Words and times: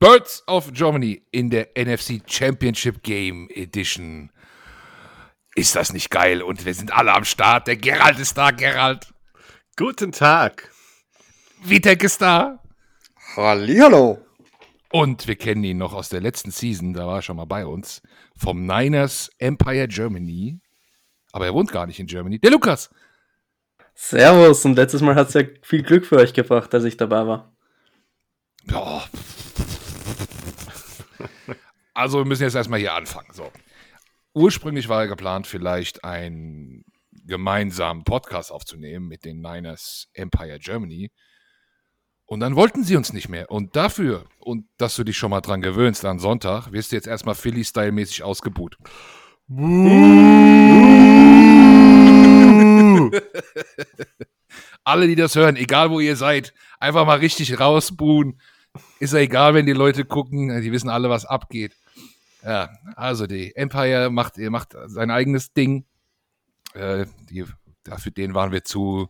Birds 0.00 0.42
of 0.46 0.72
Germany 0.72 1.26
in 1.30 1.50
der 1.50 1.68
NFC 1.76 2.22
Championship 2.26 3.02
Game 3.02 3.50
Edition. 3.50 4.30
Ist 5.54 5.76
das 5.76 5.92
nicht 5.92 6.10
geil? 6.10 6.40
Und 6.40 6.64
wir 6.64 6.72
sind 6.72 6.90
alle 6.90 7.12
am 7.12 7.24
Start. 7.24 7.66
Der 7.66 7.76
Gerald 7.76 8.18
ist 8.18 8.38
da, 8.38 8.50
Gerald. 8.50 9.12
Guten 9.76 10.10
Tag. 10.10 10.72
Vitek 11.62 12.02
ist 12.02 12.22
da. 12.22 12.62
Hallihallo. 13.36 14.24
Und 14.90 15.28
wir 15.28 15.36
kennen 15.36 15.64
ihn 15.64 15.76
noch 15.76 15.92
aus 15.92 16.08
der 16.08 16.22
letzten 16.22 16.50
Season, 16.50 16.94
da 16.94 17.06
war 17.06 17.16
er 17.16 17.22
schon 17.22 17.36
mal 17.36 17.44
bei 17.44 17.66
uns, 17.66 18.00
vom 18.34 18.64
Niners 18.64 19.30
Empire 19.36 19.86
Germany. 19.86 20.60
Aber 21.30 21.44
er 21.44 21.52
wohnt 21.52 21.72
gar 21.72 21.86
nicht 21.86 22.00
in 22.00 22.06
Germany. 22.06 22.40
Der 22.40 22.52
Lukas. 22.52 22.88
Servus, 23.94 24.64
und 24.64 24.76
letztes 24.76 25.02
Mal 25.02 25.14
hat 25.14 25.28
es 25.28 25.34
ja 25.34 25.42
viel 25.60 25.82
Glück 25.82 26.06
für 26.06 26.16
euch 26.16 26.32
gebracht, 26.32 26.72
dass 26.72 26.84
ich 26.84 26.96
dabei 26.96 27.26
war. 27.26 27.54
Ja. 28.64 29.04
Also 31.94 32.18
wir 32.18 32.24
müssen 32.24 32.42
jetzt 32.42 32.54
erstmal 32.54 32.78
hier 32.78 32.94
anfangen. 32.94 33.32
So. 33.32 33.50
Ursprünglich 34.34 34.88
war 34.88 35.02
ja 35.02 35.08
geplant, 35.08 35.46
vielleicht 35.46 36.04
einen 36.04 36.84
gemeinsamen 37.24 38.04
Podcast 38.04 38.52
aufzunehmen 38.52 39.08
mit 39.08 39.24
den 39.24 39.40
Niners 39.40 40.08
Empire 40.14 40.58
Germany. 40.58 41.10
Und 42.26 42.40
dann 42.40 42.54
wollten 42.54 42.84
sie 42.84 42.96
uns 42.96 43.12
nicht 43.12 43.28
mehr. 43.28 43.50
Und 43.50 43.74
dafür, 43.74 44.24
und 44.38 44.66
dass 44.78 44.94
du 44.94 45.02
dich 45.02 45.16
schon 45.16 45.30
mal 45.30 45.40
dran 45.40 45.62
gewöhnst 45.62 46.04
an 46.04 46.20
Sonntag, 46.20 46.70
wirst 46.70 46.92
du 46.92 46.96
jetzt 46.96 47.08
erstmal 47.08 47.34
Philly-Style-mäßig 47.34 48.22
ausgebuht. 48.22 48.76
Alle, 54.84 55.08
die 55.08 55.16
das 55.16 55.34
hören, 55.34 55.56
egal 55.56 55.90
wo 55.90 55.98
ihr 55.98 56.14
seid, 56.14 56.54
einfach 56.78 57.04
mal 57.04 57.18
richtig 57.18 57.58
rausbuhen. 57.58 58.40
Ist 58.98 59.12
ja 59.12 59.20
egal, 59.20 59.54
wenn 59.54 59.66
die 59.66 59.72
Leute 59.72 60.04
gucken, 60.04 60.60
die 60.60 60.72
wissen 60.72 60.88
alle, 60.88 61.10
was 61.10 61.24
abgeht. 61.24 61.76
Ja, 62.42 62.70
also 62.96 63.26
die 63.26 63.54
Empire 63.54 64.10
macht, 64.10 64.38
macht 64.38 64.76
sein 64.86 65.10
eigenes 65.10 65.52
Ding. 65.52 65.84
Äh, 66.74 67.06
die, 67.28 67.44
dafür 67.82 68.12
den 68.12 68.34
waren 68.34 68.52
wir 68.52 68.64
zu, 68.64 69.08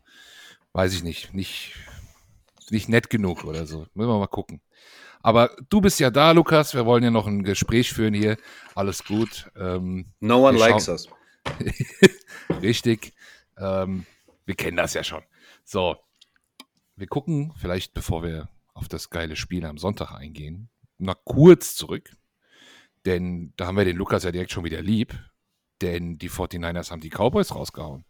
weiß 0.72 0.94
ich 0.94 1.02
nicht, 1.02 1.34
nicht, 1.34 1.74
nicht 2.70 2.88
nett 2.88 3.10
genug 3.10 3.44
oder 3.44 3.66
so. 3.66 3.86
Müssen 3.94 4.10
wir 4.10 4.18
mal 4.18 4.26
gucken. 4.26 4.60
Aber 5.22 5.54
du 5.68 5.80
bist 5.80 6.00
ja 6.00 6.10
da, 6.10 6.32
Lukas. 6.32 6.74
Wir 6.74 6.86
wollen 6.86 7.04
ja 7.04 7.10
noch 7.10 7.26
ein 7.26 7.42
Gespräch 7.42 7.92
führen 7.92 8.14
hier. 8.14 8.36
Alles 8.74 9.04
gut. 9.04 9.50
Ähm, 9.56 10.06
no 10.20 10.48
one 10.48 10.58
likes 10.58 10.88
us. 10.88 11.08
Richtig. 12.62 13.12
Ähm, 13.58 14.06
wir 14.46 14.54
kennen 14.54 14.78
das 14.78 14.94
ja 14.94 15.04
schon. 15.04 15.22
So, 15.64 15.96
wir 16.96 17.06
gucken 17.06 17.52
vielleicht, 17.58 17.92
bevor 17.92 18.22
wir 18.22 18.48
auf 18.74 18.88
das 18.88 19.10
geile 19.10 19.36
Spiel 19.36 19.64
am 19.64 19.78
Sonntag 19.78 20.12
eingehen, 20.12 20.70
mal 20.98 21.16
kurz 21.24 21.74
zurück. 21.74 22.10
Denn 23.06 23.52
da 23.56 23.66
haben 23.66 23.76
wir 23.76 23.84
den 23.84 23.96
Lukas 23.96 24.24
ja 24.24 24.32
direkt 24.32 24.52
schon 24.52 24.64
wieder 24.64 24.82
lieb. 24.82 25.18
Denn 25.80 26.18
die 26.18 26.30
49ers 26.30 26.90
haben 26.90 27.00
die 27.00 27.08
Cowboys 27.08 27.54
rausgehauen. 27.54 28.04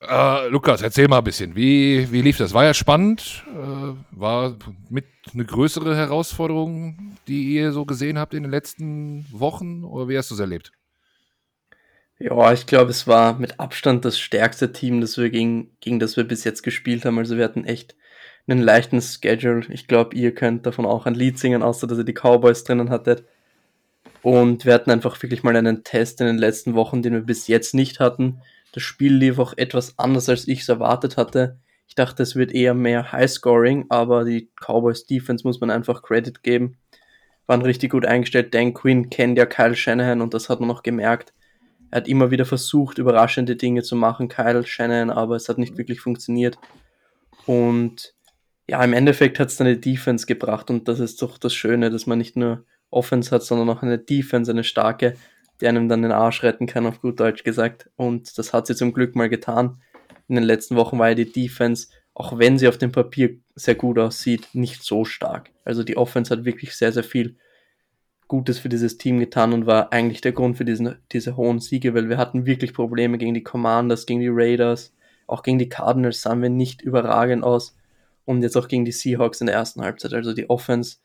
Äh, 0.00 0.48
Lukas, 0.48 0.82
erzähl 0.82 1.08
mal 1.08 1.18
ein 1.18 1.24
bisschen. 1.24 1.54
Wie, 1.54 2.10
wie 2.10 2.22
lief 2.22 2.36
das? 2.36 2.54
War 2.54 2.64
ja 2.64 2.74
spannend. 2.74 3.44
Äh, 3.48 3.94
war 4.10 4.56
mit 4.88 5.06
eine 5.32 5.44
größere 5.44 5.96
Herausforderung, 5.96 7.16
die 7.28 7.54
ihr 7.54 7.72
so 7.72 7.84
gesehen 7.84 8.18
habt 8.18 8.34
in 8.34 8.42
den 8.42 8.50
letzten 8.50 9.26
Wochen? 9.30 9.84
Oder 9.84 10.08
wie 10.08 10.18
hast 10.18 10.30
du 10.30 10.34
es 10.34 10.40
erlebt? 10.40 10.72
Ja, 12.24 12.52
ich 12.52 12.66
glaube, 12.66 12.92
es 12.92 13.08
war 13.08 13.36
mit 13.36 13.58
Abstand 13.58 14.04
das 14.04 14.16
stärkste 14.16 14.72
Team, 14.72 15.00
das 15.00 15.18
wir 15.18 15.28
gegen, 15.28 15.76
gegen 15.80 15.98
das 15.98 16.16
wir 16.16 16.22
bis 16.22 16.44
jetzt 16.44 16.62
gespielt 16.62 17.04
haben. 17.04 17.18
Also 17.18 17.36
wir 17.36 17.42
hatten 17.42 17.64
echt 17.64 17.96
einen 18.46 18.62
leichten 18.62 19.02
Schedule. 19.02 19.66
Ich 19.70 19.88
glaube, 19.88 20.14
ihr 20.14 20.32
könnt 20.32 20.64
davon 20.64 20.86
auch 20.86 21.06
ein 21.06 21.16
Lied 21.16 21.40
singen, 21.40 21.64
außer 21.64 21.88
dass 21.88 21.98
ihr 21.98 22.04
die 22.04 22.14
Cowboys 22.14 22.62
drinnen 22.62 22.90
hattet. 22.90 23.24
Und 24.22 24.64
wir 24.64 24.72
hatten 24.72 24.92
einfach 24.92 25.20
wirklich 25.20 25.42
mal 25.42 25.56
einen 25.56 25.82
Test 25.82 26.20
in 26.20 26.28
den 26.28 26.38
letzten 26.38 26.74
Wochen, 26.74 27.02
den 27.02 27.12
wir 27.12 27.22
bis 27.22 27.48
jetzt 27.48 27.74
nicht 27.74 27.98
hatten. 27.98 28.40
Das 28.70 28.84
Spiel 28.84 29.14
lief 29.14 29.40
auch 29.40 29.54
etwas 29.56 29.98
anders, 29.98 30.28
als 30.28 30.46
ich 30.46 30.60
es 30.60 30.68
erwartet 30.68 31.16
hatte. 31.16 31.58
Ich 31.88 31.96
dachte, 31.96 32.22
es 32.22 32.36
wird 32.36 32.52
eher 32.52 32.74
mehr 32.74 33.10
Highscoring, 33.10 33.86
aber 33.88 34.24
die 34.24 34.48
Cowboys 34.64 35.06
Defense 35.06 35.44
muss 35.44 35.60
man 35.60 35.72
einfach 35.72 36.04
Credit 36.04 36.40
geben. 36.44 36.76
Waren 37.48 37.62
richtig 37.62 37.90
gut 37.90 38.06
eingestellt. 38.06 38.54
Dan 38.54 38.74
Quinn 38.74 39.10
kennt 39.10 39.38
ja 39.38 39.46
Kyle 39.46 39.74
Shanahan 39.74 40.20
und 40.20 40.34
das 40.34 40.48
hat 40.48 40.60
man 40.60 40.68
noch 40.68 40.84
gemerkt. 40.84 41.32
Er 41.92 41.98
hat 41.98 42.08
immer 42.08 42.30
wieder 42.30 42.46
versucht, 42.46 42.96
überraschende 42.96 43.54
Dinge 43.54 43.82
zu 43.82 43.96
machen, 43.96 44.28
Kyle 44.28 44.66
Shanahan, 44.66 45.10
aber 45.10 45.36
es 45.36 45.50
hat 45.50 45.58
nicht 45.58 45.76
wirklich 45.76 46.00
funktioniert. 46.00 46.58
Und 47.44 48.14
ja, 48.66 48.82
im 48.82 48.94
Endeffekt 48.94 49.38
hat 49.38 49.48
es 49.48 49.58
dann 49.58 49.66
eine 49.66 49.76
Defense 49.76 50.24
gebracht 50.24 50.70
und 50.70 50.88
das 50.88 51.00
ist 51.00 51.20
doch 51.20 51.36
das 51.36 51.52
Schöne, 51.52 51.90
dass 51.90 52.06
man 52.06 52.16
nicht 52.16 52.34
nur 52.34 52.64
Offense 52.90 53.30
hat, 53.30 53.42
sondern 53.42 53.68
auch 53.68 53.82
eine 53.82 53.98
Defense, 53.98 54.50
eine 54.50 54.64
starke, 54.64 55.16
die 55.60 55.68
einem 55.68 55.90
dann 55.90 56.00
den 56.00 56.12
Arsch 56.12 56.42
retten 56.42 56.66
kann, 56.66 56.86
auf 56.86 57.02
gut 57.02 57.20
Deutsch 57.20 57.44
gesagt. 57.44 57.90
Und 57.96 58.38
das 58.38 58.54
hat 58.54 58.66
sie 58.66 58.74
zum 58.74 58.94
Glück 58.94 59.14
mal 59.14 59.28
getan. 59.28 59.82
In 60.28 60.36
den 60.36 60.44
letzten 60.44 60.76
Wochen 60.76 60.98
war 60.98 61.10
ja 61.10 61.14
die 61.14 61.30
Defense, 61.30 61.88
auch 62.14 62.38
wenn 62.38 62.56
sie 62.56 62.68
auf 62.68 62.78
dem 62.78 62.90
Papier 62.90 63.36
sehr 63.54 63.74
gut 63.74 63.98
aussieht, 63.98 64.48
nicht 64.54 64.82
so 64.82 65.04
stark. 65.04 65.50
Also 65.62 65.84
die 65.84 65.98
Offense 65.98 66.34
hat 66.34 66.46
wirklich 66.46 66.74
sehr, 66.74 66.92
sehr 66.92 67.04
viel 67.04 67.36
Gutes 68.32 68.58
für 68.58 68.70
dieses 68.70 68.96
Team 68.96 69.18
getan 69.18 69.52
und 69.52 69.66
war 69.66 69.92
eigentlich 69.92 70.22
der 70.22 70.32
Grund 70.32 70.56
für 70.56 70.64
diesen, 70.64 70.96
diese 71.12 71.36
hohen 71.36 71.60
Siege, 71.60 71.92
weil 71.92 72.08
wir 72.08 72.16
hatten 72.16 72.46
wirklich 72.46 72.72
Probleme 72.72 73.18
gegen 73.18 73.34
die 73.34 73.42
Commanders, 73.42 74.06
gegen 74.06 74.20
die 74.20 74.30
Raiders, 74.30 74.94
auch 75.26 75.42
gegen 75.42 75.58
die 75.58 75.68
Cardinals 75.68 76.22
sahen 76.22 76.40
wir 76.40 76.48
nicht 76.48 76.80
überragend 76.80 77.44
aus 77.44 77.76
und 78.24 78.42
jetzt 78.42 78.56
auch 78.56 78.68
gegen 78.68 78.86
die 78.86 78.92
Seahawks 78.92 79.42
in 79.42 79.48
der 79.48 79.56
ersten 79.56 79.82
Halbzeit. 79.82 80.14
Also 80.14 80.32
die 80.32 80.48
Offense 80.48 80.96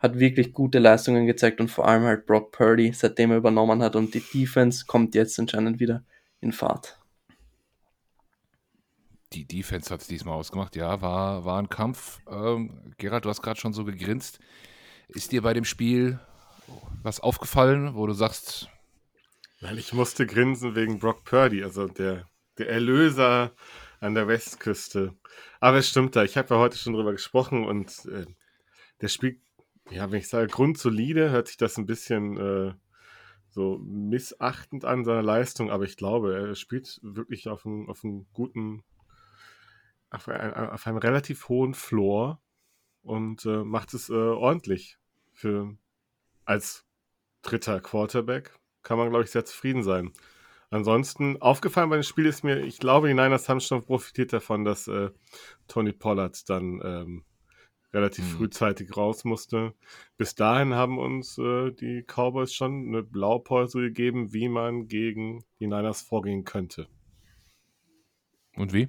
hat 0.00 0.18
wirklich 0.18 0.52
gute 0.52 0.80
Leistungen 0.80 1.28
gezeigt 1.28 1.60
und 1.60 1.70
vor 1.70 1.86
allem 1.86 2.02
halt 2.02 2.26
Brock 2.26 2.50
Purdy, 2.50 2.92
seitdem 2.92 3.30
er 3.30 3.36
übernommen 3.36 3.80
hat 3.80 3.94
und 3.94 4.12
die 4.12 4.24
Defense 4.34 4.84
kommt 4.84 5.14
jetzt 5.14 5.38
anscheinend 5.38 5.78
wieder 5.78 6.02
in 6.40 6.50
Fahrt. 6.50 6.98
Die 9.32 9.44
Defense 9.44 9.94
hat 9.94 10.00
es 10.00 10.08
diesmal 10.08 10.34
ausgemacht, 10.34 10.74
ja, 10.74 11.00
war, 11.00 11.44
war 11.44 11.62
ein 11.62 11.68
Kampf. 11.68 12.18
Ähm, 12.28 12.92
Gerald, 12.98 13.26
du 13.26 13.28
hast 13.28 13.42
gerade 13.42 13.60
schon 13.60 13.74
so 13.74 13.84
gegrinst. 13.84 14.40
Ist 15.06 15.30
dir 15.30 15.42
bei 15.42 15.54
dem 15.54 15.64
Spiel 15.64 16.18
was 17.02 17.20
aufgefallen, 17.20 17.94
wo 17.94 18.06
du 18.06 18.12
sagst. 18.12 18.68
Weil 19.60 19.78
ich 19.78 19.92
musste 19.92 20.26
grinsen 20.26 20.74
wegen 20.74 20.98
Brock 20.98 21.24
Purdy, 21.24 21.62
also 21.62 21.86
der, 21.86 22.28
der 22.58 22.68
Erlöser 22.68 23.52
an 24.00 24.14
der 24.14 24.28
Westküste. 24.28 25.14
Aber 25.60 25.78
es 25.78 25.88
stimmt 25.88 26.16
da, 26.16 26.24
ich 26.24 26.36
habe 26.36 26.54
ja 26.54 26.60
heute 26.60 26.76
schon 26.76 26.94
drüber 26.94 27.12
gesprochen 27.12 27.64
und 27.64 28.04
äh, 28.06 28.26
der 29.00 29.08
spielt, 29.08 29.40
ja, 29.90 30.10
wenn 30.10 30.18
ich 30.18 30.28
sage 30.28 30.48
grundsolide, 30.48 31.30
hört 31.30 31.48
sich 31.48 31.56
das 31.56 31.76
ein 31.76 31.86
bisschen 31.86 32.36
äh, 32.36 32.74
so 33.50 33.78
missachtend 33.78 34.84
an 34.84 35.04
seiner 35.04 35.22
Leistung, 35.22 35.70
aber 35.70 35.84
ich 35.84 35.96
glaube, 35.96 36.34
er 36.34 36.54
spielt 36.54 36.98
wirklich 37.02 37.48
auf 37.48 37.66
einem, 37.66 37.88
auf 37.88 38.02
guten, 38.32 38.82
auf, 40.10 40.28
ein, 40.28 40.54
auf 40.54 40.86
einem 40.86 40.96
relativ 40.96 41.48
hohen 41.48 41.74
Floor 41.74 42.40
und 43.02 43.44
äh, 43.44 43.62
macht 43.62 43.94
es 43.94 44.08
äh, 44.08 44.14
ordentlich 44.14 44.98
für 45.32 45.76
als 46.44 46.86
dritter 47.42 47.80
Quarterback. 47.80 48.52
Kann 48.82 48.98
man, 48.98 49.10
glaube 49.10 49.24
ich, 49.24 49.30
sehr 49.30 49.44
zufrieden 49.44 49.82
sein. 49.82 50.12
Ansonsten, 50.70 51.40
aufgefallen 51.42 51.90
bei 51.90 51.96
dem 51.96 52.02
Spiel 52.02 52.26
ist 52.26 52.44
mir, 52.44 52.60
ich 52.60 52.78
glaube, 52.78 53.08
die 53.08 53.14
Niners 53.14 53.48
haben 53.48 53.60
schon 53.60 53.84
profitiert 53.84 54.32
davon, 54.32 54.64
dass 54.64 54.88
äh, 54.88 55.10
Tony 55.68 55.92
Pollard 55.92 56.48
dann 56.48 56.80
ähm, 56.82 57.24
relativ 57.92 58.24
mhm. 58.24 58.38
frühzeitig 58.38 58.96
raus 58.96 59.24
musste. 59.24 59.74
Bis 60.16 60.34
dahin 60.34 60.74
haben 60.74 60.98
uns 60.98 61.36
äh, 61.36 61.72
die 61.72 62.04
Cowboys 62.06 62.54
schon 62.54 62.88
eine 62.88 63.02
Blaupause 63.02 63.80
gegeben, 63.80 64.32
wie 64.32 64.48
man 64.48 64.88
gegen 64.88 65.44
die 65.60 65.66
Niners 65.66 66.00
vorgehen 66.00 66.44
könnte. 66.44 66.88
Und 68.56 68.72
wie? 68.72 68.88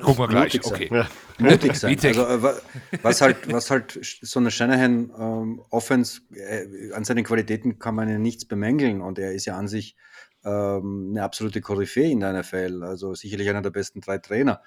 Gucken 0.00 0.18
wir 0.18 0.28
gleich, 0.28 0.54
Mutig 0.54 0.66
okay. 0.66 0.88
Sein. 0.88 0.98
Ja. 0.98 1.08
Mutig 1.50 1.74
sein. 1.76 1.98
Also, 2.02 2.26
äh, 2.26 2.54
was, 3.02 3.20
halt, 3.20 3.52
was 3.52 3.70
halt 3.70 3.98
so 4.02 4.40
eine 4.40 4.50
Shanahan 4.50 5.12
ähm, 5.18 5.62
Offense, 5.70 6.22
äh, 6.34 6.92
an 6.92 7.04
seinen 7.04 7.24
Qualitäten 7.24 7.78
kann 7.78 7.94
man 7.94 8.08
ja 8.08 8.18
nichts 8.18 8.44
bemängeln 8.44 9.02
und 9.02 9.18
er 9.18 9.32
ist 9.32 9.44
ja 9.44 9.56
an 9.56 9.68
sich 9.68 9.96
ähm, 10.44 11.08
eine 11.10 11.22
absolute 11.22 11.60
Koryphäe 11.60 12.10
in 12.10 12.20
der 12.20 12.32
NFL, 12.32 12.82
also 12.82 13.14
sicherlich 13.14 13.48
einer 13.50 13.62
der 13.62 13.70
besten 13.70 14.00
drei 14.00 14.18
Trainer. 14.18 14.62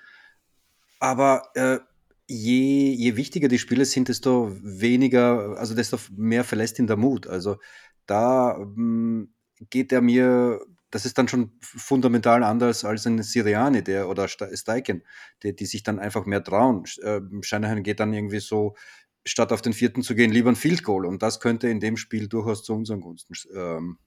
Aber 0.99 1.49
äh, 1.55 1.79
je, 2.27 2.91
je 2.91 3.15
wichtiger 3.15 3.47
die 3.47 3.59
Spiele 3.59 3.85
sind, 3.85 4.07
desto 4.07 4.55
weniger, 4.61 5.57
also 5.57 5.75
desto 5.75 5.97
mehr 6.15 6.43
verlässt 6.43 6.79
ihn 6.79 6.87
der 6.87 6.97
Mut. 6.97 7.27
Also 7.27 7.57
da 8.05 8.57
ähm, 8.57 9.33
geht 9.69 9.91
er 9.91 10.01
mir 10.01 10.61
das 10.95 11.05
ist 11.05 11.17
dann 11.17 11.27
schon 11.27 11.51
fundamental 11.59 12.41
anders 12.41 12.85
als 12.85 13.05
ein 13.05 13.21
Siriani 13.21 13.83
der, 13.83 14.07
oder 14.07 14.29
Steichen, 14.29 15.03
die, 15.43 15.53
die 15.53 15.65
sich 15.65 15.83
dann 15.83 15.99
einfach 15.99 16.25
mehr 16.25 16.41
trauen. 16.41 16.85
Ähm, 17.03 17.43
Shanahan 17.43 17.83
geht 17.83 17.99
dann 17.99 18.13
irgendwie 18.13 18.39
so, 18.39 18.77
statt 19.25 19.51
auf 19.51 19.61
den 19.61 19.73
vierten 19.73 20.03
zu 20.03 20.15
gehen, 20.15 20.31
lieber 20.31 20.49
ein 20.49 20.55
Field 20.55 20.83
Goal. 20.83 21.05
Und 21.05 21.21
das 21.21 21.41
könnte 21.41 21.67
in 21.67 21.81
dem 21.81 21.97
Spiel 21.97 22.29
durchaus 22.29 22.63
zu 22.63 22.73
unseren 22.73 23.01
Gunsten 23.01 23.35
ähm, 23.53 23.97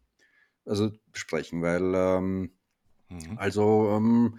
also 0.64 0.90
sprechen, 1.12 1.61
weil 1.61 1.94
ähm, 1.94 2.52
mhm. 3.11 3.37
also 3.37 3.91
ähm, 3.94 4.38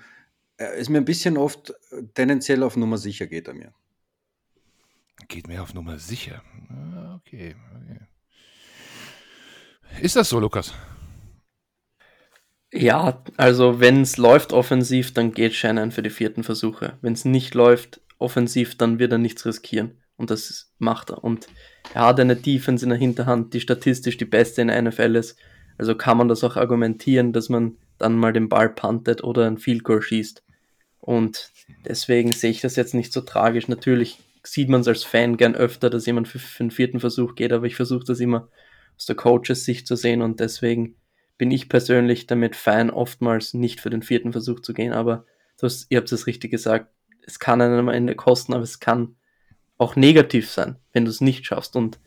ist 0.57 0.89
mir 0.89 0.97
ein 0.97 1.05
bisschen 1.05 1.37
oft 1.37 1.75
tendenziell 2.15 2.63
auf 2.63 2.75
Nummer 2.75 2.97
sicher, 2.97 3.27
geht 3.27 3.47
er 3.47 3.53
mir. 3.53 3.75
Geht 5.27 5.47
mir 5.47 5.61
auf 5.61 5.75
Nummer 5.75 5.99
sicher. 5.99 6.41
Ah, 6.69 7.13
okay, 7.13 7.55
okay. 7.75 7.99
Ist 10.01 10.15
das 10.15 10.29
so, 10.29 10.39
Lukas? 10.39 10.73
Ja, 12.71 13.23
also 13.35 13.79
wenn 13.79 14.01
es 14.01 14.17
läuft 14.17 14.53
offensiv, 14.53 15.13
dann 15.13 15.31
geht 15.31 15.55
Shannon 15.55 15.91
für 15.91 16.03
die 16.03 16.11
vierten 16.11 16.43
Versuche. 16.43 16.97
Wenn 17.01 17.13
es 17.13 17.25
nicht 17.25 17.55
läuft 17.55 18.01
offensiv, 18.19 18.77
dann 18.77 18.99
wird 18.99 19.11
er 19.11 19.17
nichts 19.17 19.45
riskieren. 19.45 19.97
Und 20.17 20.29
das 20.29 20.71
macht 20.77 21.09
er. 21.09 21.23
Und 21.23 21.47
er 21.93 22.05
hat 22.07 22.19
eine 22.19 22.35
Defense 22.35 22.85
in 22.85 22.89
der 22.89 22.99
Hinterhand, 22.99 23.53
die 23.53 23.61
statistisch 23.61 24.17
die 24.17 24.25
beste 24.25 24.61
in 24.61 24.67
der 24.67 24.81
NFL 24.81 25.15
ist. 25.15 25.37
Also 25.77 25.95
kann 25.95 26.17
man 26.17 26.27
das 26.27 26.43
auch 26.43 26.57
argumentieren, 26.57 27.33
dass 27.33 27.49
man 27.49 27.77
dann 27.97 28.17
mal 28.17 28.33
den 28.33 28.49
Ball 28.49 28.69
puntet 28.69 29.23
oder 29.23 29.47
ein 29.47 29.57
Field 29.57 29.83
Goal 29.83 30.01
schießt. 30.01 30.43
Und 30.99 31.51
deswegen 31.85 32.33
sehe 32.33 32.51
ich 32.51 32.61
das 32.61 32.75
jetzt 32.75 32.93
nicht 32.93 33.13
so 33.13 33.21
tragisch. 33.21 33.67
Natürlich 33.67 34.19
sieht 34.43 34.69
man 34.69 34.81
es 34.81 34.87
als 34.87 35.03
Fan 35.03 35.37
gern 35.37 35.55
öfter, 35.55 35.89
dass 35.89 36.05
jemand 36.05 36.27
für, 36.27 36.39
einen 36.59 36.71
vierten 36.71 36.99
Versuch 36.99 37.35
geht, 37.35 37.53
aber 37.53 37.65
ich 37.65 37.75
versuche 37.75 38.05
das 38.05 38.19
immer 38.19 38.49
aus 38.97 39.05
der 39.05 39.15
Coaches 39.15 39.65
Sicht 39.65 39.87
zu 39.87 39.95
sehen 39.95 40.21
und 40.21 40.39
deswegen 40.39 40.95
bin 41.39 41.49
ich 41.49 41.69
persönlich 41.69 42.27
damit 42.27 42.55
Fan, 42.55 42.91
oftmals 42.91 43.55
nicht 43.55 43.79
für 43.79 43.89
den 43.89 44.03
vierten 44.03 44.33
Versuch 44.33 44.59
zu 44.59 44.73
gehen, 44.73 44.93
aber 44.93 45.25
du 45.57 45.65
hast, 45.65 45.87
ihr 45.89 45.97
habt 45.97 46.11
es 46.11 46.27
richtig 46.27 46.51
gesagt, 46.51 46.91
es 47.25 47.39
kann 47.39 47.61
einen 47.61 47.79
am 47.79 47.87
Ende 47.87 48.13
kosten, 48.13 48.53
aber 48.53 48.63
es 48.63 48.79
kann 48.79 49.15
auch 49.77 49.95
negativ 49.95 50.51
sein, 50.51 50.75
wenn 50.91 51.05
du 51.05 51.11
es 51.11 51.21
nicht 51.21 51.45
schaffst. 51.45 51.77
Und 51.77 51.97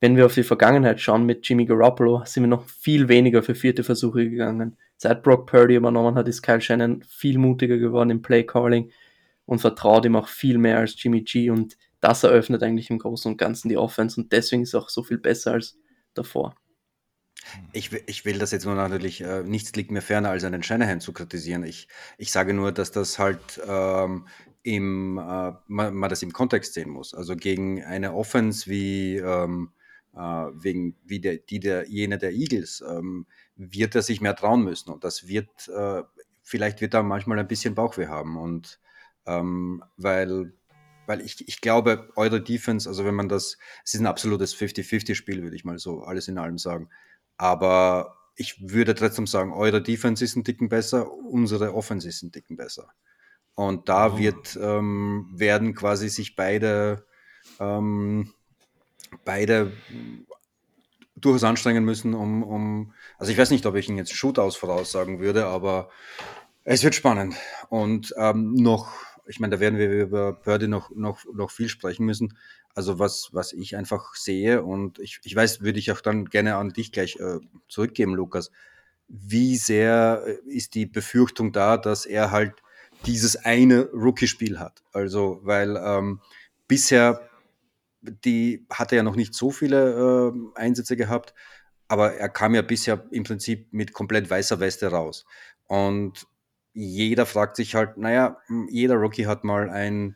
wenn 0.00 0.16
wir 0.16 0.24
auf 0.24 0.34
die 0.34 0.42
Vergangenheit 0.42 1.00
schauen 1.00 1.26
mit 1.26 1.46
Jimmy 1.46 1.66
Garoppolo, 1.66 2.22
sind 2.24 2.44
wir 2.44 2.48
noch 2.48 2.66
viel 2.66 3.08
weniger 3.08 3.42
für 3.42 3.54
vierte 3.54 3.84
Versuche 3.84 4.30
gegangen. 4.30 4.78
Seit 4.96 5.22
Brock 5.22 5.46
Purdy 5.46 5.74
übernommen 5.74 6.14
hat, 6.14 6.26
ist 6.26 6.40
Kyle 6.40 6.60
Shannon 6.60 7.02
viel 7.06 7.36
mutiger 7.36 7.76
geworden 7.76 8.08
im 8.08 8.22
Play 8.22 8.44
Calling 8.44 8.90
und 9.44 9.58
vertraut 9.58 10.06
ihm 10.06 10.16
auch 10.16 10.28
viel 10.28 10.56
mehr 10.56 10.78
als 10.78 11.00
Jimmy 11.00 11.20
G 11.20 11.50
und 11.50 11.76
das 12.00 12.22
eröffnet 12.22 12.62
eigentlich 12.62 12.88
im 12.88 12.98
Großen 12.98 13.32
und 13.32 13.36
Ganzen 13.36 13.68
die 13.68 13.76
Offense 13.76 14.18
und 14.18 14.32
deswegen 14.32 14.62
ist 14.62 14.70
es 14.70 14.74
auch 14.74 14.88
so 14.88 15.02
viel 15.02 15.18
besser 15.18 15.52
als 15.52 15.78
davor. 16.14 16.54
Ich, 17.72 17.92
ich 17.92 18.24
will 18.24 18.38
das 18.38 18.50
jetzt 18.50 18.64
nur 18.64 18.74
natürlich, 18.74 19.20
äh, 19.20 19.42
nichts 19.42 19.74
liegt 19.74 19.90
mir 19.90 20.02
ferner, 20.02 20.30
als 20.30 20.44
einen 20.44 20.62
Shanahan 20.62 21.00
zu 21.00 21.12
kritisieren. 21.12 21.64
Ich, 21.64 21.88
ich 22.18 22.32
sage 22.32 22.54
nur, 22.54 22.72
dass 22.72 22.90
das 22.90 23.18
halt 23.18 23.60
ähm, 23.66 24.26
im, 24.62 25.18
äh, 25.18 25.52
man, 25.66 25.94
man, 25.94 26.10
das 26.10 26.22
im 26.22 26.32
Kontext 26.32 26.74
sehen 26.74 26.90
muss. 26.90 27.14
Also 27.14 27.36
gegen 27.36 27.84
eine 27.84 28.14
Offense 28.14 28.68
wie, 28.68 29.16
ähm, 29.16 29.70
äh, 30.14 30.18
wegen, 30.18 30.96
wie 31.04 31.20
der, 31.20 31.36
die 31.36 31.60
der, 31.60 31.88
jene 31.88 32.18
der 32.18 32.32
Eagles 32.32 32.82
ähm, 32.88 33.26
wird 33.56 33.94
er 33.94 34.02
sich 34.02 34.20
mehr 34.20 34.34
trauen 34.36 34.64
müssen. 34.64 34.90
Und 34.90 35.04
das 35.04 35.28
wird, 35.28 35.68
äh, 35.68 36.02
vielleicht 36.42 36.80
wird 36.80 36.94
er 36.94 37.02
manchmal 37.02 37.38
ein 37.38 37.48
bisschen 37.48 37.74
Bauchweh 37.74 38.08
haben. 38.08 38.36
Und 38.36 38.80
ähm, 39.26 39.82
weil 39.96 40.52
weil 41.06 41.20
ich, 41.20 41.46
ich 41.48 41.60
glaube, 41.60 42.10
eure 42.16 42.42
Defense, 42.42 42.88
also 42.88 43.04
wenn 43.04 43.14
man 43.14 43.28
das, 43.28 43.58
es 43.84 43.94
ist 43.94 44.00
ein 44.00 44.06
absolutes 44.06 44.54
50-50-Spiel, 44.56 45.42
würde 45.42 45.56
ich 45.56 45.64
mal 45.64 45.78
so 45.78 46.02
alles 46.02 46.28
in 46.28 46.38
allem 46.38 46.58
sagen. 46.58 46.88
Aber 47.36 48.16
ich 48.36 48.70
würde 48.70 48.94
trotzdem 48.94 49.26
sagen, 49.26 49.52
eure 49.52 49.82
Defense 49.82 50.24
ist 50.24 50.36
ein 50.36 50.44
Ticken 50.44 50.68
besser, 50.68 51.10
unsere 51.10 51.74
Offense 51.74 52.08
ist 52.08 52.22
ein 52.22 52.32
Ticken 52.32 52.56
besser. 52.56 52.88
Und 53.54 53.88
da 53.88 54.12
oh. 54.12 54.18
wird, 54.18 54.58
ähm, 54.60 55.30
werden 55.32 55.74
quasi 55.74 56.08
sich 56.08 56.36
beide, 56.36 57.06
ähm, 57.58 58.32
beide 59.24 59.72
durchaus 61.16 61.44
anstrengen 61.44 61.84
müssen, 61.84 62.12
um, 62.12 62.42
um, 62.42 62.92
also 63.18 63.32
ich 63.32 63.38
weiß 63.38 63.50
nicht, 63.50 63.64
ob 63.64 63.74
ich 63.74 63.88
Ihnen 63.88 63.96
jetzt 63.96 64.12
Shootouts 64.12 64.56
voraussagen 64.56 65.18
würde, 65.18 65.46
aber 65.46 65.88
es 66.64 66.82
wird 66.82 66.94
spannend. 66.94 67.34
Und 67.70 68.14
ähm, 68.18 68.52
noch 68.52 68.92
ich 69.26 69.40
meine, 69.40 69.56
da 69.56 69.60
werden 69.60 69.78
wir 69.78 69.90
über 69.90 70.32
Purdy 70.34 70.68
noch, 70.68 70.90
noch, 70.94 71.24
noch 71.32 71.50
viel 71.50 71.68
sprechen 71.68 72.06
müssen. 72.06 72.36
Also 72.74 72.98
was, 72.98 73.30
was 73.32 73.52
ich 73.52 73.76
einfach 73.76 74.14
sehe 74.14 74.62
und 74.62 74.98
ich, 74.98 75.20
ich 75.24 75.34
weiß, 75.34 75.62
würde 75.62 75.78
ich 75.78 75.90
auch 75.92 76.00
dann 76.00 76.26
gerne 76.26 76.56
an 76.56 76.70
dich 76.70 76.92
gleich 76.92 77.16
äh, 77.16 77.38
zurückgeben, 77.68 78.14
Lukas. 78.14 78.50
Wie 79.08 79.56
sehr 79.56 80.22
äh, 80.26 80.48
ist 80.48 80.74
die 80.74 80.86
Befürchtung 80.86 81.52
da, 81.52 81.76
dass 81.76 82.06
er 82.06 82.30
halt 82.30 82.54
dieses 83.06 83.36
eine 83.36 83.88
Rookie-Spiel 83.92 84.58
hat? 84.58 84.82
Also, 84.92 85.40
weil 85.42 85.76
ähm, 85.76 86.20
bisher 86.68 87.28
die 88.24 88.66
hatte 88.70 88.96
ja 88.96 89.02
noch 89.02 89.16
nicht 89.16 89.34
so 89.34 89.50
viele 89.50 90.32
äh, 90.32 90.58
Einsätze 90.58 90.96
gehabt, 90.96 91.34
aber 91.88 92.14
er 92.14 92.28
kam 92.28 92.54
ja 92.54 92.62
bisher 92.62 93.04
im 93.10 93.24
Prinzip 93.24 93.72
mit 93.72 93.92
komplett 93.92 94.28
weißer 94.28 94.60
Weste 94.60 94.88
raus. 94.88 95.24
Und 95.66 96.26
jeder 96.76 97.24
fragt 97.24 97.56
sich 97.56 97.74
halt, 97.74 97.96
naja, 97.96 98.36
jeder 98.68 98.96
Rookie 98.96 99.26
hat 99.26 99.44
mal 99.44 99.70
ein, 99.70 100.14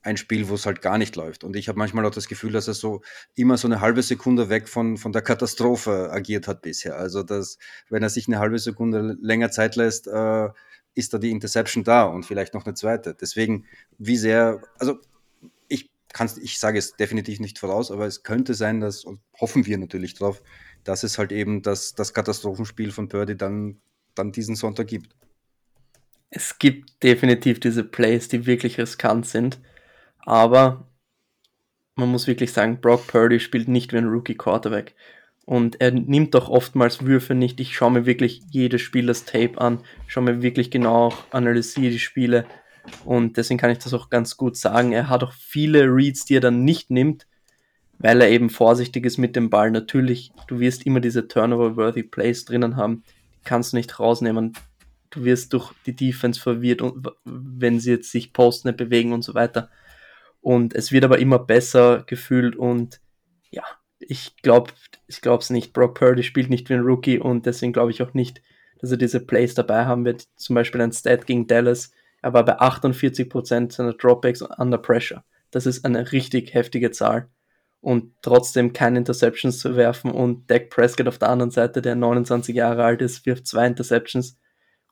ein 0.00 0.16
Spiel, 0.16 0.48
wo 0.48 0.54
es 0.54 0.64
halt 0.64 0.80
gar 0.80 0.96
nicht 0.96 1.16
läuft. 1.16 1.44
Und 1.44 1.54
ich 1.54 1.68
habe 1.68 1.78
manchmal 1.78 2.06
auch 2.06 2.14
das 2.14 2.28
Gefühl, 2.28 2.50
dass 2.52 2.66
er 2.66 2.72
so 2.72 3.02
immer 3.34 3.58
so 3.58 3.68
eine 3.68 3.82
halbe 3.82 4.02
Sekunde 4.02 4.48
weg 4.48 4.70
von, 4.70 4.96
von 4.96 5.12
der 5.12 5.20
Katastrophe 5.20 6.10
agiert 6.10 6.48
hat 6.48 6.62
bisher. 6.62 6.96
Also, 6.96 7.22
dass, 7.22 7.58
wenn 7.90 8.02
er 8.02 8.08
sich 8.08 8.26
eine 8.26 8.38
halbe 8.38 8.58
Sekunde 8.58 9.18
länger 9.20 9.50
Zeit 9.50 9.76
lässt, 9.76 10.06
äh, 10.08 10.48
ist 10.94 11.12
da 11.12 11.18
die 11.18 11.30
Interception 11.30 11.84
da 11.84 12.04
und 12.04 12.24
vielleicht 12.24 12.54
noch 12.54 12.64
eine 12.64 12.74
zweite. 12.74 13.14
Deswegen, 13.14 13.66
wie 13.98 14.16
sehr, 14.16 14.62
also 14.78 14.98
ich 15.68 15.90
kann 16.14 16.30
ich 16.40 16.58
sage 16.58 16.78
es 16.78 16.96
definitiv 16.96 17.38
nicht 17.38 17.58
voraus, 17.58 17.90
aber 17.90 18.06
es 18.06 18.22
könnte 18.22 18.54
sein, 18.54 18.80
dass, 18.80 19.04
und 19.04 19.20
hoffen 19.38 19.66
wir 19.66 19.76
natürlich 19.76 20.14
drauf, 20.14 20.42
dass 20.84 21.02
es 21.02 21.18
halt 21.18 21.32
eben 21.32 21.60
das, 21.60 21.94
das 21.94 22.14
Katastrophenspiel 22.14 22.92
von 22.92 23.10
Purdy 23.10 23.36
dann, 23.36 23.82
dann 24.14 24.32
diesen 24.32 24.56
Sonntag 24.56 24.86
gibt 24.86 25.14
es 26.32 26.58
gibt 26.58 27.02
definitiv 27.02 27.60
diese 27.60 27.84
Plays, 27.84 28.26
die 28.26 28.46
wirklich 28.46 28.78
riskant 28.78 29.26
sind, 29.26 29.60
aber 30.20 30.88
man 31.94 32.08
muss 32.08 32.26
wirklich 32.26 32.52
sagen, 32.52 32.80
Brock 32.80 33.06
Purdy 33.06 33.38
spielt 33.38 33.68
nicht 33.68 33.92
wie 33.92 33.98
ein 33.98 34.08
Rookie 34.08 34.34
Quarterback. 34.34 34.94
Und 35.44 35.80
er 35.80 35.90
nimmt 35.90 36.34
doch 36.34 36.48
oftmals 36.48 37.04
Würfe 37.04 37.34
nicht. 37.34 37.60
Ich 37.60 37.76
schaue 37.76 37.90
mir 37.90 38.06
wirklich 38.06 38.40
jedes 38.48 38.80
Spiel 38.80 39.06
das 39.06 39.26
Tape 39.26 39.60
an, 39.60 39.80
schaue 40.06 40.24
mir 40.24 40.40
wirklich 40.40 40.70
genau, 40.70 41.12
analysiere 41.30 41.90
die 41.90 41.98
Spiele. 41.98 42.46
Und 43.04 43.36
deswegen 43.36 43.58
kann 43.58 43.70
ich 43.70 43.78
das 43.78 43.92
auch 43.92 44.08
ganz 44.08 44.36
gut 44.36 44.56
sagen. 44.56 44.92
Er 44.92 45.10
hat 45.10 45.22
auch 45.22 45.32
viele 45.32 45.84
Reads, 45.84 46.24
die 46.24 46.36
er 46.36 46.40
dann 46.40 46.64
nicht 46.64 46.90
nimmt, 46.90 47.26
weil 47.98 48.22
er 48.22 48.30
eben 48.30 48.48
vorsichtig 48.48 49.04
ist 49.04 49.18
mit 49.18 49.36
dem 49.36 49.50
Ball. 49.50 49.70
Natürlich, 49.70 50.32
du 50.46 50.60
wirst 50.60 50.86
immer 50.86 51.00
diese 51.00 51.28
Turnover-worthy 51.28 52.04
Plays 52.04 52.46
drinnen 52.46 52.76
haben. 52.76 53.02
Die 53.34 53.44
kannst 53.44 53.72
du 53.72 53.76
nicht 53.76 53.98
rausnehmen 53.98 54.54
du 55.12 55.24
wirst 55.24 55.52
durch 55.52 55.72
die 55.86 55.94
Defense 55.94 56.40
verwirrt, 56.40 56.82
wenn 57.24 57.78
sie 57.78 57.92
jetzt 57.92 58.10
sich 58.10 58.32
posten, 58.32 58.74
bewegen 58.76 59.12
und 59.12 59.22
so 59.22 59.34
weiter. 59.34 59.70
Und 60.40 60.74
es 60.74 60.90
wird 60.90 61.04
aber 61.04 61.18
immer 61.18 61.38
besser 61.38 62.02
gefühlt 62.06 62.56
und 62.56 63.00
ja, 63.50 63.62
ich 64.00 64.36
glaube 64.42 64.72
ich 65.06 65.20
glaube 65.20 65.42
es 65.42 65.50
nicht. 65.50 65.72
Brock 65.72 65.94
Purdy 65.98 66.24
spielt 66.24 66.50
nicht 66.50 66.68
wie 66.68 66.74
ein 66.74 66.80
Rookie 66.80 67.18
und 67.18 67.46
deswegen 67.46 67.72
glaube 67.72 67.92
ich 67.92 68.02
auch 68.02 68.14
nicht, 68.14 68.42
dass 68.80 68.90
er 68.90 68.96
diese 68.96 69.20
Plays 69.20 69.54
dabei 69.54 69.84
haben 69.84 70.04
wird. 70.04 70.26
Zum 70.36 70.54
Beispiel 70.54 70.80
ein 70.80 70.92
Stat 70.92 71.26
gegen 71.26 71.46
Dallas. 71.46 71.92
Er 72.22 72.32
war 72.32 72.44
bei 72.44 72.58
48% 72.58 73.72
seiner 73.72 73.92
Dropbacks 73.92 74.42
under 74.42 74.78
pressure. 74.78 75.24
Das 75.52 75.66
ist 75.66 75.84
eine 75.84 76.10
richtig 76.10 76.54
heftige 76.54 76.90
Zahl. 76.90 77.28
Und 77.80 78.14
trotzdem 78.22 78.72
keine 78.72 78.98
Interceptions 78.98 79.58
zu 79.58 79.76
werfen 79.76 80.10
und 80.10 80.48
Dak 80.50 80.70
Prescott 80.70 81.08
auf 81.08 81.18
der 81.18 81.30
anderen 81.30 81.50
Seite, 81.50 81.82
der 81.82 81.96
29 81.96 82.54
Jahre 82.54 82.84
alt 82.84 83.02
ist, 83.02 83.26
wirft 83.26 83.46
zwei 83.46 83.66
Interceptions 83.66 84.38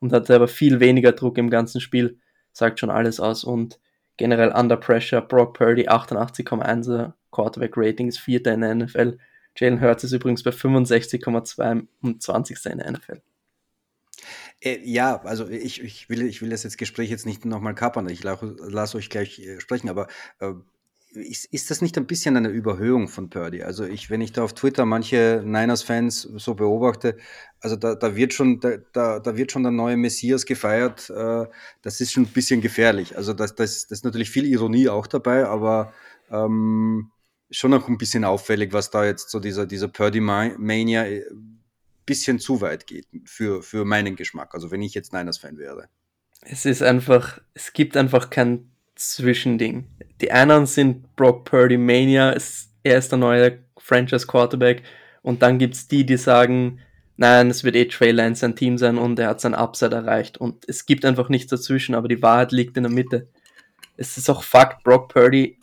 und 0.00 0.12
hatte 0.12 0.34
aber 0.34 0.48
viel 0.48 0.80
weniger 0.80 1.12
Druck 1.12 1.38
im 1.38 1.50
ganzen 1.50 1.80
Spiel, 1.80 2.18
sagt 2.52 2.80
schon 2.80 2.90
alles 2.90 3.20
aus 3.20 3.44
und 3.44 3.78
generell 4.16 4.52
under 4.52 4.76
pressure, 4.76 5.22
Brock 5.22 5.56
Purdy 5.56 5.88
88,1er 5.88 7.12
Quarterback 7.30 7.72
Rating 7.76 8.08
ist 8.08 8.18
vierter 8.18 8.52
in 8.52 8.60
der 8.60 8.74
NFL. 8.74 9.18
Jalen 9.56 9.80
Hurts 9.80 10.04
ist 10.04 10.12
übrigens 10.12 10.42
bei 10.42 10.50
65,2 10.50 11.86
und 12.02 12.22
20. 12.22 12.66
in 12.66 12.78
der 12.78 12.90
NFL. 12.90 13.22
Äh, 14.60 14.80
ja, 14.84 15.22
also 15.22 15.48
ich, 15.48 15.82
ich, 15.82 16.08
will, 16.08 16.22
ich 16.22 16.42
will 16.42 16.50
das 16.50 16.64
jetzt 16.64 16.78
Gespräch 16.78 17.10
jetzt 17.10 17.26
nicht 17.26 17.44
nochmal 17.44 17.74
kapern, 17.74 18.08
ich 18.08 18.22
lasse 18.22 18.98
euch 18.98 19.08
gleich 19.08 19.38
äh, 19.38 19.60
sprechen, 19.60 19.88
aber 19.88 20.08
äh, 20.40 20.52
ist, 21.12 21.46
ist 21.46 21.70
das 21.70 21.82
nicht 21.82 21.96
ein 21.98 22.06
bisschen 22.06 22.36
eine 22.36 22.48
Überhöhung 22.48 23.08
von 23.08 23.30
Purdy? 23.30 23.62
Also 23.62 23.84
ich, 23.84 24.10
wenn 24.10 24.20
ich 24.20 24.32
da 24.32 24.42
auf 24.42 24.54
Twitter 24.54 24.86
manche 24.86 25.42
Niners-Fans 25.44 26.22
so 26.36 26.54
beobachte, 26.54 27.16
also 27.60 27.76
da, 27.76 27.94
da 27.94 28.16
wird 28.16 28.32
schon, 28.32 28.60
da, 28.60 29.18
da 29.18 29.36
wird 29.36 29.52
schon 29.52 29.62
der 29.62 29.72
neue 29.72 29.96
Messias 29.96 30.46
gefeiert. 30.46 31.10
Äh, 31.10 31.46
das 31.82 32.00
ist 32.00 32.12
schon 32.12 32.24
ein 32.24 32.32
bisschen 32.32 32.60
gefährlich. 32.60 33.16
Also 33.16 33.32
das, 33.32 33.54
das, 33.54 33.86
das 33.86 33.98
ist 33.98 34.04
natürlich 34.04 34.30
viel 34.30 34.46
Ironie 34.46 34.88
auch 34.88 35.06
dabei, 35.06 35.46
aber 35.46 35.92
ähm, 36.30 37.10
schon 37.50 37.74
auch 37.74 37.88
ein 37.88 37.98
bisschen 37.98 38.24
auffällig, 38.24 38.72
was 38.72 38.90
da 38.90 39.04
jetzt 39.04 39.30
so 39.30 39.40
dieser, 39.40 39.66
dieser 39.66 39.88
Purdy-Mania 39.88 41.06
äh, 41.06 41.24
bisschen 42.06 42.38
zu 42.38 42.60
weit 42.60 42.86
geht 42.86 43.06
für, 43.24 43.62
für 43.62 43.84
meinen 43.84 44.16
Geschmack. 44.16 44.54
Also 44.54 44.70
wenn 44.70 44.82
ich 44.82 44.94
jetzt 44.94 45.12
Niners-Fan 45.12 45.58
wäre. 45.58 45.88
Es 46.42 46.64
ist 46.64 46.82
einfach, 46.82 47.40
es 47.54 47.72
gibt 47.72 47.96
einfach 47.96 48.30
kein 48.30 48.70
Zwischending. 49.00 49.86
Die 50.20 50.30
einen 50.30 50.66
sind 50.66 51.16
Brock 51.16 51.46
Purdy 51.46 51.78
Mania, 51.78 52.36
er 52.82 52.98
ist 52.98 53.10
der 53.10 53.18
neue 53.18 53.58
Franchise 53.78 54.26
Quarterback 54.26 54.82
und 55.22 55.40
dann 55.40 55.58
gibt 55.58 55.74
es 55.74 55.88
die, 55.88 56.04
die 56.04 56.18
sagen, 56.18 56.80
nein, 57.16 57.48
es 57.48 57.64
wird 57.64 57.76
eh 57.76 57.86
Trey 57.86 58.10
Lance 58.10 58.40
sein 58.40 58.56
Team 58.56 58.76
sein 58.76 58.98
und 58.98 59.18
er 59.18 59.28
hat 59.28 59.40
sein 59.40 59.54
Upside 59.54 59.94
erreicht 59.94 60.36
und 60.36 60.68
es 60.68 60.84
gibt 60.84 61.06
einfach 61.06 61.30
nichts 61.30 61.50
dazwischen, 61.50 61.94
aber 61.94 62.08
die 62.08 62.20
Wahrheit 62.20 62.52
liegt 62.52 62.76
in 62.76 62.82
der 62.82 62.92
Mitte. 62.92 63.28
Es 63.96 64.18
ist 64.18 64.28
auch 64.28 64.42
Fakt, 64.42 64.84
Brock 64.84 65.08
Purdy 65.08 65.58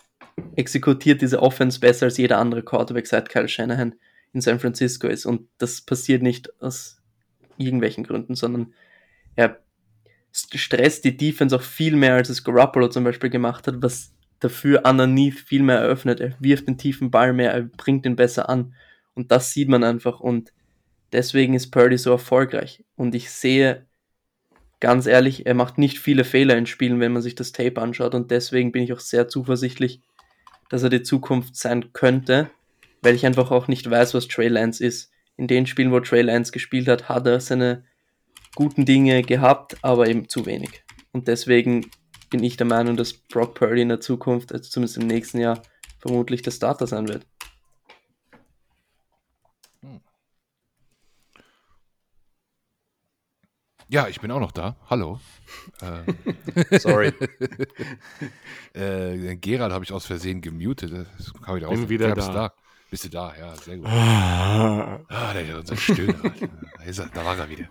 exekutiert 0.56 1.22
diese 1.22 1.41
Offense 1.41 1.79
besser 1.79 2.08
als 2.08 2.17
jeder 2.17 2.39
andere 2.39 2.63
Quarterback 2.63 3.06
seit 3.06 3.29
Kyle 3.29 3.48
Shanahan 3.48 3.94
in 4.34 4.41
San 4.41 4.60
Francisco 4.60 5.08
ist 5.08 5.27
und 5.27 5.48
das 5.60 5.82
passiert 5.82 6.24
nicht 6.24 6.60
aus 6.60 7.00
irgendwelchen 7.58 8.03
Gründen, 8.03 8.34
sondern 8.34 8.74
er 9.36 9.60
stresst 10.38 11.03
die 11.06 11.17
Defense 11.17 11.56
auch 11.56 11.62
viel 11.62 11.96
mehr, 11.96 12.15
als 12.15 12.29
es 12.29 12.44
Garoppolo 12.44 12.89
zum 12.89 13.03
Beispiel 13.03 13.29
gemacht 13.29 13.67
hat, 13.67 13.82
was 13.82 14.13
dafür 14.39 14.84
underneath 14.86 15.39
viel 15.39 15.63
mehr 15.63 15.79
eröffnet. 15.79 16.20
Er 16.20 16.36
wirft 16.39 16.67
den 16.67 16.77
tiefen 16.77 17.12
Ball 17.12 17.34
mehr, 17.34 17.53
er 17.53 17.63
bringt 17.63 18.06
ihn 18.06 18.15
besser 18.15 18.50
an. 18.50 18.74
Und 19.15 19.32
das 19.32 19.51
sieht 19.51 19.67
man 19.67 19.84
einfach. 19.84 20.20
Und 20.20 20.53
deswegen 21.12 21.53
ist 21.53 21.72
Purdy 21.72 21.98
so 21.98 22.12
erfolgreich. 22.12 22.84
Und 22.96 23.15
ich 23.15 23.32
sehe, 23.32 23.88
ganz 24.79 25.08
ehrlich, 25.08 25.46
er 25.48 25.56
macht 25.56 25.77
nicht 25.77 26.00
viele 26.00 26.24
Fehler 26.24 26.56
in 26.56 26.67
Spielen, 26.67 27.00
wenn 27.00 27.13
man 27.13 27.24
sich 27.24 27.36
das 27.36 27.51
Tape 27.51 27.82
anschaut. 27.82 28.13
Und 28.13 28.29
deswegen 28.29 28.72
bin 28.72 28.84
ich 28.84 28.94
auch 28.94 29.00
sehr 29.00 29.27
zuversichtlich, 29.27 30.01
dass 30.70 30.84
er 30.84 30.89
die 30.89 31.01
Zukunft 31.01 31.56
sein 31.56 31.94
könnte, 31.94 32.51
weil 33.01 33.15
ich 33.15 33.25
einfach 33.25 33.50
auch 33.50 33.67
nicht 33.67 33.89
weiß, 33.89 34.13
was 34.13 34.27
Trey 34.27 34.50
Lance 34.50 34.86
ist. 34.86 35.12
In 35.36 35.48
den 35.48 35.65
Spielen, 35.65 35.91
wo 35.91 36.00
Trey 36.00 36.22
Lance 36.22 36.51
gespielt 36.51 36.88
hat, 36.88 37.10
hat 37.10 37.25
er 37.25 37.39
seine 37.39 37.86
guten 38.58 38.86
Dinge 38.86 39.22
gehabt, 39.22 39.78
aber 39.84 40.08
eben 40.08 40.30
zu 40.30 40.48
wenig. 40.48 40.84
Und 41.12 41.28
deswegen 41.28 41.92
bin 42.32 42.44
ich 42.44 42.58
der 42.58 42.66
Meinung, 42.66 42.98
dass 42.98 43.14
Brock 43.14 43.54
Purdy 43.54 43.84
in 43.84 43.90
der 43.90 44.02
Zukunft, 44.02 44.52
also 44.52 44.68
zumindest 44.68 44.98
im 44.98 45.06
nächsten 45.06 45.38
Jahr, 45.38 45.62
vermutlich 46.00 46.42
der 46.42 46.50
Starter 46.50 46.88
sein 46.88 47.08
wird. 47.08 47.28
Hm. 49.84 50.02
Ja, 53.90 54.08
ich 54.08 54.20
bin 54.22 54.32
auch 54.32 54.40
noch 54.40 54.52
da. 54.52 54.76
Hallo. 54.90 55.20
Ähm. 55.84 56.18
Sorry. 56.80 57.14
äh, 58.74 59.36
Gerald 59.36 59.72
habe 59.72 59.86
ich 59.86 59.94
aus 59.94 60.08
Versehen 60.08 60.42
gemutet. 60.42 60.92
Das 61.20 61.32
kam 61.44 61.58
wieder 61.58 61.70
bin 61.70 61.90
wieder 61.90 62.16
da. 62.16 62.34
da. 62.34 62.54
Bist 62.90 63.04
du 63.04 63.10
da? 63.10 63.36
Ja, 63.38 63.56
sehr 63.56 63.78
gut. 63.78 63.86
ah, 63.88 65.00
der 65.34 65.48
ist 65.48 65.54
unser 65.54 65.78
Stöhner. 65.78 66.34
da 67.14 67.24
war 67.24 67.38
er 67.38 67.50
wieder. 67.50 67.70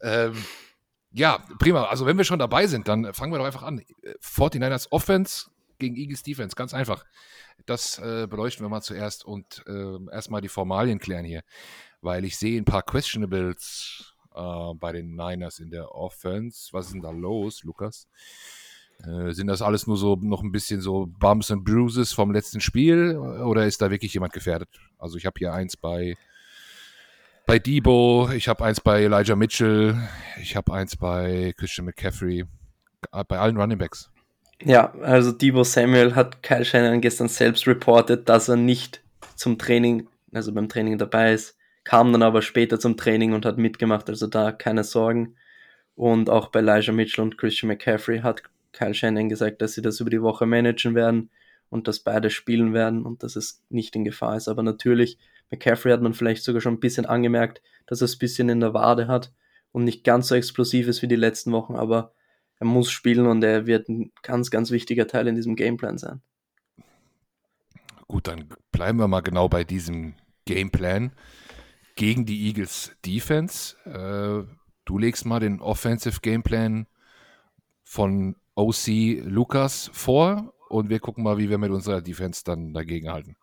Ähm, 0.00 0.34
ja, 1.12 1.44
prima. 1.58 1.84
Also 1.84 2.06
wenn 2.06 2.18
wir 2.18 2.24
schon 2.24 2.38
dabei 2.38 2.66
sind, 2.66 2.88
dann 2.88 3.12
fangen 3.14 3.32
wir 3.32 3.38
doch 3.38 3.46
einfach 3.46 3.62
an. 3.62 3.82
49ers 4.22 4.88
Offense 4.90 5.50
gegen 5.78 5.96
Eagles 5.96 6.22
Defense, 6.22 6.54
ganz 6.54 6.74
einfach. 6.74 7.04
Das 7.66 7.98
äh, 7.98 8.26
beleuchten 8.28 8.64
wir 8.64 8.68
mal 8.68 8.82
zuerst 8.82 9.24
und 9.24 9.64
äh, 9.66 10.12
erstmal 10.12 10.40
die 10.40 10.48
Formalien 10.48 10.98
klären 10.98 11.24
hier, 11.24 11.42
weil 12.00 12.24
ich 12.24 12.36
sehe 12.36 12.60
ein 12.60 12.64
paar 12.64 12.82
Questionables 12.82 14.14
äh, 14.34 14.74
bei 14.74 14.92
den 14.92 15.14
Niners 15.14 15.58
in 15.58 15.70
der 15.70 15.94
Offense. 15.94 16.68
Was 16.72 16.86
ist 16.86 16.94
denn 16.94 17.02
da 17.02 17.10
los, 17.10 17.62
Lukas? 17.64 18.08
Äh, 19.04 19.32
sind 19.32 19.46
das 19.46 19.62
alles 19.62 19.86
nur 19.86 19.96
so 19.96 20.16
noch 20.16 20.42
ein 20.42 20.52
bisschen 20.52 20.80
so 20.80 21.06
Bumps 21.06 21.50
and 21.50 21.64
Bruises 21.64 22.12
vom 22.12 22.32
letzten 22.32 22.60
Spiel 22.60 23.16
oder 23.16 23.66
ist 23.66 23.80
da 23.80 23.90
wirklich 23.90 24.14
jemand 24.14 24.32
gefährdet? 24.32 24.68
Also 24.98 25.16
ich 25.16 25.26
habe 25.26 25.38
hier 25.38 25.52
eins 25.52 25.76
bei 25.76 26.16
bei 27.48 27.58
Debo, 27.58 28.28
ich 28.36 28.46
habe 28.46 28.62
eins 28.62 28.78
bei 28.78 29.04
Elijah 29.04 29.34
Mitchell, 29.34 29.96
ich 30.38 30.54
habe 30.54 30.70
eins 30.74 30.96
bei 30.96 31.54
Christian 31.56 31.86
McCaffrey, 31.86 32.44
bei 33.10 33.38
allen 33.38 33.56
Running 33.56 33.78
Backs. 33.78 34.10
Ja, 34.62 34.92
also 35.00 35.32
Debo 35.32 35.64
Samuel 35.64 36.14
hat 36.14 36.42
Kyle 36.42 36.66
Shannon 36.66 37.00
gestern 37.00 37.28
selbst 37.28 37.66
reported, 37.66 38.28
dass 38.28 38.50
er 38.50 38.56
nicht 38.56 39.02
zum 39.34 39.56
Training, 39.56 40.08
also 40.30 40.52
beim 40.52 40.68
Training 40.68 40.98
dabei 40.98 41.32
ist, 41.32 41.56
kam 41.84 42.12
dann 42.12 42.22
aber 42.22 42.42
später 42.42 42.78
zum 42.78 42.98
Training 42.98 43.32
und 43.32 43.46
hat 43.46 43.56
mitgemacht, 43.56 44.10
also 44.10 44.26
da 44.26 44.52
keine 44.52 44.84
Sorgen. 44.84 45.34
Und 45.94 46.28
auch 46.28 46.48
bei 46.48 46.58
Elijah 46.58 46.92
Mitchell 46.92 47.24
und 47.24 47.38
Christian 47.38 47.68
McCaffrey 47.68 48.20
hat 48.20 48.42
Kyle 48.72 48.92
Shannon 48.92 49.30
gesagt, 49.30 49.62
dass 49.62 49.72
sie 49.72 49.80
das 49.80 50.00
über 50.00 50.10
die 50.10 50.20
Woche 50.20 50.44
managen 50.44 50.94
werden 50.94 51.30
und 51.70 51.88
dass 51.88 52.00
beide 52.00 52.28
spielen 52.28 52.74
werden 52.74 53.06
und 53.06 53.22
dass 53.22 53.36
es 53.36 53.62
nicht 53.70 53.96
in 53.96 54.04
Gefahr 54.04 54.36
ist. 54.36 54.48
Aber 54.48 54.62
natürlich 54.62 55.16
McCaffrey 55.50 55.92
hat 55.92 56.02
man 56.02 56.14
vielleicht 56.14 56.44
sogar 56.44 56.60
schon 56.60 56.74
ein 56.74 56.80
bisschen 56.80 57.06
angemerkt, 57.06 57.62
dass 57.86 58.00
er 58.00 58.06
es 58.06 58.16
ein 58.16 58.18
bisschen 58.18 58.48
in 58.48 58.60
der 58.60 58.74
Wade 58.74 59.08
hat 59.08 59.32
und 59.72 59.84
nicht 59.84 60.04
ganz 60.04 60.28
so 60.28 60.34
explosiv 60.34 60.88
ist 60.88 61.02
wie 61.02 61.08
die 61.08 61.16
letzten 61.16 61.52
Wochen, 61.52 61.76
aber 61.76 62.12
er 62.58 62.66
muss 62.66 62.90
spielen 62.90 63.26
und 63.26 63.42
er 63.44 63.66
wird 63.66 63.88
ein 63.88 64.12
ganz, 64.22 64.50
ganz 64.50 64.70
wichtiger 64.70 65.06
Teil 65.06 65.28
in 65.28 65.36
diesem 65.36 65.56
Gameplan 65.56 65.98
sein. 65.98 66.22
Gut, 68.08 68.26
dann 68.26 68.48
bleiben 68.72 68.98
wir 68.98 69.08
mal 69.08 69.20
genau 69.20 69.48
bei 69.48 69.64
diesem 69.64 70.14
Gameplan 70.46 71.12
gegen 71.94 72.26
die 72.26 72.46
Eagles 72.46 72.92
Defense. 73.04 73.76
Äh, 73.84 74.50
du 74.84 74.98
legst 74.98 75.26
mal 75.26 75.40
den 75.40 75.60
Offensive 75.60 76.20
Gameplan 76.20 76.86
von 77.84 78.36
OC 78.54 79.20
Lukas 79.22 79.90
vor 79.92 80.54
und 80.68 80.88
wir 80.88 81.00
gucken 81.00 81.22
mal, 81.22 81.38
wie 81.38 81.50
wir 81.50 81.58
mit 81.58 81.70
unserer 81.70 82.02
Defense 82.02 82.42
dann 82.44 82.72
dagegen 82.72 83.10
halten. 83.10 83.36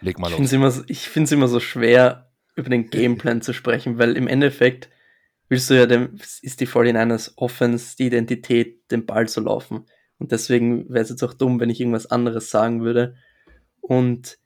Leg 0.00 0.18
mal 0.18 0.30
los. 0.30 0.52
Immer, 0.52 0.72
ich 0.86 1.08
finde 1.08 1.24
es 1.24 1.32
immer 1.32 1.48
so 1.48 1.60
schwer, 1.60 2.30
über 2.54 2.70
den 2.70 2.90
Gameplan 2.90 3.42
zu 3.42 3.52
sprechen, 3.52 3.98
weil 3.98 4.16
im 4.16 4.26
Endeffekt 4.26 4.90
willst 5.48 5.70
du 5.70 5.74
ja 5.74 5.86
dem, 5.86 6.16
ist 6.42 6.60
die 6.60 6.66
49ers 6.66 7.32
Offense 7.36 7.96
die 7.96 8.06
Identität, 8.06 8.90
den 8.90 9.06
Ball 9.06 9.28
zu 9.28 9.40
laufen. 9.40 9.86
Und 10.18 10.32
deswegen 10.32 10.88
wäre 10.88 11.02
es 11.02 11.10
jetzt 11.10 11.22
auch 11.22 11.34
dumm, 11.34 11.60
wenn 11.60 11.70
ich 11.70 11.80
irgendwas 11.80 12.06
anderes 12.06 12.50
sagen 12.50 12.82
würde. 12.82 13.14
Und 13.80 14.38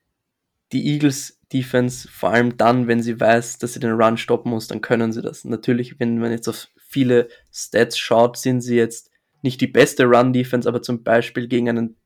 die 0.72 0.86
Eagles 0.86 1.40
Defense, 1.52 2.08
vor 2.08 2.30
allem 2.30 2.56
dann, 2.56 2.86
wenn 2.86 3.02
sie 3.02 3.20
weiß, 3.20 3.58
dass 3.58 3.74
sie 3.74 3.80
den 3.80 3.92
Run 3.92 4.16
stoppen 4.16 4.50
muss, 4.50 4.68
dann 4.68 4.80
können 4.80 5.12
sie 5.12 5.22
das. 5.22 5.44
Natürlich, 5.44 5.98
wenn 5.98 6.18
man 6.18 6.30
jetzt 6.30 6.48
auf 6.48 6.68
viele 6.76 7.28
Stats 7.52 7.98
schaut, 7.98 8.38
sind 8.38 8.60
sie 8.62 8.76
jetzt 8.76 9.10
nicht 9.42 9.60
die 9.60 9.66
beste 9.66 10.04
Run 10.04 10.32
Defense, 10.32 10.68
aber 10.68 10.82
zum 10.82 11.02
Beispiel 11.02 11.48
gegen 11.48 11.68
einen 11.68 11.96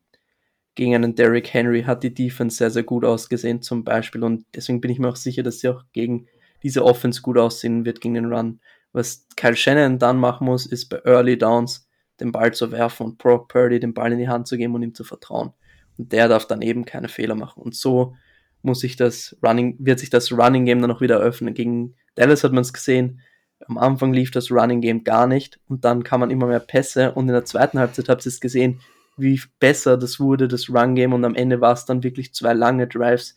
gegen 0.76 0.94
einen 0.94 1.14
Derrick 1.14 1.52
Henry 1.52 1.82
hat 1.82 2.02
die 2.02 2.14
Defense 2.14 2.58
sehr, 2.58 2.70
sehr 2.70 2.84
gut 2.84 3.04
ausgesehen 3.04 3.62
zum 3.62 3.82
Beispiel 3.82 4.22
und 4.22 4.44
deswegen 4.54 4.80
bin 4.80 4.90
ich 4.90 4.98
mir 4.98 5.08
auch 5.08 5.16
sicher, 5.16 5.42
dass 5.42 5.58
sie 5.60 5.68
auch 5.68 5.82
gegen 5.92 6.28
diese 6.62 6.84
Offense 6.84 7.22
gut 7.22 7.38
aussehen 7.38 7.84
wird 7.84 8.00
gegen 8.00 8.14
den 8.14 8.32
Run. 8.32 8.60
Was 8.92 9.26
Kyle 9.36 9.56
Shannon 9.56 9.98
dann 9.98 10.18
machen 10.18 10.46
muss, 10.46 10.66
ist 10.66 10.88
bei 10.88 10.98
Early 11.04 11.36
Downs 11.36 11.88
den 12.20 12.30
Ball 12.30 12.52
zu 12.52 12.70
werfen 12.72 13.06
und 13.06 13.18
Brock 13.18 13.48
Purdy 13.48 13.80
den 13.80 13.94
Ball 13.94 14.12
in 14.12 14.18
die 14.18 14.28
Hand 14.28 14.46
zu 14.46 14.56
geben 14.56 14.74
und 14.74 14.82
ihm 14.82 14.94
zu 14.94 15.04
vertrauen. 15.04 15.52
Und 15.98 16.12
der 16.12 16.28
darf 16.28 16.46
dann 16.46 16.62
eben 16.62 16.84
keine 16.84 17.08
Fehler 17.08 17.34
machen. 17.34 17.62
Und 17.62 17.74
so 17.74 18.14
muss 18.62 18.80
sich 18.80 18.96
das 18.96 19.36
Running, 19.42 19.76
wird 19.78 19.98
sich 19.98 20.10
das 20.10 20.32
Running 20.32 20.64
Game 20.64 20.80
dann 20.80 20.90
auch 20.90 21.00
wieder 21.00 21.18
öffnen. 21.18 21.54
Gegen 21.54 21.94
Dallas 22.14 22.44
hat 22.44 22.52
man 22.52 22.62
es 22.62 22.72
gesehen. 22.72 23.20
Am 23.66 23.78
Anfang 23.78 24.12
lief 24.12 24.30
das 24.30 24.50
Running 24.50 24.82
Game 24.82 25.04
gar 25.04 25.26
nicht 25.26 25.58
und 25.68 25.84
dann 25.84 26.04
kam 26.04 26.20
man 26.20 26.30
immer 26.30 26.46
mehr 26.46 26.60
Pässe 26.60 27.12
und 27.12 27.28
in 27.28 27.32
der 27.32 27.46
zweiten 27.46 27.78
Halbzeit 27.78 28.10
habt 28.10 28.26
ihr 28.26 28.28
es 28.28 28.40
gesehen, 28.40 28.80
wie 29.16 29.40
besser 29.58 29.96
das 29.96 30.20
wurde, 30.20 30.48
das 30.48 30.68
Run-Game. 30.68 31.12
Und 31.12 31.24
am 31.24 31.34
Ende 31.34 31.60
war 31.60 31.72
es 31.72 31.84
dann 31.84 32.02
wirklich 32.02 32.34
zwei 32.34 32.52
lange 32.52 32.86
Drives, 32.86 33.36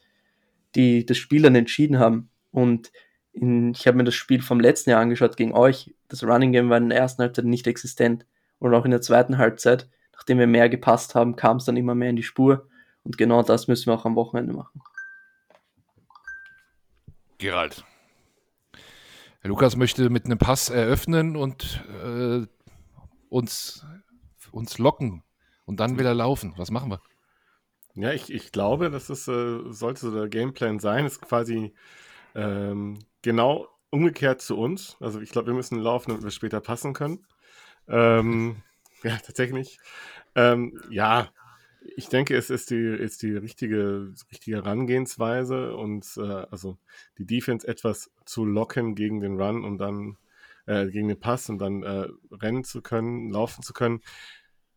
die 0.75 1.05
das 1.05 1.17
Spiel 1.17 1.41
dann 1.41 1.55
entschieden 1.55 2.00
haben. 2.00 2.29
Und 2.51 2.91
in, 3.33 3.71
ich 3.71 3.88
habe 3.88 3.98
mir 3.98 4.03
das 4.03 4.15
Spiel 4.15 4.41
vom 4.41 4.59
letzten 4.59 4.89
Jahr 4.89 5.01
angeschaut 5.01 5.38
gegen 5.38 5.53
euch. 5.53 5.93
Das 6.07 6.24
Running 6.24 6.51
Game 6.51 6.69
war 6.69 6.77
in 6.77 6.89
der 6.89 7.00
ersten 7.00 7.21
Halbzeit 7.21 7.45
nicht 7.45 7.67
existent. 7.67 8.25
Und 8.59 8.74
auch 8.74 8.86
in 8.86 8.91
der 8.91 9.01
zweiten 9.01 9.38
Halbzeit, 9.38 9.88
nachdem 10.13 10.39
wir 10.39 10.48
mehr 10.48 10.69
gepasst 10.69 11.15
haben, 11.15 11.36
kam 11.36 11.57
es 11.57 11.65
dann 11.65 11.77
immer 11.77 11.95
mehr 11.95 12.09
in 12.09 12.17
die 12.17 12.24
Spur. 12.24 12.67
Und 13.03 13.17
genau 13.17 13.41
das 13.43 13.67
müssen 13.67 13.88
wir 13.88 13.93
auch 13.93 14.05
am 14.05 14.15
Wochenende 14.15 14.53
machen. 14.53 14.81
Gerald. 17.38 17.86
Lukas 19.43 19.77
möchte 19.77 20.09
mit 20.09 20.25
einem 20.25 20.38
Pass 20.38 20.69
eröffnen 20.69 21.38
und 21.38 21.86
äh, 22.03 22.45
uns, 23.29 23.86
uns 24.51 24.77
locken 24.77 25.24
und 25.70 25.80
dann 25.80 26.00
will 26.00 26.06
er 26.08 26.16
laufen. 26.16 26.56
Was 26.58 26.72
machen 26.72 26.90
wir? 26.90 27.00
Ja, 27.94 28.12
ich, 28.12 28.34
ich 28.34 28.52
glaube, 28.52 28.90
das 28.90 29.12
ist, 29.12 29.28
äh, 29.28 29.60
sollte 29.72 30.02
so 30.02 30.12
der 30.12 30.28
Gameplan 30.28 30.80
sein. 30.80 31.06
Ist 31.06 31.22
quasi 31.22 31.76
ähm, 32.34 32.98
genau 33.22 33.68
umgekehrt 33.92 34.42
zu 34.42 34.58
uns. 34.58 34.98
Also 35.00 35.22
ich 35.22 35.30
glaube, 35.30 35.50
wir 35.50 35.54
müssen 35.54 35.78
laufen, 35.78 36.10
damit 36.10 36.24
wir 36.24 36.32
später 36.32 36.60
passen 36.60 36.94
können. 36.94 37.24
Ähm, 37.88 38.64
ja, 39.04 39.16
tatsächlich. 39.18 39.78
Ähm, 40.34 40.82
ja, 40.90 41.30
ich 41.96 42.10
denke, 42.10 42.36
es 42.36 42.50
ist 42.50 42.72
die, 42.72 42.88
ist 42.88 43.22
die 43.22 43.38
richtige, 43.38 44.12
richtige 44.32 44.58
Herangehensweise 44.58 45.76
und 45.76 46.04
äh, 46.18 46.48
also 46.50 46.80
die 47.20 47.28
Defense 47.28 47.68
etwas 47.68 48.10
zu 48.26 48.44
locken 48.44 48.96
gegen 48.96 49.22
den 49.22 49.40
Run 49.40 49.64
und 49.64 49.78
dann 49.78 50.18
äh, 50.66 50.88
gegen 50.88 51.10
den 51.10 51.20
Pass 51.20 51.48
und 51.48 51.60
dann 51.60 51.84
äh, 51.84 52.08
rennen 52.32 52.64
zu 52.64 52.82
können, 52.82 53.32
laufen 53.32 53.62
zu 53.62 53.74
können. 53.74 54.02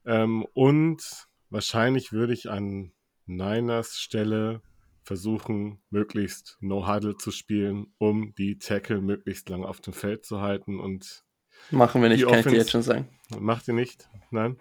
Ähm, 0.04 0.46
und 0.54 1.28
wahrscheinlich 1.50 2.12
würde 2.12 2.32
ich 2.32 2.50
an 2.50 2.92
Niners 3.26 3.98
Stelle 3.98 4.62
versuchen, 5.04 5.80
möglichst 5.90 6.56
No-Huddle 6.60 7.16
zu 7.16 7.30
spielen, 7.30 7.92
um 7.98 8.34
die 8.36 8.58
Tackle 8.58 9.00
möglichst 9.00 9.48
lange 9.48 9.66
auf 9.66 9.80
dem 9.80 9.92
Feld 9.92 10.24
zu 10.24 10.40
halten. 10.40 10.78
Und 10.80 11.24
Machen 11.70 12.02
wir 12.02 12.08
nicht, 12.08 12.22
kann 12.22 12.30
Offense, 12.30 12.48
ich 12.48 12.54
dir 12.54 12.58
jetzt 12.58 12.70
schon 12.70 12.82
sagen. 12.82 13.08
Macht 13.38 13.68
ihr 13.68 13.74
nicht? 13.74 14.08
Nein? 14.30 14.56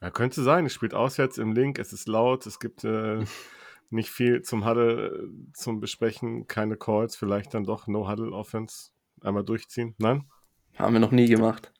Ja, 0.00 0.10
könnte 0.10 0.42
sein. 0.42 0.66
Es 0.66 0.72
spielt 0.72 0.94
auswärts 0.94 1.38
im 1.38 1.52
Link, 1.52 1.78
es 1.78 1.92
ist 1.92 2.08
laut, 2.08 2.46
es 2.46 2.58
gibt 2.58 2.84
äh, 2.84 3.24
nicht 3.90 4.10
viel 4.10 4.42
zum 4.42 4.66
Huddle 4.66 5.06
äh, 5.08 5.52
zum 5.52 5.80
Besprechen, 5.80 6.46
keine 6.46 6.76
Calls, 6.76 7.16
vielleicht 7.16 7.54
dann 7.54 7.64
doch 7.64 7.86
No 7.86 8.08
Huddle 8.08 8.32
Offense 8.32 8.90
einmal 9.20 9.44
durchziehen. 9.44 9.94
Nein? 9.98 10.24
Haben 10.76 10.94
wir 10.94 11.00
noch 11.00 11.12
nie 11.12 11.26
gemacht. 11.26 11.72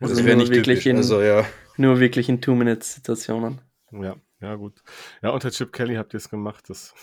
Also 0.00 0.14
das 0.14 0.24
wäre 0.24 0.36
nicht 0.36 0.52
wirklich 0.52 0.86
in, 0.86 0.96
also, 0.96 1.22
ja. 1.22 1.46
Nur 1.76 2.00
wirklich 2.00 2.28
in 2.28 2.40
Two-Minute-Situationen. 2.40 3.60
Ja, 3.92 4.16
ja, 4.40 4.54
gut. 4.56 4.82
Ja, 5.22 5.30
unter 5.30 5.50
Chip 5.50 5.72
Kelly 5.72 5.94
habt 5.96 6.14
ihr 6.14 6.18
es 6.18 6.28
gemacht. 6.28 6.64
Das 6.68 6.94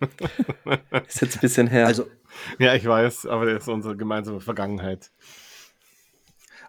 ist 1.08 1.20
jetzt 1.20 1.36
ein 1.36 1.40
bisschen 1.40 1.66
her. 1.66 1.86
Also, 1.86 2.06
ja, 2.58 2.74
ich 2.74 2.84
weiß, 2.84 3.26
aber 3.26 3.46
das 3.46 3.62
ist 3.64 3.68
unsere 3.68 3.96
gemeinsame 3.96 4.40
Vergangenheit. 4.40 5.10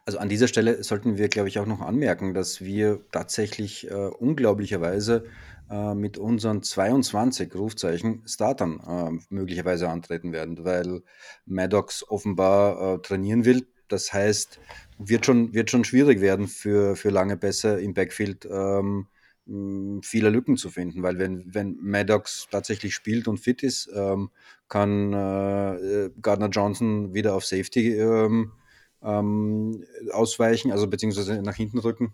Also 0.05 0.19
an 0.19 0.27
dieser 0.27 0.48
Stelle 0.48 0.83
sollten 0.83 1.17
wir, 1.17 1.29
glaube 1.29 1.48
ich, 1.48 1.60
auch 1.60 1.65
noch 1.65 1.79
anmerken, 1.79 2.33
dass 2.33 2.62
wir 2.62 3.05
tatsächlich 3.12 3.89
äh, 3.89 3.93
unglaublicherweise 3.93 5.25
äh, 5.69 5.93
mit 5.93 6.17
unseren 6.17 6.62
22 6.62 7.55
Rufzeichen 7.55 8.22
Startern 8.27 8.79
äh, 8.86 9.33
möglicherweise 9.33 9.89
antreten 9.89 10.33
werden, 10.33 10.65
weil 10.65 11.03
Maddox 11.45 12.05
offenbar 12.10 12.95
äh, 12.95 13.01
trainieren 13.01 13.45
will. 13.45 13.65
Das 13.93 14.12
heißt, 14.12 14.59
wird 14.97 15.25
schon, 15.25 15.53
wird 15.53 15.69
schon 15.69 15.83
schwierig 15.85 16.19
werden 16.19 16.47
für, 16.47 16.95
für 16.95 17.09
lange 17.09 17.38
Pässe 17.38 17.79
im 17.79 17.93
Backfield. 17.93 18.47
Ähm, 18.50 19.07
viele 20.01 20.29
Lücken 20.29 20.55
zu 20.55 20.69
finden, 20.69 21.03
weil 21.03 21.19
wenn, 21.19 21.53
wenn 21.53 21.77
Maddox 21.81 22.47
tatsächlich 22.50 22.95
spielt 22.95 23.27
und 23.27 23.39
fit 23.39 23.62
ist, 23.62 23.89
ähm, 23.93 24.29
kann 24.69 25.12
äh, 25.12 26.09
Gardner 26.21 26.47
Johnson 26.47 27.13
wieder 27.13 27.35
auf 27.35 27.45
Safety 27.45 27.93
ähm, 27.93 28.53
ähm, 29.01 29.83
ausweichen, 30.12 30.71
also 30.71 30.88
beziehungsweise 30.88 31.41
nach 31.41 31.55
hinten 31.55 31.79
rücken. 31.79 32.13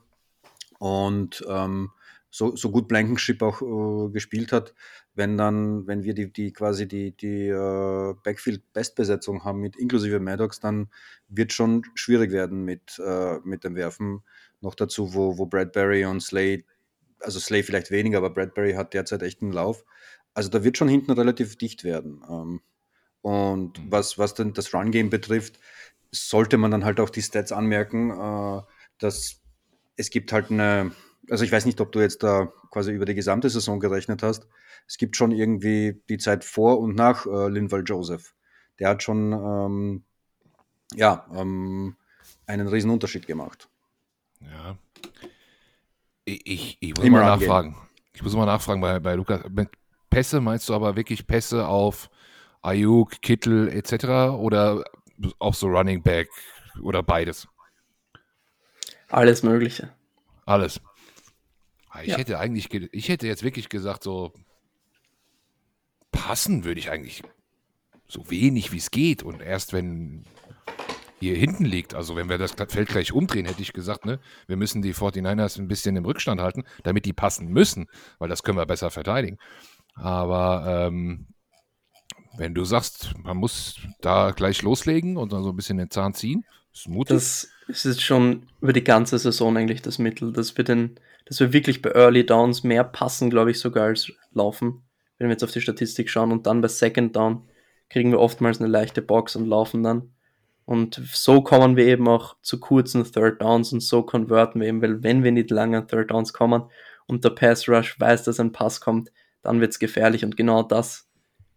Und 0.80 1.46
ähm, 1.48 1.92
so, 2.32 2.56
so 2.56 2.72
gut 2.72 2.88
Blankenship 2.88 3.42
auch 3.42 3.62
äh, 3.62 4.12
gespielt 4.12 4.52
hat, 4.52 4.74
wenn 5.16 5.38
dann, 5.38 5.88
wenn 5.88 6.04
wir 6.04 6.14
die, 6.14 6.32
die 6.32 6.54
quasi 6.54 6.88
die, 6.88 7.12
die 7.16 7.48
äh, 7.48 8.14
Backfield-Bestbesetzung 8.24 9.44
haben 9.44 9.60
mit 9.60 9.76
inklusive 9.76 10.20
Maddox, 10.20 10.60
dann 10.60 10.90
wird 11.28 11.54
schon 11.54 11.84
schwierig 11.96 12.32
werden 12.32 12.64
mit, 12.66 13.00
äh, 13.04 13.40
mit 13.44 13.64
dem 13.64 13.76
Werfen. 13.76 14.22
Noch 14.62 14.76
dazu, 14.76 15.14
wo, 15.14 15.38
wo 15.38 15.46
Bradbury 15.46 16.06
und 16.06 16.22
Slay, 16.22 16.66
also 17.20 17.40
Slay 17.40 17.64
vielleicht 17.64 17.92
weniger, 17.92 18.20
aber 18.20 18.30
Bradbury 18.30 18.74
hat 18.74 18.94
derzeit 18.94 19.24
echt 19.24 19.42
einen 19.42 19.52
Lauf. 19.54 19.84
Also 20.34 20.50
da 20.50 20.64
wird 20.64 20.78
schon 20.78 20.88
hinten 20.88 21.12
relativ 21.12 21.58
dicht 21.58 21.84
werden. 21.84 22.22
Ähm, 22.30 22.62
und 23.22 23.80
mhm. 23.80 23.92
was, 23.92 24.18
was 24.18 24.36
denn 24.36 24.54
das 24.54 24.74
Run-Game 24.74 25.10
betrifft, 25.10 25.60
sollte 26.12 26.58
man 26.58 26.72
dann 26.72 26.86
halt 26.86 27.00
auch 27.00 27.10
die 27.10 27.22
Stats 27.22 27.52
anmerken, 27.52 28.12
äh, 28.12 28.62
dass 29.00 29.42
es 29.96 30.10
gibt 30.12 30.32
halt 30.32 30.50
eine, 30.50 30.92
also 31.30 31.44
ich 31.44 31.52
weiß 31.52 31.66
nicht, 31.66 31.82
ob 31.82 31.92
du 31.92 32.00
jetzt 32.00 32.24
da 32.24 32.52
quasi 32.72 32.92
über 32.92 33.06
die 33.06 33.16
gesamte 33.16 33.50
Saison 33.50 33.80
gerechnet 33.80 34.24
hast. 34.24 34.48
Es 34.88 34.98
gibt 34.98 35.16
schon 35.16 35.32
irgendwie 35.32 36.02
die 36.10 36.18
Zeit 36.18 36.44
vor 36.44 36.80
und 36.80 36.96
nach 36.96 37.26
äh, 37.26 37.50
Linval 37.50 37.84
Joseph. 37.86 38.34
Der 38.80 38.90
hat 38.90 39.04
schon 39.04 39.34
ähm, 39.34 40.04
ja, 40.94 41.26
ähm, 41.34 41.96
einen 42.46 42.68
riesen 42.68 42.90
Unterschied 42.90 43.28
gemacht. 43.28 43.70
Ja. 44.42 44.78
Ich, 46.26 46.46
ich, 46.46 46.78
ich 46.80 46.96
muss 46.96 47.06
Immer 47.06 47.22
mal 47.22 47.38
nachfragen. 47.38 47.78
Ich 48.14 48.24
muss 48.24 48.36
mal 48.36 48.46
nachfragen 48.46 48.82
bei, 48.82 49.00
bei 49.00 49.16
Lukas. 49.16 49.42
Mit 49.50 49.70
Pässe 50.10 50.42
meinst 50.42 50.68
du 50.70 50.74
aber 50.74 50.96
wirklich 50.96 51.28
Pässe 51.28 51.68
auf 51.68 52.10
Ayuk, 52.62 53.22
Kittel 53.22 53.70
etc. 53.70 54.34
oder 54.38 54.84
auch 55.38 55.54
so 55.54 55.68
Running 55.68 56.02
Back 56.02 56.30
oder 56.82 57.04
beides? 57.04 57.48
Alles 59.10 59.44
Mögliche. 59.44 59.94
Alles. 60.46 60.82
Ah, 61.90 62.02
ich 62.02 62.10
ja. 62.10 62.18
hätte 62.18 62.40
eigentlich, 62.40 62.72
ich 62.72 63.10
hätte 63.10 63.28
jetzt 63.28 63.44
wirklich 63.44 63.70
gesagt, 63.70 64.04
so 64.04 64.34
passen 66.12 66.64
würde 66.64 66.80
ich 66.80 66.90
eigentlich 66.90 67.24
so 68.08 68.30
wenig 68.30 68.72
wie 68.72 68.78
es 68.78 68.92
geht. 68.92 69.24
Und 69.24 69.42
erst 69.42 69.74
wenn 69.74 70.26
hier 71.20 71.36
hinten 71.36 71.66
liegt, 71.66 71.94
also 71.94 72.16
wenn 72.16 72.30
wir 72.30 72.38
das 72.38 72.54
Feld 72.54 72.90
gleich 72.90 73.12
umdrehen, 73.12 73.46
hätte 73.46 73.62
ich 73.62 73.74
gesagt, 73.74 74.06
ne, 74.06 74.20
wir 74.48 74.56
müssen 74.56 74.82
die 74.82 74.94
49ers 74.94 75.60
ein 75.60 75.68
bisschen 75.68 75.96
im 75.96 76.06
Rückstand 76.06 76.42
halten, 76.42 76.64
damit 76.84 77.06
die 77.06 77.14
passen 77.14 77.48
müssen, 77.50 77.88
weil 78.20 78.30
das 78.30 78.44
können 78.44 78.58
wir 78.58 78.66
besser 78.66 78.90
verteidigen. 78.90 79.38
Aber 79.96 80.88
ähm, 80.88 81.28
wenn 82.38 82.54
du 82.54 82.64
sagst, 82.64 83.14
man 83.22 83.38
muss 83.38 83.76
da 84.02 84.32
gleich 84.32 84.62
loslegen 84.62 85.18
und 85.18 85.34
dann 85.34 85.44
so 85.44 85.50
ein 85.50 85.56
bisschen 85.56 85.78
den 85.78 85.90
Zahn 85.90 86.14
ziehen, 86.14 86.46
ist 86.74 86.88
mutig. 86.88 87.16
Das 87.16 87.50
ist 87.68 87.86
jetzt 87.86 88.02
schon 88.02 88.48
über 88.62 88.74
die 88.74 88.84
ganze 88.84 89.18
Saison 89.20 89.58
eigentlich 89.58 89.82
das 89.82 90.00
Mittel, 90.00 90.32
dass 90.32 90.56
wir, 90.56 90.64
den, 90.64 91.00
dass 91.30 91.40
wir 91.40 91.54
wirklich 91.54 91.84
bei 91.84 91.92
Early 91.92 92.26
Downs 92.26 92.64
mehr 92.64 92.84
passen, 92.84 93.30
glaube 93.30 93.52
ich, 93.52 93.60
sogar 93.60 93.86
als 93.86 94.12
laufen. 94.34 94.82
Wenn 95.20 95.28
wir 95.28 95.34
jetzt 95.34 95.44
auf 95.44 95.52
die 95.52 95.62
Statistik 95.62 96.10
schauen 96.10 96.32
und 96.32 96.48
dann 96.48 96.60
bei 96.60 96.68
Second 96.68 97.16
Down 97.16 97.48
kriegen 97.88 98.12
wir 98.12 98.20
oftmals 98.20 98.60
eine 98.60 98.68
leichte 98.68 99.04
Box 99.04 99.36
und 99.36 99.46
laufen 99.46 99.84
dann. 99.84 100.12
Und 100.66 101.02
so 101.14 101.42
kommen 101.42 101.76
wir 101.76 101.86
eben 101.86 102.08
auch 102.08 102.36
zu 102.42 102.60
kurzen 102.60 103.04
Third 103.04 103.42
Downs 103.42 103.72
und 103.72 103.82
so 103.82 104.02
konverten 104.02 104.60
wir 104.60 104.68
eben, 104.68 104.82
weil 104.82 105.04
wenn 105.04 105.24
wir 105.24 105.32
nicht 105.32 105.52
lange 105.52 105.78
an 105.78 105.88
Third 105.88 106.10
Downs 106.10 106.34
kommen 106.34 106.64
und 107.06 107.24
der 107.24 107.30
Pass 107.30 107.70
Rush 107.70 108.00
weiß, 108.00 108.24
dass 108.24 108.40
ein 108.40 108.52
Pass 108.52 108.82
kommt, 108.82 109.12
dann 109.44 109.62
wird 109.62 109.72
es 109.72 109.80
gefährlich 109.80 110.26
und 110.26 110.36
genau 110.36 110.64
das 110.64 111.10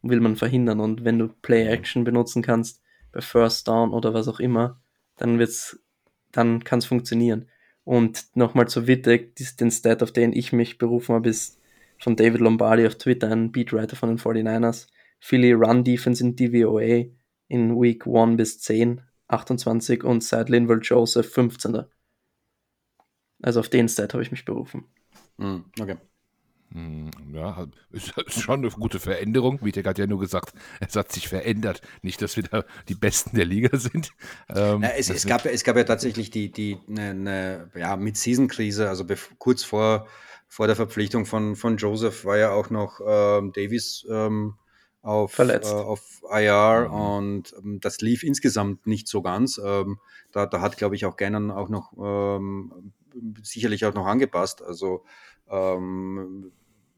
will 0.03 0.21
man 0.21 0.37
verhindern. 0.37 0.81
Und 0.81 1.05
wenn 1.05 1.19
du 1.19 1.29
Play 1.29 1.67
Action 1.67 2.05
benutzen 2.05 2.43
kannst 2.43 2.83
bei 3.11 3.23
First 3.23 3.69
Down 3.69 3.93
oder 3.93 4.13
was 4.13 4.29
auch 4.29 4.41
immer, 4.41 4.81
dann 5.17 5.39
wird's, 5.39 5.79
dann 6.31 6.63
kann 6.63 6.81
es 6.81 6.87
funktionieren. 6.87 7.49
Und 7.85 8.27
nochmal 8.35 8.69
zur 8.69 8.87
Witte, 8.87 9.19
den 9.19 9.71
Stat, 9.71 10.03
auf 10.03 10.13
den 10.13 10.33
ich 10.33 10.53
mich 10.53 10.79
berufen 10.79 11.15
habe, 11.15 11.29
ist 11.29 11.61
von 11.99 12.17
David 12.17 12.41
Lombardi 12.41 12.87
auf 12.87 12.97
Twitter, 12.97 13.31
ein 13.31 13.53
Beatwriter 13.53 13.97
von 13.97 14.09
den 14.09 14.19
49ers. 14.19 14.89
Philly 15.21 15.53
Run 15.53 15.85
Defense 15.85 16.23
in 16.23 16.35
DVOA 16.35 17.05
in 17.49 17.81
Week 17.81 18.07
1 18.07 18.37
bis 18.37 18.61
10, 18.61 19.03
28 19.29 20.03
und 20.05 20.23
seit 20.23 20.49
Linville 20.49 20.81
Joseph 20.81 21.33
15. 21.33 21.85
Also 23.43 23.61
auf 23.61 23.69
den 23.69 23.89
Stat 23.89 24.15
habe 24.15 24.23
ich 24.23 24.31
mich 24.31 24.45
berufen. 24.45 24.85
Hm, 25.39 25.65
okay. 25.81 25.97
Hm, 26.73 27.11
ja, 27.33 27.67
ist 27.91 28.41
schon 28.41 28.61
eine 28.61 28.71
gute 28.71 28.99
Veränderung. 28.99 29.63
Vitek 29.63 29.87
hat 29.87 29.99
ja 29.99 30.07
nur 30.07 30.21
gesagt, 30.21 30.55
es 30.81 30.97
hat 30.97 31.13
sich 31.13 31.29
verändert. 31.29 31.83
Nicht, 32.01 32.23
dass 32.23 32.37
wir 32.37 32.45
da 32.45 32.65
die 32.89 32.95
Besten 32.95 33.37
der 33.37 33.45
Liga 33.45 33.77
sind. 33.77 34.13
Ähm, 34.49 34.83
ja, 34.83 34.91
es, 34.97 35.11
es, 35.11 35.27
gab, 35.27 35.45
es 35.45 35.65
gab 35.65 35.77
ja 35.77 35.85
tatsächlich 35.85 36.31
die, 36.31 36.51
die 36.51 36.79
eine, 36.89 37.11
eine 37.11 37.71
ja, 37.75 37.97
Mid-Season-Krise, 37.97 38.89
also 38.89 39.05
kurz 39.39 39.65
vor, 39.65 40.07
vor 40.49 40.67
der 40.67 40.77
Verpflichtung 40.77 41.27
von, 41.27 41.57
von 41.57 41.77
Joseph 41.77 42.25
war 42.25 42.39
ja 42.39 42.53
auch 42.53 42.71
noch 42.71 43.01
ähm, 43.07 43.53
Davis 43.53 44.07
ähm, 44.11 44.55
auf, 45.03 45.39
äh, 45.39 45.61
auf 45.65 46.23
IR 46.31 46.89
mhm. 46.89 46.95
und 46.95 47.55
ähm, 47.59 47.81
das 47.81 48.01
lief 48.01 48.23
insgesamt 48.23 48.87
nicht 48.87 49.09
so 49.09 49.21
ganz. 49.21 49.61
Ähm, 49.63 49.99
da, 50.31 50.47
da 50.47 50.61
hat, 50.63 50.79
glaube 50.79 50.95
ich, 50.95 51.05
auch 51.05 51.17
Gannon 51.17 51.51
auch 51.51 51.69
noch 51.69 51.93
ähm, 51.99 52.93
sicherlich 53.43 53.85
auch 53.85 53.95
noch 53.95 54.07
angepasst. 54.07 54.63
Also 54.63 55.05
ähm, 55.51 56.53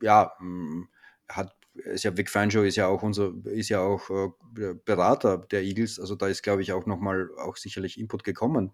ja, 0.05 0.33
hm, 0.39 0.89
hat 1.29 1.55
ist 1.75 2.05
ja 2.05 2.17
Vic 2.17 2.31
Fangio 2.31 2.63
ist 2.63 2.77
ja 2.77 2.87
auch 2.87 3.03
unser, 3.03 3.33
ist 3.47 3.69
ja 3.69 3.81
auch 3.81 4.09
äh, 4.11 4.75
Berater 4.85 5.39
der 5.39 5.63
Eagles, 5.63 5.99
also 5.99 6.15
da 6.15 6.29
ist, 6.29 6.43
glaube 6.43 6.63
ich, 6.63 6.73
auch 6.73 6.87
nochmal 6.87 7.29
auch 7.37 7.57
sicherlich 7.57 7.99
Input 7.99 8.23
gekommen. 8.23 8.73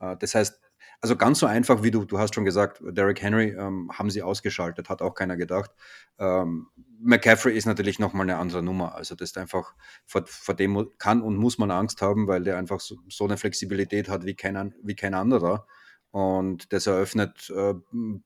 Äh, 0.00 0.16
das 0.18 0.34
heißt, 0.34 0.60
also 1.00 1.16
ganz 1.16 1.38
so 1.38 1.46
einfach 1.46 1.82
wie 1.82 1.90
du, 1.90 2.04
du 2.04 2.18
hast 2.18 2.34
schon 2.34 2.44
gesagt, 2.44 2.82
Derrick 2.84 3.22
Henry 3.22 3.50
ähm, 3.58 3.90
haben 3.92 4.10
sie 4.10 4.22
ausgeschaltet, 4.22 4.88
hat 4.88 5.00
auch 5.00 5.14
keiner 5.14 5.36
gedacht. 5.36 5.70
Ähm, 6.18 6.68
McCaffrey 7.00 7.56
ist 7.56 7.66
natürlich 7.66 7.98
nochmal 7.98 8.28
eine 8.28 8.36
andere 8.36 8.62
Nummer. 8.62 8.94
Also 8.94 9.14
das 9.14 9.30
ist 9.30 9.38
einfach, 9.38 9.74
vor, 10.04 10.24
vor, 10.26 10.54
dem 10.54 10.90
kann 10.98 11.22
und 11.22 11.36
muss 11.36 11.58
man 11.58 11.70
Angst 11.70 12.02
haben, 12.02 12.28
weil 12.28 12.44
der 12.44 12.58
einfach 12.58 12.80
so, 12.80 12.96
so 13.08 13.24
eine 13.24 13.36
Flexibilität 13.36 14.08
hat 14.08 14.24
wie 14.26 14.34
kein, 14.34 14.74
wie 14.82 14.94
kein 14.94 15.14
anderer. 15.14 15.66
Und 16.10 16.72
das 16.72 16.86
eröffnet 16.86 17.50
äh, 17.50 17.74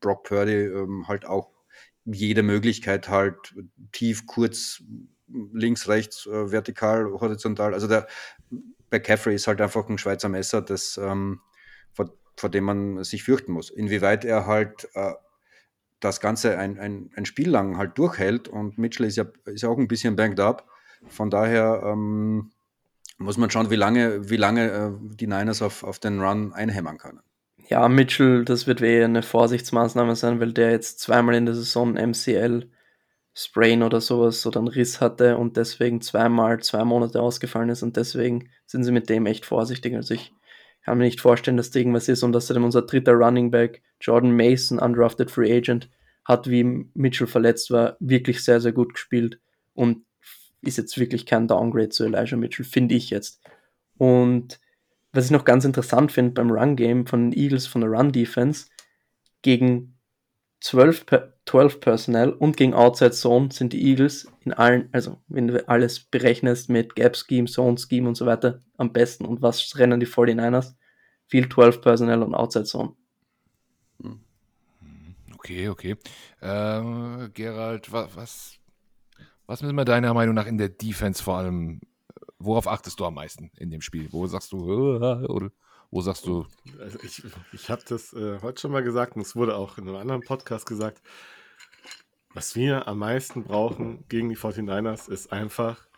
Brock 0.00 0.24
Purdy 0.24 0.64
ähm, 0.64 1.06
halt 1.08 1.24
auch 1.24 1.55
jede 2.06 2.42
Möglichkeit 2.42 3.08
halt 3.08 3.54
tief, 3.92 4.26
kurz, 4.26 4.82
links, 5.52 5.88
rechts, 5.88 6.26
äh, 6.26 6.50
vertikal, 6.52 7.06
horizontal. 7.06 7.74
Also 7.74 7.88
der 7.88 8.06
McCaffrey 8.90 9.34
ist 9.34 9.46
halt 9.46 9.60
einfach 9.60 9.88
ein 9.88 9.98
Schweizer 9.98 10.28
Messer, 10.28 10.62
das, 10.62 10.98
ähm, 10.98 11.40
vor, 11.92 12.10
vor, 12.36 12.50
dem 12.50 12.64
man 12.64 13.04
sich 13.04 13.24
fürchten 13.24 13.52
muss. 13.52 13.70
Inwieweit 13.70 14.24
er 14.24 14.46
halt 14.46 14.88
äh, 14.94 15.14
das 16.00 16.20
Ganze 16.20 16.58
ein, 16.58 16.78
ein, 16.78 17.10
ein, 17.16 17.26
Spiel 17.26 17.50
lang 17.50 17.76
halt 17.76 17.98
durchhält 17.98 18.48
und 18.48 18.78
Mitchell 18.78 19.06
ist 19.06 19.16
ja, 19.16 19.24
ist 19.46 19.64
auch 19.64 19.78
ein 19.78 19.88
bisschen 19.88 20.14
banked 20.14 20.40
up. 20.40 20.68
Von 21.08 21.30
daher 21.30 21.82
ähm, 21.84 22.50
muss 23.18 23.38
man 23.38 23.50
schauen, 23.50 23.70
wie 23.70 23.76
lange, 23.76 24.30
wie 24.30 24.36
lange 24.36 24.70
äh, 24.70 24.90
die 25.16 25.26
Niners 25.26 25.62
auf, 25.62 25.82
auf 25.82 25.98
den 25.98 26.20
Run 26.20 26.52
einhämmern 26.52 26.98
können. 26.98 27.20
Ja, 27.68 27.88
Mitchell, 27.88 28.44
das 28.44 28.68
wird 28.68 28.80
eher 28.80 29.06
eine 29.06 29.22
Vorsichtsmaßnahme 29.22 30.14
sein, 30.14 30.38
weil 30.38 30.52
der 30.52 30.70
jetzt 30.70 31.00
zweimal 31.00 31.34
in 31.34 31.46
der 31.46 31.54
Saison 31.54 31.94
MCL 31.94 32.70
Sprain 33.34 33.82
oder 33.82 34.00
sowas 34.00 34.46
oder 34.46 34.60
einen 34.60 34.68
Riss 34.68 35.00
hatte 35.00 35.36
und 35.36 35.56
deswegen 35.56 36.00
zweimal 36.00 36.60
zwei 36.60 36.84
Monate 36.84 37.20
ausgefallen 37.20 37.68
ist 37.68 37.82
und 37.82 37.96
deswegen 37.96 38.48
sind 38.66 38.84
sie 38.84 38.92
mit 38.92 39.10
dem 39.10 39.26
echt 39.26 39.44
vorsichtig. 39.44 39.94
Also 39.94 40.14
ich 40.14 40.32
kann 40.84 40.96
mir 40.96 41.04
nicht 41.04 41.20
vorstellen, 41.20 41.56
dass 41.56 41.70
da 41.72 41.80
irgendwas 41.80 42.08
ist 42.08 42.22
und 42.22 42.34
außerdem 42.36 42.64
unser 42.64 42.82
dritter 42.82 43.12
Running 43.12 43.50
Back, 43.50 43.82
Jordan 44.00 44.34
Mason, 44.34 44.78
undrafted 44.78 45.30
Free 45.30 45.54
Agent, 45.54 45.90
hat, 46.24 46.48
wie 46.48 46.64
Mitchell 46.94 47.26
verletzt 47.26 47.70
war, 47.70 47.96
wirklich 47.98 48.44
sehr, 48.44 48.60
sehr 48.60 48.72
gut 48.72 48.94
gespielt 48.94 49.40
und 49.74 50.04
ist 50.62 50.78
jetzt 50.78 50.98
wirklich 50.98 51.26
kein 51.26 51.48
Downgrade 51.48 51.90
zu 51.90 52.04
Elijah 52.04 52.36
Mitchell, 52.36 52.64
finde 52.64 52.94
ich 52.94 53.10
jetzt. 53.10 53.42
Und 53.98 54.60
was 55.16 55.26
ich 55.26 55.30
noch 55.30 55.44
ganz 55.44 55.64
interessant 55.64 56.12
finde 56.12 56.32
beim 56.32 56.50
Run-Game 56.50 57.06
von 57.06 57.30
den 57.30 57.38
Eagles, 57.38 57.66
von 57.66 57.80
der 57.80 57.90
Run-Defense, 57.90 58.66
gegen 59.42 59.96
12, 60.60 61.06
12 61.46 61.80
Personnel 61.80 62.30
und 62.30 62.56
gegen 62.56 62.74
Outside 62.74 63.12
Zone 63.12 63.50
sind 63.52 63.72
die 63.72 63.86
Eagles 63.88 64.26
in 64.44 64.52
allen, 64.52 64.88
also 64.92 65.18
wenn 65.28 65.48
du 65.48 65.68
alles 65.68 66.00
berechnest 66.00 66.68
mit 66.68 66.94
Gap 66.94 67.16
Scheme, 67.16 67.46
Zone 67.46 67.76
Scheme 67.78 68.08
und 68.08 68.16
so 68.16 68.26
weiter, 68.26 68.60
am 68.76 68.92
besten. 68.92 69.24
Und 69.24 69.42
was 69.42 69.78
rennen 69.78 70.00
die 70.00 70.06
49ers? 70.06 70.74
Viel 71.26 71.48
12 71.48 71.80
Personnel 71.80 72.22
und 72.22 72.34
Outside 72.34 72.64
Zone. 72.64 72.94
Okay, 75.34 75.68
okay. 75.68 75.96
Ähm, 76.42 77.30
Gerald, 77.34 77.92
was, 77.92 78.16
was, 78.16 78.58
was 79.46 79.62
müssen 79.62 79.76
wir 79.76 79.84
deiner 79.84 80.12
Meinung 80.14 80.34
nach 80.34 80.46
in 80.46 80.58
der 80.58 80.70
Defense 80.70 81.22
vor 81.22 81.38
allem, 81.38 81.80
worauf 82.38 82.66
achtest 82.68 83.00
du 83.00 83.04
am 83.04 83.14
meisten 83.14 83.50
in 83.56 83.70
dem 83.70 83.80
Spiel? 83.80 84.08
Wo 84.12 84.26
sagst 84.26 84.52
du, 84.52 84.58
oder 84.96 85.50
wo 85.90 86.00
sagst 86.00 86.26
du? 86.26 86.46
Also 86.78 86.98
ich 87.02 87.22
ich 87.52 87.70
habe 87.70 87.82
das 87.88 88.12
äh, 88.12 88.40
heute 88.42 88.60
schon 88.60 88.72
mal 88.72 88.82
gesagt 88.82 89.16
und 89.16 89.22
es 89.22 89.36
wurde 89.36 89.56
auch 89.56 89.78
in 89.78 89.88
einem 89.88 89.96
anderen 89.96 90.22
Podcast 90.22 90.66
gesagt. 90.66 91.02
Was 92.34 92.54
wir 92.54 92.86
am 92.86 92.98
meisten 92.98 93.44
brauchen 93.44 94.04
gegen 94.08 94.28
die 94.28 94.36
49ers 94.36 95.10
ist 95.10 95.32
einfach 95.32 95.88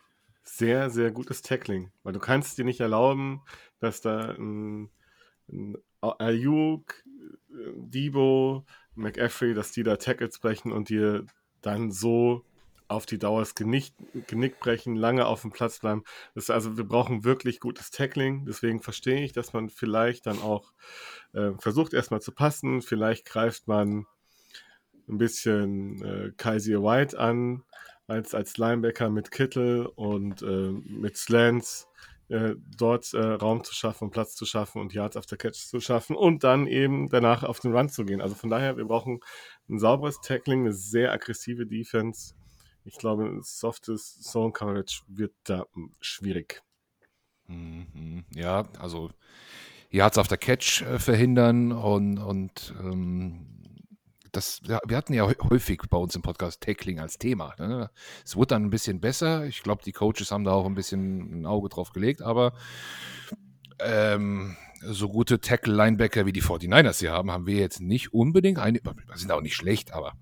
sehr, 0.45 0.89
sehr 0.89 1.11
gutes 1.11 1.43
Tackling. 1.43 1.91
Weil 2.03 2.13
du 2.13 2.21
kannst 2.21 2.59
dir 2.59 2.65
nicht 2.65 2.81
erlauben, 2.81 3.43
dass 3.81 4.01
da 4.01 4.31
ein, 4.31 4.89
ein 5.49 5.77
Ayuk, 6.01 6.95
Debo, 7.49 8.65
McAfee, 8.95 9.55
dass 9.55 9.73
die 9.73 9.83
da 9.83 9.97
Tackles 9.97 10.39
brechen 10.39 10.73
und 10.73 10.89
dir 10.91 11.27
dann 11.61 11.91
so 11.91 12.45
auf 12.89 13.07
die 13.07 13.19
Dauer 13.19 13.41
das 13.41 13.55
Genick, 13.55 13.93
Genick 14.27 14.59
brechen, 14.59 14.97
lange 14.97 15.27
auf 15.27 15.43
dem 15.43 15.53
Platz 15.53 15.79
bleiben. 15.81 16.05
Das 16.35 16.51
also 16.51 16.77
wir 16.77 16.85
brauchen 16.85 17.25
wirklich 17.25 17.61
gutes 17.61 17.91
Tackling. 17.91 18.47
Deswegen 18.47 18.81
verstehe 18.81 19.23
ich, 19.23 19.33
dass 19.33 19.53
man 19.53 19.69
vielleicht 19.69 20.27
dann 20.27 20.41
auch 20.41 20.73
äh, 21.35 21.53
versucht 21.59 21.93
erstmal 21.93 22.23
zu 22.23 22.33
passen. 22.33 22.83
Vielleicht 22.83 23.27
greift 23.27 23.69
man 23.69 24.07
ein 25.09 25.19
bisschen 25.19 26.03
äh, 26.03 26.33
Kaiser 26.37 26.83
White 26.83 27.19
an 27.19 27.63
als, 28.07 28.35
als 28.35 28.57
Linebacker 28.57 29.11
mit 29.11 29.31
Kittel 29.31 29.87
und 29.87 30.43
äh, 30.43 30.73
mit 30.73 31.17
Slants 31.17 31.89
äh, 32.29 32.55
dort 32.77 33.13
äh, 33.15 33.19
Raum 33.19 33.65
zu 33.65 33.75
schaffen, 33.75 34.11
Platz 34.11 34.35
zu 34.35 34.45
schaffen 34.45 34.81
und 34.81 34.93
Yards 34.93 35.17
auf 35.17 35.27
der 35.27 35.39
Catch 35.39 35.67
zu 35.67 35.81
schaffen 35.81 36.17
und 36.17 36.45
dann 36.45 36.67
eben 36.67 37.09
danach 37.09 37.43
auf 37.43 37.61
den 37.61 37.75
Run 37.75 37.89
zu 37.89 38.05
gehen. 38.05 38.21
Also 38.21 38.35
von 38.35 38.51
daher, 38.51 38.77
wir 38.77 38.85
brauchen 38.85 39.21
ein 39.69 39.79
sauberes 39.79 40.21
Tackling, 40.21 40.61
eine 40.61 40.73
sehr 40.73 41.13
aggressive 41.13 41.67
Defense. 41.67 42.35
Ich 42.89 42.97
glaube, 42.97 43.39
softes 43.43 44.19
Zone 44.23 44.53
Coverage 44.53 45.03
wird 45.09 45.35
da 45.45 45.67
hm, 45.75 45.93
schwierig. 46.01 46.63
Mhm, 47.47 48.25
ja, 48.35 48.67
also 48.79 49.11
auf 50.01 50.29
der 50.29 50.39
Catch 50.39 50.83
äh, 50.83 50.99
verhindern 50.99 51.73
und, 51.73 52.19
und 52.19 52.75
ähm, 52.81 53.47
das, 54.33 54.61
ja, 54.65 54.81
wir 54.87 54.97
hatten 54.97 55.13
ja 55.13 55.29
häufig 55.51 55.83
bei 55.91 55.99
uns 55.99 56.15
im 56.15 56.23
Podcast 56.23 56.63
Tackling 56.63 56.99
als 56.99 57.19
Thema. 57.19 57.55
Ne? 57.59 57.91
Es 58.25 58.37
wurde 58.37 58.49
dann 58.49 58.65
ein 58.65 58.71
bisschen 58.71 59.01
besser. 59.01 59.45
Ich 59.45 59.63
glaube, 59.63 59.83
die 59.85 59.93
Coaches 59.93 60.31
haben 60.31 60.45
da 60.45 60.53
auch 60.53 60.67
ein 60.67 60.75
bisschen 60.75 61.43
ein 61.43 61.47
Auge 61.47 61.69
drauf 61.69 61.93
gelegt, 61.93 62.23
aber 62.23 62.55
ähm, 63.81 64.57
so 64.81 65.11
gute 65.11 65.41
Tackle-Linebacker 65.41 66.25
wie 66.25 66.33
die 66.33 66.43
49ers 66.43 67.01
hier 67.01 67.13
haben, 67.13 67.31
haben 67.31 67.47
wir 67.47 67.57
jetzt 67.57 67.81
nicht 67.81 68.15
unbedingt. 68.15 68.59
Eine, 68.59 68.81
sind 69.15 69.33
auch 69.33 69.43
nicht 69.43 69.57
schlecht, 69.57 69.93
aber 69.93 70.15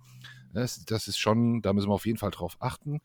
das, 0.57 0.85
das 0.85 1.09
ist 1.09 1.19
schon, 1.19 1.63
da 1.63 1.73
müssen 1.73 1.89
wir 1.89 1.95
auf 1.95 2.07
jeden 2.07 2.19
Fall 2.19 2.31
drauf 2.31 2.57
achten. 2.61 3.01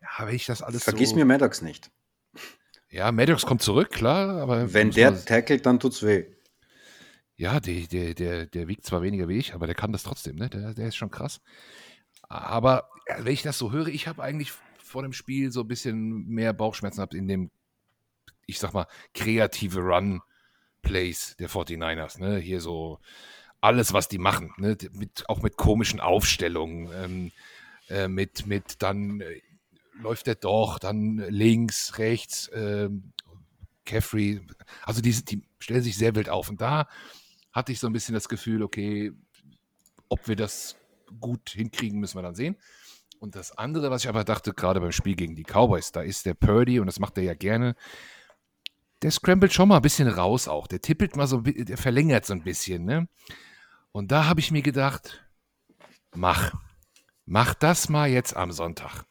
Ja, 0.00 0.26
wenn 0.26 0.34
ich 0.34 0.46
das 0.46 0.62
alles 0.62 0.84
Vergiss 0.84 1.10
so, 1.10 1.16
mir 1.16 1.24
Maddox 1.24 1.62
nicht. 1.62 1.90
Ja, 2.90 3.12
Maddox 3.12 3.46
kommt 3.46 3.62
zurück, 3.62 3.90
klar, 3.90 4.40
aber. 4.40 4.72
Wenn 4.72 4.90
der 4.90 5.24
tackelt, 5.24 5.66
dann 5.66 5.80
tut's 5.80 6.02
weh. 6.02 6.26
Ja, 7.36 7.60
der, 7.60 7.86
der, 7.86 8.14
der, 8.14 8.46
der 8.46 8.68
wiegt 8.68 8.86
zwar 8.86 9.02
weniger 9.02 9.28
wie 9.28 9.36
ich, 9.36 9.54
aber 9.54 9.66
der 9.66 9.74
kann 9.74 9.92
das 9.92 10.02
trotzdem, 10.02 10.36
ne? 10.36 10.48
Der, 10.48 10.72
der 10.72 10.88
ist 10.88 10.96
schon 10.96 11.10
krass. 11.10 11.40
Aber 12.28 12.88
ja, 13.08 13.24
wenn 13.24 13.32
ich 13.32 13.42
das 13.42 13.58
so 13.58 13.72
höre, 13.72 13.88
ich 13.88 14.08
habe 14.08 14.22
eigentlich 14.22 14.52
vor 14.78 15.02
dem 15.02 15.12
Spiel 15.12 15.52
so 15.52 15.60
ein 15.60 15.68
bisschen 15.68 16.26
mehr 16.26 16.52
Bauchschmerzen 16.52 16.98
gehabt 16.98 17.14
in 17.14 17.28
dem, 17.28 17.50
ich 18.46 18.58
sag 18.58 18.72
mal, 18.72 18.86
kreative 19.12 19.80
Run-Plays 19.80 21.36
der 21.36 21.50
49ers, 21.50 22.20
ne? 22.20 22.38
Hier 22.38 22.60
so 22.60 23.00
alles, 23.66 23.92
was 23.92 24.08
die 24.08 24.18
machen, 24.18 24.52
ne? 24.58 24.76
Mit, 24.92 25.28
auch 25.28 25.42
mit 25.42 25.56
komischen 25.56 26.00
Aufstellungen, 26.00 26.88
ähm, 26.94 27.32
äh, 27.88 28.08
mit, 28.08 28.46
mit 28.46 28.80
dann 28.82 29.20
äh, 29.20 29.40
läuft 30.00 30.26
der 30.26 30.36
doch, 30.36 30.78
dann 30.78 31.18
links, 31.28 31.98
rechts, 31.98 32.48
äh, 32.48 32.88
Caffrey, 33.84 34.40
also 34.84 35.00
die, 35.00 35.12
die 35.24 35.42
stellen 35.58 35.82
sich 35.82 35.96
sehr 35.96 36.14
wild 36.14 36.28
auf. 36.28 36.48
Und 36.48 36.60
da 36.60 36.88
hatte 37.52 37.72
ich 37.72 37.80
so 37.80 37.86
ein 37.86 37.92
bisschen 37.92 38.14
das 38.14 38.28
Gefühl, 38.28 38.62
okay, 38.62 39.12
ob 40.08 40.28
wir 40.28 40.36
das 40.36 40.76
gut 41.20 41.50
hinkriegen, 41.50 41.98
müssen 41.98 42.18
wir 42.18 42.22
dann 42.22 42.34
sehen. 42.34 42.56
Und 43.18 43.34
das 43.34 43.56
andere, 43.56 43.90
was 43.90 44.04
ich 44.04 44.08
aber 44.08 44.24
dachte, 44.24 44.52
gerade 44.52 44.80
beim 44.80 44.92
Spiel 44.92 45.16
gegen 45.16 45.34
die 45.34 45.44
Cowboys, 45.44 45.90
da 45.92 46.02
ist 46.02 46.26
der 46.26 46.34
Purdy, 46.34 46.80
und 46.80 46.86
das 46.86 46.98
macht 46.98 47.16
er 47.16 47.24
ja 47.24 47.34
gerne, 47.34 47.74
der 49.02 49.10
scrambled 49.10 49.52
schon 49.52 49.68
mal 49.68 49.76
ein 49.76 49.82
bisschen 49.82 50.08
raus 50.08 50.48
auch. 50.48 50.66
Der 50.66 50.80
tippelt 50.80 51.16
mal 51.16 51.26
so, 51.26 51.40
der 51.40 51.78
verlängert 51.78 52.26
so 52.26 52.32
ein 52.32 52.42
bisschen, 52.42 52.84
ne? 52.84 53.08
Und 53.96 54.12
da 54.12 54.26
habe 54.26 54.40
ich 54.40 54.50
mir 54.50 54.60
gedacht, 54.60 55.24
mach. 56.14 56.52
Mach 57.24 57.54
das 57.54 57.88
mal 57.88 58.10
jetzt 58.10 58.36
am 58.36 58.52
Sonntag. 58.52 59.06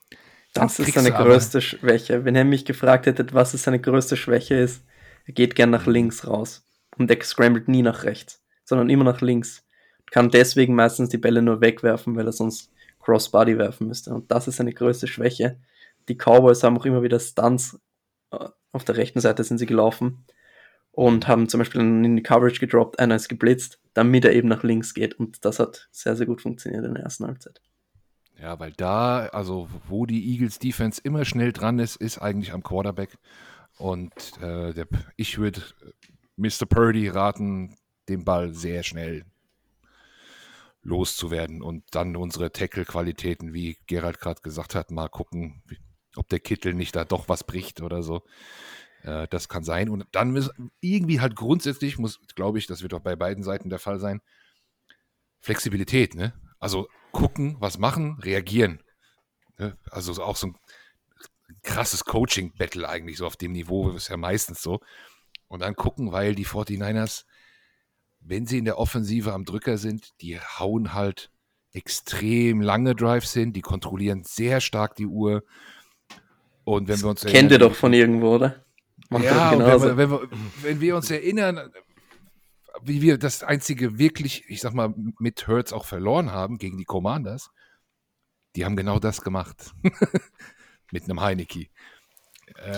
Das 0.54 0.78
ist 0.78 0.94
seine 0.94 1.12
größte 1.12 1.60
Schwäche. 1.60 2.24
Wenn 2.24 2.36
er 2.36 2.46
mich 2.46 2.66
gefragt 2.66 3.08
hätte, 3.08 3.26
was 3.34 3.56
es 3.56 3.64
seine 3.64 3.82
größte 3.82 4.16
Schwäche 4.16 4.54
ist, 4.54 4.86
er 5.26 5.34
geht 5.34 5.56
gern 5.56 5.72
nach 5.72 5.88
links 5.88 6.28
raus. 6.28 6.68
Und 7.00 7.10
er 7.10 7.20
scrambled 7.24 7.68
nie 7.68 7.82
nach 7.82 8.04
rechts, 8.04 8.44
sondern 8.64 8.92
immer 8.92 9.04
nach 9.04 9.22
links. 9.22 9.66
Kann 10.12 10.30
deswegen 10.30 10.76
meistens 10.76 11.10
die 11.10 11.18
Bälle 11.18 11.42
nur 11.42 11.62
wegwerfen, 11.62 12.16
weil 12.16 12.28
er 12.28 12.32
sonst 12.32 12.72
Crossbody 13.00 13.58
werfen 13.58 13.88
müsste. 13.88 14.14
Und 14.14 14.30
das 14.30 14.48
ist 14.48 14.58
seine 14.58 14.72
größte 14.72 15.08
Schwäche. 15.08 15.60
Die 16.10 16.16
Cowboys 16.16 16.62
haben 16.62 16.78
auch 16.78 16.86
immer 16.86 17.02
wieder 17.02 17.20
Stunts. 17.20 17.80
Äh, 18.30 18.50
auf 18.72 18.84
der 18.84 18.98
rechten 18.98 19.20
Seite 19.20 19.44
sind 19.44 19.58
sie 19.58 19.66
gelaufen 19.66 20.28
und 20.92 21.28
haben 21.28 21.50
zum 21.50 21.58
Beispiel 21.58 21.82
in 21.82 22.16
die 22.16 22.22
Coverage 22.22 22.60
gedroppt, 22.60 23.00
einer 23.00 23.16
ist 23.16 23.30
geblitzt, 23.30 23.80
damit 23.96 24.26
er 24.26 24.34
eben 24.34 24.50
nach 24.50 24.62
links 24.62 24.94
geht. 24.94 25.16
Und 25.16 25.44
das 25.46 25.58
hat 25.58 25.88
sehr, 25.92 26.16
sehr 26.16 26.28
gut 26.28 26.42
funktioniert 26.42 26.86
in 26.86 26.94
der 26.94 27.04
ersten 27.04 27.26
Halbzeit. 27.26 27.62
Ja, 28.38 28.60
weil 28.60 28.74
da, 28.74 29.28
also 29.28 29.70
wo 29.88 30.06
die 30.06 30.34
Eagles 30.34 30.60
Defense 30.60 31.02
immer 31.04 31.26
schnell 31.26 31.54
dran 31.54 31.80
ist, 31.80 31.96
ist 31.96 32.20
eigentlich 32.20 32.52
am 32.52 32.62
Quarterback. 32.62 33.18
Und 33.78 34.14
äh, 34.42 34.74
der, 34.74 34.88
ich 35.16 35.38
würde 35.38 35.62
äh, 35.82 35.92
Mr. 36.36 36.66
Purdy 36.68 37.08
raten, 37.08 37.78
den 38.10 38.26
Ball 38.26 38.54
sehr 38.54 38.84
schnell 38.84 39.26
loszuwerden 40.84 41.64
und 41.64 41.84
dann 41.92 42.16
unsere 42.16 42.52
Tackle-Qualitäten, 42.52 43.54
wie 43.54 43.78
Gerald 43.88 44.20
gerade 44.20 44.42
gesagt 44.42 44.76
hat, 44.76 44.92
mal 44.92 45.08
gucken, 45.08 45.64
ob 46.16 46.30
der 46.30 46.40
Kittel 46.40 46.74
nicht 46.74 46.96
da 46.96 47.06
doch 47.06 47.28
was 47.28 47.44
bricht 47.44 47.82
oder 47.82 48.04
so. 48.04 48.22
Äh, 49.06 49.28
das 49.30 49.48
kann 49.48 49.64
sein. 49.64 49.90
Und 49.90 50.06
dann 50.12 50.32
müssen 50.32 50.72
irgendwie 50.82 51.22
halt 51.22 51.36
grundsätzlich, 51.36 51.98
muss, 51.98 52.20
glaube 52.36 52.58
ich, 52.58 52.68
das 52.68 52.82
wird 52.82 52.94
auch 52.94 53.02
bei 53.02 53.16
beiden 53.16 53.44
Seiten 53.44 53.70
der 53.70 53.80
Fall 53.80 54.00
sein, 54.00 54.22
Flexibilität, 55.40 56.16
ne? 56.16 56.34
Also 56.60 56.88
gucken, 57.12 57.58
was 57.60 57.78
machen, 57.78 58.18
reagieren. 58.20 58.82
Ne? 59.60 59.78
Also 59.92 60.22
auch 60.24 60.36
so 60.36 60.48
ein 60.48 60.58
krasses 61.62 62.06
Coaching-Battle 62.06 62.90
eigentlich, 62.90 63.18
so 63.18 63.28
auf 63.28 63.36
dem 63.36 63.52
Niveau 63.52 63.92
ist 63.92 64.10
ja 64.10 64.18
meistens 64.18 64.64
so. 64.64 64.80
Und 65.48 65.62
dann 65.62 65.76
gucken, 65.76 66.12
weil 66.12 66.34
die 66.34 66.48
49ers, 66.48 67.26
wenn 68.20 68.48
sie 68.48 68.58
in 68.58 68.66
der 68.66 68.80
Offensive 68.80 69.34
am 69.34 69.46
Drücker 69.46 69.78
sind, 69.78 70.20
die 70.22 70.40
hauen 70.40 70.94
halt 70.94 71.30
extrem 71.74 72.62
lange 72.62 72.96
Drives 72.96 73.34
hin, 73.34 73.54
die 73.54 73.62
kontrollieren 73.62 74.24
sehr 74.24 74.62
stark 74.62 74.96
die 74.96 75.06
Uhr. 75.06 75.44
Und 76.64 76.88
wenn 76.88 77.00
wir 77.02 77.10
uns 77.10 77.22
Kennt 77.22 77.52
ihr 77.52 77.60
doch 77.60 77.76
von 77.76 77.94
irgendwo, 77.94 78.36
oder? 78.36 78.65
Macht 79.20 79.26
ja, 79.26 79.52
wenn 79.52 79.60
wir, 79.60 79.98
wenn, 79.98 80.12
wir, 80.12 80.30
wenn 80.62 80.82
wir 80.82 80.96
uns 80.96 81.10
erinnern, 81.12 81.72
wie 82.84 83.02
wir 83.02 83.18
das 83.18 83.44
einzige 83.44 83.98
wirklich, 83.98 84.46
ich 84.48 84.62
sag 84.62 84.74
mal, 84.74 84.94
mit 85.20 85.48
Hurts 85.48 85.74
auch 85.74 85.86
verloren 85.86 86.32
haben 86.32 86.58
gegen 86.58 86.78
die 86.78 86.86
Commanders, 86.86 87.52
die 88.56 88.66
haben 88.66 88.76
genau 88.76 89.00
das 89.00 89.22
gemacht. 89.22 89.74
mit 90.92 91.04
einem 91.06 91.22
Heineke. 91.22 91.68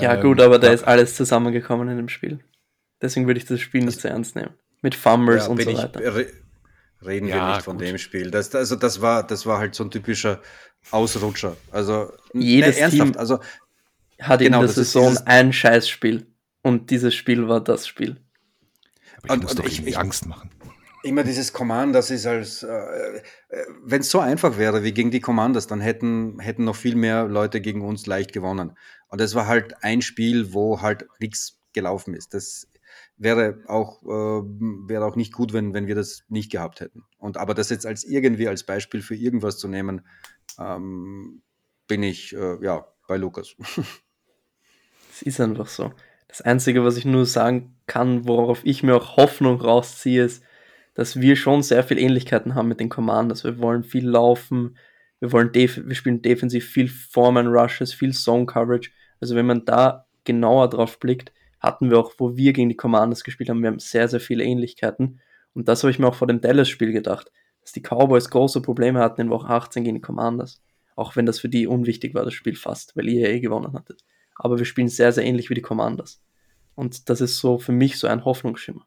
Ja, 0.02 0.16
ähm, 0.16 0.22
gut, 0.22 0.42
aber 0.42 0.60
da 0.60 0.72
ist 0.72 0.84
alles 0.84 1.16
zusammengekommen 1.16 1.90
in 1.90 1.98
dem 1.98 2.10
Spiel. 2.10 2.40
Deswegen 3.02 3.28
würde 3.28 3.40
ich 3.40 3.46
das 3.46 3.60
Spiel 3.60 3.84
nicht 3.84 4.00
so 4.00 4.08
ernst 4.08 4.36
nehmen. 4.36 4.54
Mit 4.82 4.96
Fumbles 4.96 5.46
ja, 5.46 5.52
und 5.52 5.62
so 5.62 5.78
weiter. 5.78 6.16
Re 6.16 6.28
reden 7.06 7.28
ja, 7.28 7.36
wir 7.36 7.56
nicht 7.56 7.64
von 7.64 7.78
gut. 7.78 7.86
dem 7.86 7.98
Spiel. 7.98 8.32
Das, 8.32 8.54
also 8.56 8.76
das 8.76 9.02
war, 9.02 9.26
das 9.26 9.46
war 9.46 9.60
halt 9.60 9.76
so 9.76 9.84
ein 9.84 9.92
typischer 9.92 10.42
Ausrutscher. 10.90 11.56
Also 11.72 12.12
jedes 12.34 12.80
ne, 12.80 12.90
Team 12.90 13.14
also, 13.18 13.40
hat 14.22 14.40
genau, 14.40 14.62
in 14.62 14.66
der 14.66 14.74
Saison 14.74 15.18
ein 15.26 15.54
Scheißspiel. 15.54 16.28
Und 16.62 16.90
dieses 16.90 17.16
Spiel 17.16 17.48
war 17.48 17.64
das 17.64 17.88
Spiel. 17.88 18.18
Aber 19.18 19.26
ich 19.26 19.32
und, 19.32 19.44
muss 19.44 19.52
und 19.52 19.60
doch 19.60 19.66
ich, 19.66 19.86
ich, 19.86 19.98
Angst 19.98 20.26
machen. 20.26 20.50
Immer 21.04 21.24
dieses 21.24 21.54
Commanders 21.54 22.10
ist 22.10 22.26
als, 22.26 22.64
äh, 22.64 22.68
äh 22.68 23.22
wenn 23.84 24.02
es 24.02 24.10
so 24.10 24.20
einfach 24.20 24.58
wäre 24.58 24.84
wie 24.84 24.92
gegen 24.92 25.12
die 25.12 25.22
Commanders, 25.22 25.68
dann 25.68 25.80
hätten, 25.80 26.40
hätten 26.40 26.66
noch 26.66 26.76
viel 26.76 26.96
mehr 26.96 27.28
Leute 27.28 27.62
gegen 27.62 27.82
uns 27.82 28.06
leicht 28.06 28.34
gewonnen. 28.34 28.78
Und 29.08 29.22
es 29.22 29.36
war 29.36 29.48
halt 29.48 29.84
ein 29.84 30.02
Spiel, 30.02 30.54
wo 30.54 30.82
halt 30.82 31.06
nichts 31.20 31.60
gelaufen 31.74 32.14
ist. 32.14 32.34
Das 32.34 32.68
wäre 33.18 33.62
auch, 33.68 34.04
äh, 34.04 34.44
wäre 34.88 35.06
auch 35.06 35.16
nicht 35.16 35.34
gut, 35.34 35.54
wenn, 35.54 35.74
wenn 35.74 35.88
wir 35.88 35.96
das 35.96 36.24
nicht 36.28 36.52
gehabt 36.52 36.82
hätten. 36.82 37.04
Und 37.18 37.38
aber 37.38 37.54
das 37.54 37.70
jetzt 37.70 37.86
als 37.86 38.04
irgendwie 38.04 38.48
als 38.48 38.66
Beispiel 38.66 39.02
für 39.02 39.16
irgendwas 39.16 39.58
zu 39.58 39.68
nehmen, 39.68 40.06
ähm, 40.60 41.42
bin 41.88 42.04
ich 42.04 42.36
äh, 42.36 42.64
ja 42.64 42.86
bei 43.08 43.18
Lukas. 43.18 43.56
Es 45.18 45.24
ist 45.24 45.42
einfach 45.42 45.66
so. 45.66 45.92
Das 46.28 46.44
Einzige, 46.44 46.84
was 46.84 46.96
ich 46.96 47.06
nur 47.06 47.26
sagen 47.26 47.76
kann, 47.88 48.28
worauf 48.28 48.62
ich 48.64 48.84
mir 48.84 48.96
auch 48.96 49.18
Hoffnung 49.18 49.60
rausziehe, 49.60 50.24
ist, 50.24 50.44
dass 50.94 51.20
wir 51.20 51.36
schon 51.36 51.64
sehr 51.64 51.84
viel 51.84 51.98
Ähnlichkeiten 51.98 52.54
haben 52.54 52.68
mit 52.68 52.80
den 52.80 52.90
Commanders. 52.90 53.44
Wir 53.44 53.58
wollen 53.58 53.84
viel 53.84 54.08
laufen, 54.08 54.78
wir 55.20 55.32
wollen 55.32 55.52
wir 55.56 55.96
spielen 55.96 56.22
defensiv 56.22 56.68
viel 56.68 56.88
Foreman 56.88 57.48
Rushes, 57.48 57.94
viel 57.96 58.14
Zone 58.14 58.46
Coverage. 58.46 58.92
Also 59.20 59.36
wenn 59.36 59.48
man 59.48 59.66
da 59.66 60.06
genauer 60.24 60.70
drauf 60.70 61.00
blickt, 61.00 61.32
hatten 61.60 61.90
wir 61.90 61.98
auch, 61.98 62.14
wo 62.20 62.38
wir 62.38 62.54
gegen 62.54 62.70
die 62.70 62.78
Commanders 62.78 63.24
gespielt 63.24 63.50
haben, 63.50 63.64
wir 63.64 63.72
haben 63.72 63.80
sehr, 63.80 64.08
sehr 64.08 64.20
viele 64.20 64.44
Ähnlichkeiten. 64.44 65.20
Und 65.56 65.68
das 65.68 65.82
habe 65.82 65.90
ich 65.90 65.98
mir 65.98 66.08
auch 66.08 66.16
vor 66.16 66.28
dem 66.28 66.42
Dallas-Spiel 66.42 66.92
gedacht, 66.92 67.32
dass 67.62 67.72
die 67.72 67.82
Cowboys 67.82 68.30
große 68.30 68.62
Probleme 68.62 69.00
hatten 69.00 69.22
in 69.22 69.30
Woche 69.32 69.48
18 69.48 69.84
gegen 69.84 69.96
die 69.96 70.02
Commanders. 70.02 70.62
Auch 70.96 71.16
wenn 71.16 71.26
das 71.26 71.40
für 71.40 71.50
die 71.50 71.66
unwichtig 71.66 72.14
war, 72.14 72.24
das 72.24 72.36
Spiel 72.36 72.56
fast, 72.56 72.96
weil 72.96 73.10
ihr 73.10 73.22
ja 73.22 73.30
eh 73.30 73.40
gewonnen 73.40 73.74
hattet. 73.74 74.04
Aber 74.38 74.58
wir 74.58 74.66
spielen 74.66 74.88
sehr, 74.88 75.12
sehr 75.12 75.26
ähnlich 75.26 75.50
wie 75.50 75.56
die 75.56 75.62
Commanders. 75.62 76.22
Und 76.76 77.10
das 77.10 77.22
ist 77.22 77.40
so 77.40 77.58
für 77.58 77.72
mich 77.72 77.98
so 77.98 78.08
ein 78.08 78.24
Hoffnungsschimmer. 78.26 78.86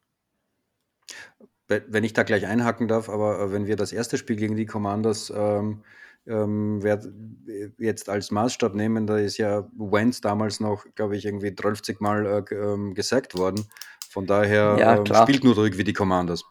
Wenn 1.66 2.04
ich 2.04 2.12
da 2.12 2.24
gleich 2.24 2.46
einhaken 2.46 2.88
darf, 2.88 3.08
aber 3.08 3.40
äh, 3.40 3.52
wenn 3.52 3.66
wir 3.66 3.76
das 3.76 3.92
erste 3.92 4.18
Spiel 4.18 4.36
gegen 4.36 4.56
die 4.56 4.66
Commanders 4.66 5.32
ähm, 5.34 5.82
ähm, 6.26 6.80
jetzt 7.78 8.08
als 8.08 8.30
Maßstab 8.30 8.74
nehmen, 8.74 9.06
da 9.06 9.18
ist 9.18 9.38
ja 9.38 9.68
Wentz 9.76 10.20
damals 10.20 10.60
noch, 10.60 10.84
glaube 10.94 11.16
ich, 11.16 11.24
irgendwie 11.24 11.54
30 11.54 12.00
Mal 12.00 12.26
äh, 12.26 12.54
ähm, 12.54 12.94
gesackt 12.94 13.36
worden. 13.36 13.64
Von 14.08 14.26
daher 14.26 14.76
ja, 14.78 14.96
ähm, 14.96 15.06
spielt 15.06 15.44
nur 15.44 15.54
ruhig 15.54 15.78
wie 15.78 15.84
die 15.84 15.92
Commanders. 15.92 16.44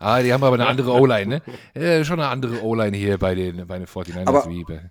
Ah, 0.00 0.22
die 0.22 0.32
haben 0.32 0.42
aber 0.42 0.54
eine 0.54 0.66
andere 0.66 0.92
O-Line, 0.92 1.26
ne? 1.26 1.80
Äh, 1.80 2.04
schon 2.04 2.20
eine 2.20 2.28
andere 2.28 2.62
O-Line 2.62 2.96
hier 2.96 3.18
bei 3.18 3.34
den, 3.34 3.66
bei 3.66 3.78
den 3.78 3.86
49ers. 3.86 4.26
Aber, 4.26 4.48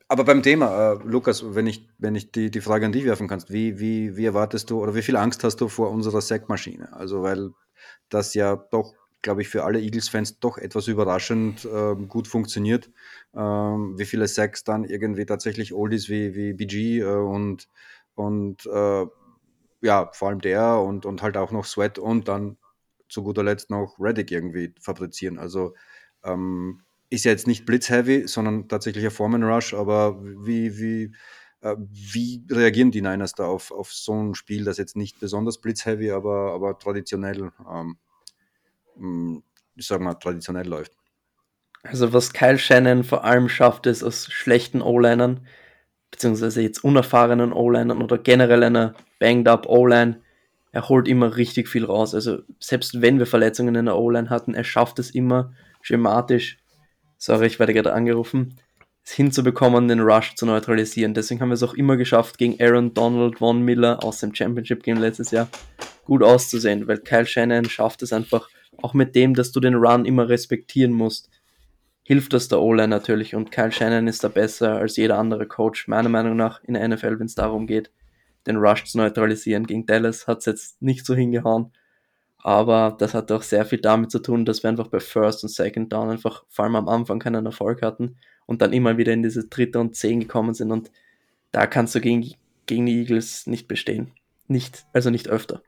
aber 0.08 0.24
beim 0.24 0.42
Thema, 0.42 0.94
äh, 0.94 0.98
Lukas, 1.04 1.44
wenn 1.56 1.68
ich, 1.68 1.88
wenn 1.98 2.16
ich 2.16 2.32
die, 2.32 2.50
die 2.50 2.62
Frage 2.62 2.86
an 2.86 2.92
dich 2.92 3.06
werfen 3.06 3.28
kannst, 3.28 3.52
wie, 3.52 3.80
wie, 3.80 4.16
wie 4.16 4.26
erwartest 4.26 4.70
du 4.70 4.82
oder 4.82 4.96
wie 4.96 5.02
viel 5.02 5.18
Angst 5.18 5.44
hast 5.44 5.58
du 5.58 5.68
vor 5.68 5.92
unserer 5.92 6.22
Sackmaschine? 6.22 6.94
Also, 6.94 7.24
weil 7.24 7.52
das 8.10 8.34
ja 8.34 8.56
doch 8.56 8.94
glaube 9.24 9.42
ich, 9.42 9.48
für 9.48 9.64
alle 9.64 9.80
Eagles-Fans 9.80 10.40
doch 10.40 10.58
etwas 10.58 10.88
überraschend 10.88 11.66
äh, 11.66 11.96
gut 11.96 12.28
funktioniert. 12.28 12.92
Ähm, 13.34 13.98
wie 13.98 14.06
viele 14.06 14.28
Sacks 14.28 14.64
dann 14.64 14.84
irgendwie 14.84 15.26
tatsächlich 15.26 15.74
Oldies 15.74 16.10
wie, 16.10 16.36
wie 16.36 16.54
BG 16.54 17.00
äh, 17.00 17.06
und, 17.06 17.70
und 18.16 18.66
äh, 18.68 19.06
ja, 19.82 20.10
vor 20.14 20.28
allem 20.28 20.42
der 20.42 20.80
und, 20.80 21.06
und 21.06 21.22
halt 21.24 21.38
auch 21.38 21.52
noch 21.52 21.66
Sweat 21.66 21.98
und 21.98 22.28
dann 22.28 22.58
zu 23.10 23.24
guter 23.24 23.44
Letzt 23.44 23.70
noch 23.70 23.96
Reddick 24.00 24.32
irgendwie 24.32 24.74
fabrizieren. 24.80 25.40
Also 25.40 25.76
ähm, 26.24 26.82
ist 27.10 27.26
ja 27.26 27.32
jetzt 27.32 27.48
nicht 27.48 27.66
blitzheavy, 27.66 28.28
sondern 28.28 28.68
tatsächlich 28.68 29.06
ein 29.06 29.12
Foreman 29.12 29.44
Rush, 29.44 29.74
aber 29.74 30.22
wie, 30.24 30.78
wie, 30.80 31.16
äh, 31.62 31.76
wie 31.78 32.44
reagieren 32.50 32.92
die 32.92 33.02
Niners 33.02 33.34
da 33.34 33.46
auf, 33.46 33.72
auf 33.72 33.94
so 33.94 34.14
ein 34.14 34.36
Spiel, 34.36 34.64
das 34.64 34.78
jetzt 34.78 34.96
nicht 34.96 35.20
besonders 35.20 35.60
blitzheavy, 35.60 36.12
aber, 36.12 36.54
aber 36.54 36.80
traditionell 36.80 37.52
ähm, 37.70 37.98
hm, 38.98 39.44
ich 39.76 39.88
sag 39.88 40.02
mal, 40.02 40.14
traditionell 40.16 40.68
läuft. 40.68 40.94
Also 41.84 42.14
was 42.14 42.34
Kyle 42.34 42.58
Shannon 42.58 43.04
vor 43.04 43.24
allem 43.24 43.50
schafft, 43.50 43.86
ist 43.88 44.04
aus 44.04 44.32
schlechten 44.32 44.82
O-Linern, 44.82 45.46
beziehungsweise 46.12 46.62
jetzt 46.62 46.84
unerfahrenen 46.84 47.52
O-Linern 47.52 48.02
oder 48.02 48.18
generell 48.18 48.64
einer 48.64 48.96
banged-up 49.20 49.68
O-Line, 49.68 50.22
er 50.74 50.90
holt 50.90 51.08
immer 51.08 51.38
richtig 51.38 51.70
viel 51.70 51.86
raus. 51.86 52.14
Also 52.14 52.40
selbst 52.60 53.02
wenn 53.02 53.20
wir 53.20 53.28
Verletzungen 53.28 53.76
in 53.76 53.86
der 53.86 53.96
O-Line 53.96 54.30
hatten, 54.30 54.56
er 54.56 54.64
schafft 54.64 55.00
es 55.00 55.12
immer 55.12 55.54
schematisch, 55.82 56.58
sorry, 57.18 57.46
ich 57.46 57.60
werde 57.60 57.74
gerade 57.74 57.94
angerufen, 57.94 58.60
es 59.06 59.12
hinzubekommen, 59.12 59.88
den 59.88 60.00
Rush 60.00 60.34
zu 60.36 60.48
neutralisieren. 60.48 61.14
Deswegen 61.14 61.42
haben 61.42 61.50
wir 61.50 61.56
es 61.56 61.64
auch 61.64 61.76
immer 61.76 61.96
geschafft, 61.96 62.40
gegen 62.40 62.60
Aaron 62.60 62.94
Donald, 62.94 63.38
Von 63.38 63.62
Miller 63.62 64.04
aus 64.04 64.20
dem 64.20 64.34
Championship 64.34 64.82
Game 64.82 64.98
letztes 64.98 65.30
Jahr 65.32 65.48
gut 66.06 66.24
auszusehen, 66.24 66.88
weil 66.88 66.98
Kyle 66.98 67.26
Shannon 67.26 67.66
schafft 67.66 68.02
es 68.02 68.12
einfach, 68.12 68.50
auch 68.82 68.96
mit 68.96 69.16
dem, 69.16 69.36
dass 69.36 69.52
du 69.52 69.60
den 69.60 69.76
Run 69.76 70.06
immer 70.06 70.28
respektieren 70.28 70.92
musst, 70.92 71.30
hilft 72.04 72.34
das 72.34 72.48
der 72.48 72.60
O-Line 72.60 72.88
natürlich 72.88 73.36
und 73.36 73.52
Kyle 73.52 73.72
Shannon 73.72 74.08
ist 74.08 74.24
da 74.24 74.28
besser 74.28 74.78
als 74.78 74.98
jeder 74.98 75.20
andere 75.20 75.46
Coach, 75.46 75.88
meiner 75.88 76.10
Meinung 76.10 76.36
nach, 76.36 76.64
in 76.64 76.74
der 76.74 76.88
NFL, 76.88 77.20
wenn 77.20 77.28
es 77.28 77.36
darum 77.36 77.68
geht, 77.68 77.92
den 78.48 78.58
Rush 78.58 78.86
zu 78.86 78.98
neutralisieren. 78.98 79.66
Gegen 79.66 79.86
Dallas 79.86 80.28
hat 80.28 80.40
es 80.40 80.46
jetzt 80.46 80.82
nicht 80.82 81.06
so 81.06 81.16
hingehauen, 81.16 81.72
aber 82.38 82.96
das 82.98 83.14
hat 83.14 83.32
auch 83.32 83.42
sehr 83.42 83.66
viel 83.66 83.80
damit 83.80 84.12
zu 84.12 84.20
tun, 84.20 84.46
dass 84.46 84.64
wir 84.64 84.70
einfach 84.70 84.88
bei 84.88 85.00
First 85.00 85.44
und 85.44 85.50
Second 85.50 85.92
Down 85.92 86.10
einfach 86.10 86.44
vor 86.50 86.66
allem 86.66 86.76
am 86.76 86.90
Anfang 86.90 87.20
keinen 87.20 87.46
Erfolg 87.46 87.82
hatten 87.82 88.18
und 88.46 88.62
dann 88.62 88.74
immer 88.74 88.98
wieder 88.98 89.14
in 89.14 89.24
diese 89.24 89.48
dritte 89.48 89.80
und 89.80 89.96
zehn 89.96 90.20
gekommen 90.20 90.54
sind 90.54 90.72
und 90.72 90.92
da 91.52 91.68
kannst 91.68 91.96
du 91.96 92.02
gegen, 92.02 92.34
gegen 92.66 92.86
die 92.86 93.00
Eagles 93.00 93.48
nicht 93.48 93.68
bestehen. 93.68 94.12
Nicht, 94.48 94.86
also 94.92 95.10
nicht 95.10 95.30
öfter. 95.30 95.62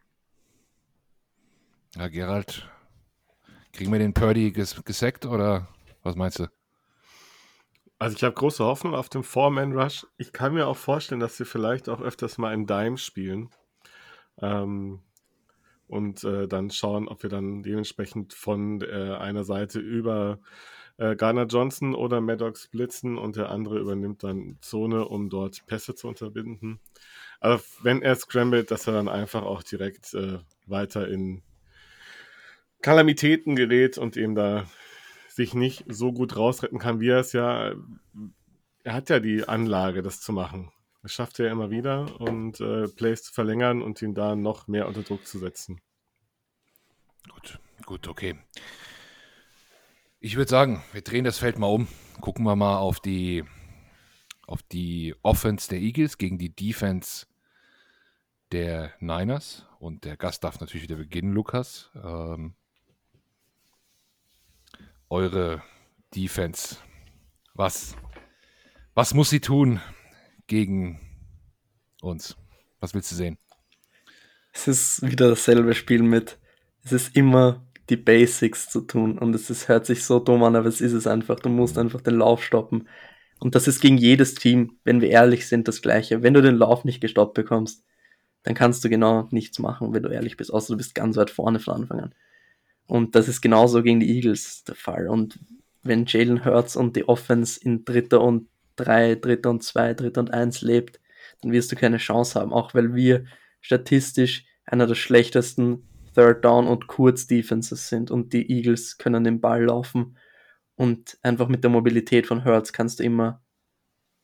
Ja, 1.95 2.09
Gerald, 2.09 2.69
Kriegen 3.75 3.91
wir 3.91 3.99
den 3.99 4.13
Purdy 4.13 4.51
ges 4.51 4.81
gesackt 4.85 5.25
oder 5.25 5.67
was 6.01 6.15
meinst 6.15 6.39
du? 6.39 6.47
Also 8.05 8.17
ich 8.17 8.23
habe 8.23 8.35
große 8.35 8.63
Hoffnung 8.63 8.93
auf 8.93 9.09
den 9.09 9.23
Four-Man-Rush. 9.23 10.05
Ich 10.19 10.31
kann 10.31 10.53
mir 10.53 10.67
auch 10.67 10.77
vorstellen, 10.77 11.19
dass 11.19 11.37
sie 11.37 11.43
vielleicht 11.43 11.89
auch 11.89 12.01
öfters 12.01 12.37
mal 12.37 12.53
in 12.53 12.67
Dime 12.67 12.99
spielen. 12.99 13.49
Ähm, 14.39 14.99
und 15.87 16.23
äh, 16.23 16.47
dann 16.47 16.69
schauen, 16.69 17.07
ob 17.07 17.23
wir 17.23 17.31
dann 17.31 17.63
dementsprechend 17.63 18.35
von 18.35 18.79
äh, 18.83 19.15
einer 19.15 19.43
Seite 19.43 19.79
über 19.79 20.37
äh, 20.97 21.15
Garner 21.15 21.47
Johnson 21.47 21.95
oder 21.95 22.21
Maddox 22.21 22.67
blitzen 22.67 23.17
und 23.17 23.37
der 23.37 23.49
andere 23.49 23.79
übernimmt 23.79 24.21
dann 24.21 24.59
Zone, 24.61 25.07
um 25.07 25.31
dort 25.31 25.65
Pässe 25.65 25.95
zu 25.95 26.07
unterbinden. 26.07 26.79
Aber 27.39 27.59
wenn 27.81 28.03
er 28.03 28.13
scrambled, 28.13 28.69
dass 28.69 28.85
er 28.85 28.93
dann 28.93 29.09
einfach 29.09 29.41
auch 29.41 29.63
direkt 29.63 30.13
äh, 30.13 30.37
weiter 30.67 31.07
in 31.07 31.41
Kalamitäten 32.83 33.55
gerät 33.55 33.97
und 33.97 34.15
eben 34.15 34.35
da 34.35 34.67
sich 35.35 35.53
nicht 35.53 35.83
so 35.89 36.13
gut 36.13 36.37
rausretten 36.37 36.79
kann, 36.79 37.01
wie 37.01 37.09
er 37.09 37.19
es 37.19 37.33
ja. 37.33 37.73
Er 38.83 38.93
hat 38.93 39.09
ja 39.09 39.19
die 39.19 39.47
Anlage, 39.47 40.01
das 40.01 40.21
zu 40.21 40.31
machen. 40.31 40.71
Das 41.01 41.11
schafft 41.11 41.39
er 41.39 41.51
immer 41.51 41.69
wieder 41.69 42.19
und 42.21 42.61
äh, 42.61 42.87
Plays 42.87 43.23
zu 43.23 43.33
verlängern 43.33 43.81
und 43.81 44.01
ihn 44.01 44.15
da 44.15 44.35
noch 44.35 44.67
mehr 44.67 44.87
unter 44.87 45.03
Druck 45.03 45.27
zu 45.27 45.37
setzen. 45.37 45.81
Gut, 47.29 47.59
gut, 47.85 48.07
okay. 48.07 48.39
Ich 50.19 50.37
würde 50.37 50.49
sagen, 50.49 50.83
wir 50.93 51.01
drehen 51.01 51.25
das 51.25 51.37
Feld 51.37 51.59
mal 51.59 51.67
um. 51.67 51.87
Gucken 52.21 52.45
wir 52.45 52.55
mal 52.55 52.77
auf 52.77 53.01
die, 53.01 53.43
auf 54.47 54.63
die 54.63 55.15
Offense 55.21 55.67
der 55.67 55.79
Eagles 55.79 56.17
gegen 56.17 56.37
die 56.37 56.55
Defense 56.55 57.27
der 58.51 58.93
Niners. 58.99 59.67
Und 59.79 60.05
der 60.05 60.15
Gast 60.15 60.43
darf 60.45 60.61
natürlich 60.61 60.83
wieder 60.83 60.95
beginnen, 60.95 61.33
Lukas. 61.33 61.91
Ähm, 61.95 62.55
eure 65.09 65.61
Defense? 66.15 66.77
Was, 67.53 67.95
was 68.93 69.13
muss 69.13 69.29
sie 69.29 69.39
tun 69.39 69.79
gegen 70.47 70.99
uns? 72.01 72.35
Was 72.79 72.93
willst 72.93 73.11
du 73.11 73.15
sehen? 73.15 73.37
Es 74.53 74.67
ist 74.67 75.01
wieder 75.01 75.29
dasselbe 75.29 75.73
Spiel 75.73 76.01
mit, 76.01 76.39
es 76.83 76.91
ist 76.91 77.15
immer 77.15 77.65
die 77.89 77.97
Basics 77.97 78.69
zu 78.69 78.81
tun 78.81 79.17
und 79.17 79.35
es 79.35 79.49
ist, 79.49 79.67
hört 79.67 79.85
sich 79.85 80.03
so 80.03 80.19
dumm 80.19 80.43
an, 80.43 80.55
aber 80.55 80.67
es 80.67 80.81
ist 80.81 80.93
es 80.93 81.07
einfach. 81.07 81.39
Du 81.39 81.49
musst 81.49 81.77
einfach 81.77 82.01
den 82.01 82.15
Lauf 82.15 82.43
stoppen. 82.43 82.87
Und 83.39 83.53
das 83.53 83.67
ist 83.67 83.81
gegen 83.81 83.97
jedes 83.97 84.33
Team, 84.35 84.77
wenn 84.83 85.01
wir 85.01 85.09
ehrlich 85.09 85.47
sind, 85.47 85.67
das 85.67 85.81
Gleiche. 85.81 86.23
Wenn 86.23 86.33
du 86.33 86.41
den 86.41 86.55
Lauf 86.55 86.85
nicht 86.85 87.01
gestoppt 87.01 87.33
bekommst, 87.33 87.83
dann 88.43 88.55
kannst 88.55 88.83
du 88.83 88.89
genau 88.89 89.27
nichts 89.31 89.59
machen, 89.59 89.93
wenn 89.93 90.03
du 90.03 90.09
ehrlich 90.09 90.37
bist, 90.37 90.53
außer 90.53 90.73
du 90.73 90.77
bist 90.77 90.95
ganz 90.95 91.17
weit 91.17 91.31
vorne 91.31 91.59
von 91.59 91.75
Anfang 91.75 91.99
an. 91.99 92.15
Und 92.87 93.15
das 93.15 93.27
ist 93.27 93.41
genauso 93.41 93.81
gegen 93.83 93.99
die 93.99 94.15
Eagles 94.15 94.63
der 94.63 94.75
Fall. 94.75 95.07
Und 95.07 95.39
wenn 95.83 96.05
Jalen 96.05 96.45
Hurts 96.45 96.75
und 96.75 96.95
die 96.95 97.07
Offense 97.07 97.59
in 97.61 97.85
dritter 97.85 98.21
und 98.21 98.47
drei, 98.75 99.15
dritter 99.15 99.49
und 99.49 99.63
zwei, 99.63 99.93
dritter 99.93 100.21
und 100.21 100.33
eins 100.33 100.61
lebt, 100.61 100.99
dann 101.41 101.51
wirst 101.51 101.71
du 101.71 101.75
keine 101.75 101.97
Chance 101.97 102.39
haben, 102.39 102.53
auch 102.53 102.73
weil 102.73 102.93
wir 102.95 103.25
statistisch 103.61 104.45
einer 104.65 104.87
der 104.87 104.95
schlechtesten 104.95 105.87
Third 106.13 106.45
Down 106.45 106.67
und 106.67 106.87
Kurz 106.87 107.27
Defenses 107.27 107.89
sind. 107.89 108.11
Und 108.11 108.33
die 108.33 108.49
Eagles 108.51 108.97
können 108.97 109.23
den 109.23 109.41
Ball 109.41 109.63
laufen. 109.65 110.17
Und 110.75 111.17
einfach 111.21 111.47
mit 111.47 111.63
der 111.63 111.71
Mobilität 111.71 112.27
von 112.27 112.45
Hurts 112.45 112.73
kannst 112.73 112.99
du 112.99 113.03
immer, 113.03 113.41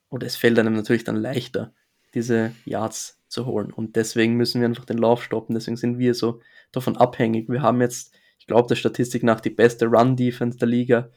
oder 0.09 0.27
es 0.27 0.35
fällt 0.35 0.59
einem 0.59 0.75
natürlich 0.75 1.03
dann 1.03 1.15
leichter, 1.15 1.73
diese 2.13 2.53
Yards 2.65 3.21
zu 3.27 3.45
holen. 3.45 3.71
Und 3.71 3.95
deswegen 3.95 4.35
müssen 4.35 4.61
wir 4.61 4.67
einfach 4.67 4.85
den 4.85 4.97
Lauf 4.97 5.23
stoppen, 5.23 5.53
deswegen 5.55 5.77
sind 5.77 5.97
wir 5.97 6.13
so 6.13 6.41
davon 6.71 6.97
abhängig. 6.97 7.49
Wir 7.49 7.61
haben 7.61 7.79
jetzt 7.81 8.13
ich 8.41 8.47
glaube, 8.47 8.67
der 8.67 8.75
Statistik 8.75 9.21
nach 9.21 9.39
die 9.39 9.51
beste 9.51 9.85
Run-Defense 9.85 10.57
der 10.57 10.67
Liga, 10.67 11.09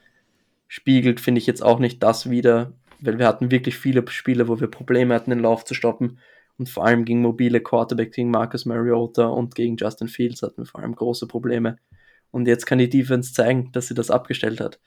spiegelt, 0.68 1.20
finde 1.20 1.38
ich 1.38 1.46
jetzt 1.46 1.62
auch 1.62 1.78
nicht 1.78 2.02
das 2.02 2.28
wieder, 2.28 2.74
weil 3.00 3.18
wir 3.18 3.26
hatten 3.26 3.50
wirklich 3.50 3.78
viele 3.78 4.06
Spiele, 4.10 4.46
wo 4.46 4.60
wir 4.60 4.66
Probleme 4.66 5.14
hatten, 5.14 5.30
den 5.30 5.38
Lauf 5.38 5.64
zu 5.64 5.72
stoppen. 5.72 6.18
Und 6.58 6.68
vor 6.68 6.84
allem 6.84 7.06
gegen 7.06 7.22
mobile 7.22 7.62
Quarterback, 7.62 8.12
gegen 8.12 8.30
Marcus 8.30 8.66
Mariota 8.66 9.24
und 9.24 9.54
gegen 9.54 9.78
Justin 9.78 10.08
Fields 10.08 10.42
hatten 10.42 10.58
wir 10.58 10.66
vor 10.66 10.82
allem 10.82 10.94
große 10.94 11.26
Probleme. 11.26 11.78
Und 12.30 12.46
jetzt 12.46 12.66
kann 12.66 12.78
die 12.78 12.90
Defense 12.90 13.32
zeigen, 13.32 13.72
dass 13.72 13.86
sie 13.86 13.94
das 13.94 14.10
abgestellt 14.10 14.60
hat. 14.60 14.78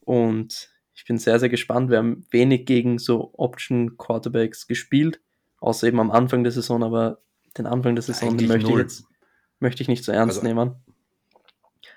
Und 0.00 0.70
ich 0.94 1.04
bin 1.04 1.18
sehr, 1.18 1.38
sehr 1.38 1.50
gespannt. 1.50 1.90
Wir 1.90 1.98
haben 1.98 2.24
wenig 2.30 2.64
gegen 2.64 2.98
so 2.98 3.30
Option 3.34 3.98
Quarterbacks 3.98 4.66
gespielt, 4.66 5.20
außer 5.58 5.86
eben 5.86 6.00
am 6.00 6.10
Anfang 6.10 6.44
der 6.44 6.52
Saison, 6.52 6.82
aber 6.82 7.18
den 7.58 7.66
Anfang 7.66 7.94
der 7.94 8.02
Saison 8.02 8.34
möchte 8.36 8.70
ich 8.70 8.78
jetzt 8.78 9.04
möchte 9.60 9.82
ich 9.82 9.88
nicht 9.88 10.04
so 10.04 10.12
ernst 10.12 10.38
also, 10.38 10.46
nehmen. 10.46 10.76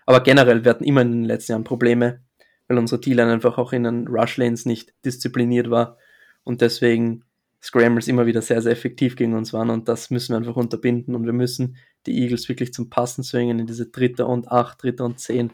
Aber 0.07 0.21
generell, 0.21 0.63
hatten 0.63 0.85
immer 0.85 1.01
in 1.01 1.11
den 1.11 1.25
letzten 1.25 1.51
Jahren 1.51 1.65
Probleme, 1.65 2.21
weil 2.67 2.77
unsere 2.77 2.99
D-Line 3.01 3.31
einfach 3.31 3.57
auch 3.57 3.73
in 3.73 3.83
den 3.83 4.07
Rush-Lanes 4.07 4.65
nicht 4.65 4.93
diszipliniert 5.05 5.69
war 5.69 5.97
und 6.45 6.61
deswegen 6.61 7.25
Scrambles 7.61 8.07
immer 8.07 8.25
wieder 8.25 8.41
sehr, 8.41 8.61
sehr 8.61 8.71
effektiv 8.71 9.17
gegen 9.17 9.33
uns 9.33 9.51
waren 9.51 9.69
und 9.69 9.89
das 9.89 10.09
müssen 10.09 10.31
wir 10.31 10.37
einfach 10.37 10.55
unterbinden 10.55 11.13
und 11.13 11.25
wir 11.25 11.33
müssen 11.33 11.75
die 12.05 12.21
Eagles 12.21 12.47
wirklich 12.47 12.73
zum 12.73 12.89
Passen 12.89 13.21
zwingen 13.21 13.59
in 13.59 13.67
diese 13.67 13.87
dritte 13.87 14.25
und 14.25 14.49
acht, 14.49 14.81
dritte 14.81 15.03
und 15.03 15.19
zehn 15.19 15.51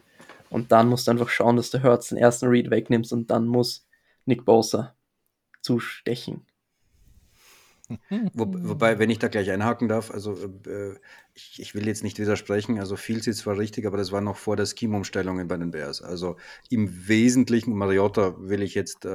und 0.52 0.72
dann 0.72 0.88
musst 0.88 1.08
du 1.08 1.12
einfach 1.12 1.30
schauen, 1.30 1.56
dass 1.56 1.72
du 1.72 1.82
Hurts 1.82 2.10
den 2.10 2.20
ersten 2.20 2.48
Read 2.48 2.70
wegnimmst 2.70 3.12
und 3.12 3.32
dann 3.32 3.48
muss 3.48 3.88
Nick 4.26 4.46
Bosa 4.46 4.96
zustechen. 5.62 6.46
Wo, 8.34 8.46
wobei, 8.48 8.98
wenn 8.98 9.10
ich 9.10 9.19
da 9.19 9.28
gleich 9.28 9.52
einhaken 9.52 9.89
darf, 9.89 10.10
also 10.10 10.34
äh, 10.67 10.93
ich, 11.34 11.60
ich, 11.60 11.76
will 11.76 11.86
jetzt 11.86 12.04
nicht 12.04 12.17
widersprechen, 12.17 12.80
also 12.80 12.96
viel 12.96 13.17
ist 13.17 13.39
zwar 13.39 13.58
richtig, 13.58 13.86
aber 13.86 13.98
das 13.98 14.12
war 14.12 14.22
noch 14.22 14.38
vor 14.38 14.56
der 14.56 14.65
Scheme-Umstellungen 14.65 15.48
bei 15.48 15.58
den 15.58 15.72
Bears. 15.72 16.02
Also 16.02 16.38
im 16.69 17.08
Wesentlichen, 17.08 17.76
Mariota 17.76 18.36
will 18.39 18.62
ich 18.62 18.74
jetzt, 18.74 19.06
äh, 19.06 19.10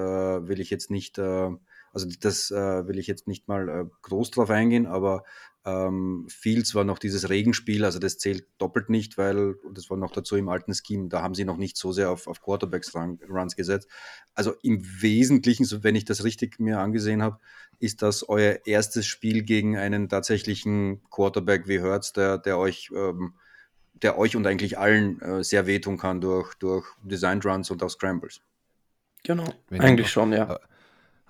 will 0.49 0.61
ich 0.61 0.71
jetzt 0.71 0.91
nicht, 0.91 1.19
äh, 1.19 1.51
also 1.93 2.09
das 2.21 2.51
äh, 2.51 2.87
will 2.87 2.99
ich 2.99 3.07
jetzt 3.07 3.27
nicht 3.27 3.49
mal 3.49 3.69
äh, 3.69 3.85
groß 4.03 4.31
drauf 4.31 4.51
eingehen, 4.51 4.87
aber 4.87 5.25
ähm, 5.65 6.27
Fields 6.29 6.75
war 6.75 6.85
noch 6.85 6.99
dieses 6.99 7.29
Regenspiel, 7.29 7.85
also 7.85 7.99
das 7.99 8.19
zählt 8.19 8.47
doppelt 8.59 8.89
nicht, 8.91 9.19
weil 9.19 9.57
das 9.73 9.91
war 9.91 9.97
noch 9.97 10.13
dazu 10.13 10.37
im 10.37 10.49
alten 10.49 10.73
Scheme, 10.75 11.09
da 11.09 11.23
haben 11.23 11.35
sie 11.35 11.45
noch 11.45 11.57
nicht 11.57 11.77
so 11.77 11.93
sehr 11.93 12.11
auf, 12.11 12.27
auf 12.27 12.41
Quarterbacks-Runs 12.41 13.57
gesetzt. 13.57 13.89
Also 14.35 14.55
im 14.63 14.83
Wesentlichen, 15.03 15.65
so 15.65 15.83
wenn 15.85 15.97
ich 15.97 16.05
das 16.05 16.25
richtig 16.25 16.59
mir 16.61 16.79
angesehen 16.79 17.23
habe, 17.23 17.39
ist 17.81 18.03
das 18.03 18.29
euer 18.29 18.61
erstes 18.67 19.07
Spiel 19.07 19.43
gegen 19.43 19.77
einen 19.77 20.09
tatsächlichen 20.09 21.03
Quarterback 21.11 21.69
wie 21.69 21.81
Hertz, 21.81 22.13
der, 22.13 22.39
der 22.39 22.59
euch 22.59 22.91
ähm, 22.95 23.35
der 24.03 24.19
euch 24.19 24.37
und 24.37 24.47
eigentlich 24.47 24.79
allen 24.79 25.21
äh, 25.21 25.45
sehr 25.45 25.67
wehtun 25.67 25.99
kann 25.99 26.21
durch, 26.21 26.55
durch 26.55 26.87
Designed 27.03 27.45
Runs 27.45 27.71
und 27.71 27.83
auch 27.83 27.91
Scrambles. 27.91 28.41
Genau, 29.25 29.53
wenn 29.69 29.81
eigentlich 29.81 30.11
schon, 30.11 30.33
ja. 30.33 30.59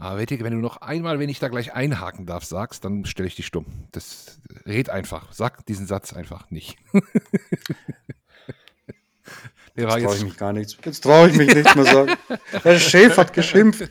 Aber 0.00 0.18
Wettig, 0.18 0.44
wenn 0.44 0.52
du 0.52 0.60
noch 0.60 0.76
einmal, 0.76 1.18
wenn 1.18 1.28
ich 1.28 1.40
da 1.40 1.48
gleich 1.48 1.74
einhaken 1.74 2.24
darf, 2.24 2.44
sagst, 2.44 2.84
dann 2.84 3.04
stelle 3.04 3.26
ich 3.26 3.34
dich 3.34 3.46
stumm. 3.46 3.66
Das 3.90 4.40
red 4.64 4.90
einfach. 4.90 5.32
Sag 5.32 5.66
diesen 5.66 5.88
Satz 5.88 6.12
einfach 6.12 6.50
nicht. 6.52 6.78
Der 9.76 9.88
jetzt 9.88 10.04
traue 10.04 10.16
ich 10.16 10.22
mich 10.22 10.36
gar 10.36 10.52
nichts. 10.52 10.76
Jetzt 10.84 11.00
traue 11.00 11.28
ich 11.28 11.36
mich 11.36 11.52
nichts 11.52 11.74
mehr 11.74 11.84
sagen. 11.92 12.12
Der 12.64 12.78
Chef 12.78 13.16
hat 13.16 13.32
geschimpft. 13.32 13.90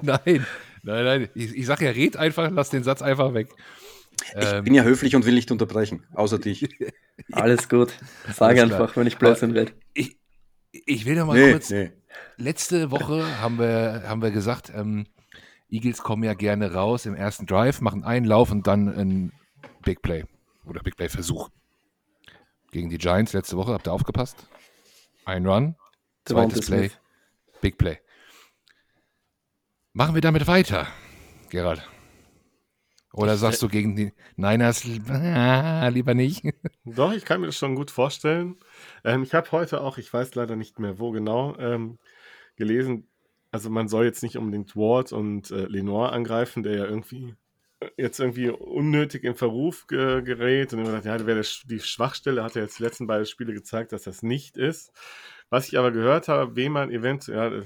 nein, 0.00 0.46
nein, 0.82 1.04
nein. 1.04 1.28
Ich, 1.34 1.54
ich 1.54 1.66
sage 1.66 1.84
ja, 1.84 1.90
red 1.90 2.16
einfach, 2.16 2.50
lass 2.50 2.70
den 2.70 2.82
Satz 2.82 3.02
einfach 3.02 3.34
weg. 3.34 3.48
Ich 4.38 4.52
ähm, 4.52 4.64
bin 4.64 4.72
ja 4.72 4.84
höflich 4.84 5.14
und 5.14 5.26
will 5.26 5.34
nicht 5.34 5.50
unterbrechen, 5.50 6.06
außer 6.14 6.38
dich. 6.38 6.66
Alles 7.32 7.68
gut. 7.68 7.92
Sag 8.32 8.48
Alles 8.48 8.62
einfach, 8.62 8.92
klar. 8.92 8.96
wenn 8.96 9.06
ich 9.06 9.18
Blödsinn 9.18 9.50
rede. 9.50 9.72
Ich, 9.92 10.16
ich 10.72 11.04
will 11.04 11.16
noch 11.16 11.26
mal 11.26 11.38
nee, 11.38 11.52
kurz. 11.52 11.68
Nee. 11.68 11.92
Letzte 12.38 12.90
Woche 12.90 13.38
haben 13.42 13.58
wir, 13.58 14.04
haben 14.06 14.22
wir 14.22 14.30
gesagt, 14.30 14.72
ähm, 14.74 15.06
Eagles 15.68 16.02
kommen 16.02 16.22
ja 16.22 16.34
gerne 16.34 16.72
raus 16.72 17.06
im 17.06 17.14
ersten 17.14 17.46
Drive, 17.46 17.80
machen 17.80 18.04
einen 18.04 18.26
Lauf 18.26 18.50
und 18.50 18.66
dann 18.66 18.88
ein 18.88 19.32
Big 19.82 20.02
Play 20.02 20.24
oder 20.64 20.80
Big 20.82 20.96
Play 20.96 21.08
Versuch. 21.08 21.48
Gegen 22.70 22.90
die 22.90 22.98
Giants 22.98 23.32
letzte 23.32 23.56
Woche, 23.56 23.72
habt 23.72 23.88
ihr 23.88 23.92
aufgepasst? 23.92 24.48
Ein 25.24 25.46
Run, 25.46 25.76
zweites 26.24 26.66
Play, 26.66 26.90
Big 27.60 27.78
Play. 27.78 27.98
Machen 29.92 30.14
wir 30.14 30.20
damit 30.20 30.46
weiter, 30.46 30.86
Gerald? 31.50 31.88
Oder 33.16 33.38
sagst 33.38 33.62
du 33.62 33.68
gegen 33.68 33.96
die 33.96 34.12
Niners 34.36 34.84
ah, 35.08 35.88
lieber 35.88 36.12
nicht? 36.12 36.44
Doch, 36.84 37.12
ich 37.12 37.24
kann 37.24 37.40
mir 37.40 37.46
das 37.46 37.56
schon 37.56 37.74
gut 37.74 37.90
vorstellen. 37.90 38.56
Ähm, 39.04 39.22
ich 39.22 39.32
habe 39.32 39.50
heute 39.52 39.80
auch, 39.80 39.96
ich 39.96 40.12
weiß 40.12 40.34
leider 40.34 40.54
nicht 40.54 40.78
mehr 40.78 40.98
wo 40.98 41.12
genau, 41.12 41.56
ähm, 41.56 41.98
gelesen, 42.56 43.08
also 43.50 43.70
man 43.70 43.88
soll 43.88 44.04
jetzt 44.04 44.22
nicht 44.22 44.36
unbedingt 44.36 44.76
Ward 44.76 45.12
und 45.12 45.50
äh, 45.50 45.66
Lenoir 45.66 46.12
angreifen, 46.12 46.62
der 46.62 46.76
ja 46.76 46.84
irgendwie 46.84 47.34
äh, 47.80 47.88
jetzt 47.96 48.20
irgendwie 48.20 48.50
unnötig 48.50 49.24
in 49.24 49.34
Verruf 49.34 49.86
ge 49.86 50.22
gerät 50.22 50.72
und 50.72 50.80
immer 50.80 50.90
sagt, 50.90 51.06
ja, 51.06 51.26
wäre 51.26 51.42
die 51.64 51.80
Schwachstelle, 51.80 52.42
hat 52.42 52.56
er 52.56 52.62
jetzt 52.62 52.78
die 52.78 52.82
letzten 52.82 53.06
beiden 53.06 53.26
Spiele 53.26 53.52
gezeigt, 53.52 53.92
dass 53.92 54.04
das 54.04 54.22
nicht 54.22 54.56
ist. 54.56 54.92
Was 55.48 55.68
ich 55.68 55.78
aber 55.78 55.92
gehört 55.92 56.26
habe, 56.26 56.56
wen 56.56 56.72
man 56.72 56.90
eventuell, 56.90 57.60
ja, 57.60 57.62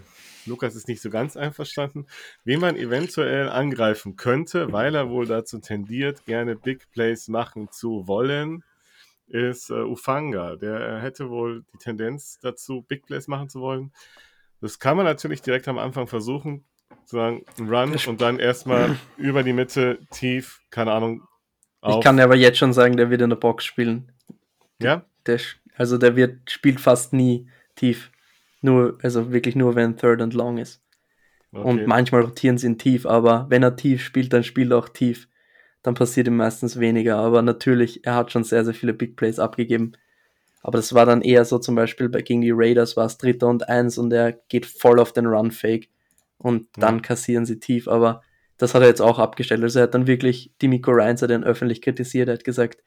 Lukas 0.47 0.75
ist 0.75 0.89
nicht 0.89 1.01
so 1.01 1.09
ganz 1.09 1.37
einverstanden, 1.37 2.07
wen 2.45 2.61
man 2.61 2.77
eventuell 2.77 3.49
angreifen 3.49 4.17
könnte, 4.17 4.73
weil 4.73 4.95
er 4.95 5.09
wohl 5.09 5.27
dazu 5.27 5.61
tendiert, 5.61 6.25
gerne 6.27 6.57
Big 6.57 6.91
Plays 6.93 7.29
machen 7.29 7.71
zu 7.71 8.07
wollen, 8.07 8.65
ist 9.29 9.71
äh, 9.71 9.83
Ufanga. 9.83 10.57
Der 10.57 11.01
hätte 11.01 11.31
wohl 11.31 11.65
die 11.73 11.79
Tendenz 11.79 12.39
dazu, 12.41 12.83
Big 12.83 13.07
Plays 13.07 13.29
machen 13.29 13.49
zu 13.49 13.61
wollen. 13.61 13.93
Das 14.61 14.79
kann 14.79 14.97
man 14.97 15.07
natürlich 15.07 15.43
direkt 15.43 15.69
am 15.69 15.79
Anfang 15.79 16.07
versuchen, 16.07 16.65
sagen, 17.05 17.45
Run 17.59 17.97
und 18.07 18.21
dann 18.21 18.39
erstmal 18.39 18.97
über 19.17 19.43
die 19.43 19.53
Mitte 19.53 19.99
tief, 20.11 20.61
keine 20.71 20.93
Ahnung. 20.93 21.23
Auf. 21.81 21.97
Ich 21.97 22.05
kann 22.05 22.21
aber 22.21 22.37
jetzt 22.37 22.59
schon 22.59 22.73
sagen, 22.73 22.97
der 22.97 23.11
wird 23.11 23.23
in 23.23 23.31
der 23.31 23.37
Box 23.37 23.65
spielen. 23.65 24.13
Ja? 24.81 25.05
Der, 25.27 25.41
also 25.77 25.97
der 25.97 26.15
wird, 26.17 26.51
spielt 26.51 26.81
fast 26.81 27.13
nie 27.13 27.49
tief. 27.75 28.11
Nur, 28.61 28.99
also 29.03 29.33
wirklich 29.33 29.57
nur, 29.57 29.75
wenn 29.75 29.97
Third 29.97 30.21
and 30.21 30.35
Long 30.35 30.59
ist. 30.59 30.83
Okay. 31.53 31.69
Und 31.69 31.87
manchmal 31.87 32.23
rotieren 32.23 32.59
sie 32.59 32.67
ihn 32.67 32.79
tief, 32.79 33.07
aber 33.07 33.47
wenn 33.49 33.63
er 33.63 33.77
tief 33.77 34.03
spielt, 34.03 34.33
dann 34.33 34.45
spielt 34.45 34.71
er 34.71 34.79
auch 34.79 34.89
tief. 34.89 35.29
Dann 35.83 35.95
passiert 35.95 36.29
ihm 36.29 36.37
meistens 36.37 36.79
weniger. 36.79 37.17
Aber 37.17 37.43
natürlich, 37.43 38.05
er 38.05 38.15
hat 38.15 38.31
schon 38.31 38.45
sehr, 38.45 38.65
sehr 38.65 38.75
viele 38.75 38.93
Big 38.93 39.17
Plays 39.17 39.39
abgegeben. 39.39 39.93
Aber 40.61 40.79
das 40.79 40.95
war 40.95 41.07
dann 41.07 41.23
eher 41.23 41.45
so 41.45 41.59
zum 41.59 41.75
Beispiel 41.75 42.09
bei, 42.09 42.23
gegen 42.23 42.43
die 42.43 42.53
Raiders 42.53 42.97
war 42.97 43.07
es 43.07 43.19
Dritter 43.19 43.49
und 43.49 43.69
Eins 43.69 43.99
und 43.99 44.13
er 44.13 44.33
geht 44.33 44.67
voll 44.67 45.01
auf 45.01 45.13
den 45.13 45.27
Run-Fake 45.27 45.89
und 46.39 46.69
dann 46.77 46.97
ja. 46.97 47.01
kassieren 47.01 47.47
sie 47.47 47.59
tief. 47.59 47.89
Aber 47.89 48.23
das 48.59 48.75
hat 48.75 48.83
er 48.83 48.89
jetzt 48.89 49.01
auch 49.01 49.19
abgestellt. 49.19 49.63
Also 49.63 49.79
er 49.79 49.85
hat 49.85 49.95
dann 49.95 50.07
wirklich 50.07 50.53
Dimico 50.61 50.91
Ryans 50.91 51.23
hat 51.23 51.31
ihn 51.31 51.45
öffentlich 51.45 51.81
kritisiert. 51.81 52.29
Er 52.29 52.35
hat 52.35 52.45
gesagt, 52.45 52.83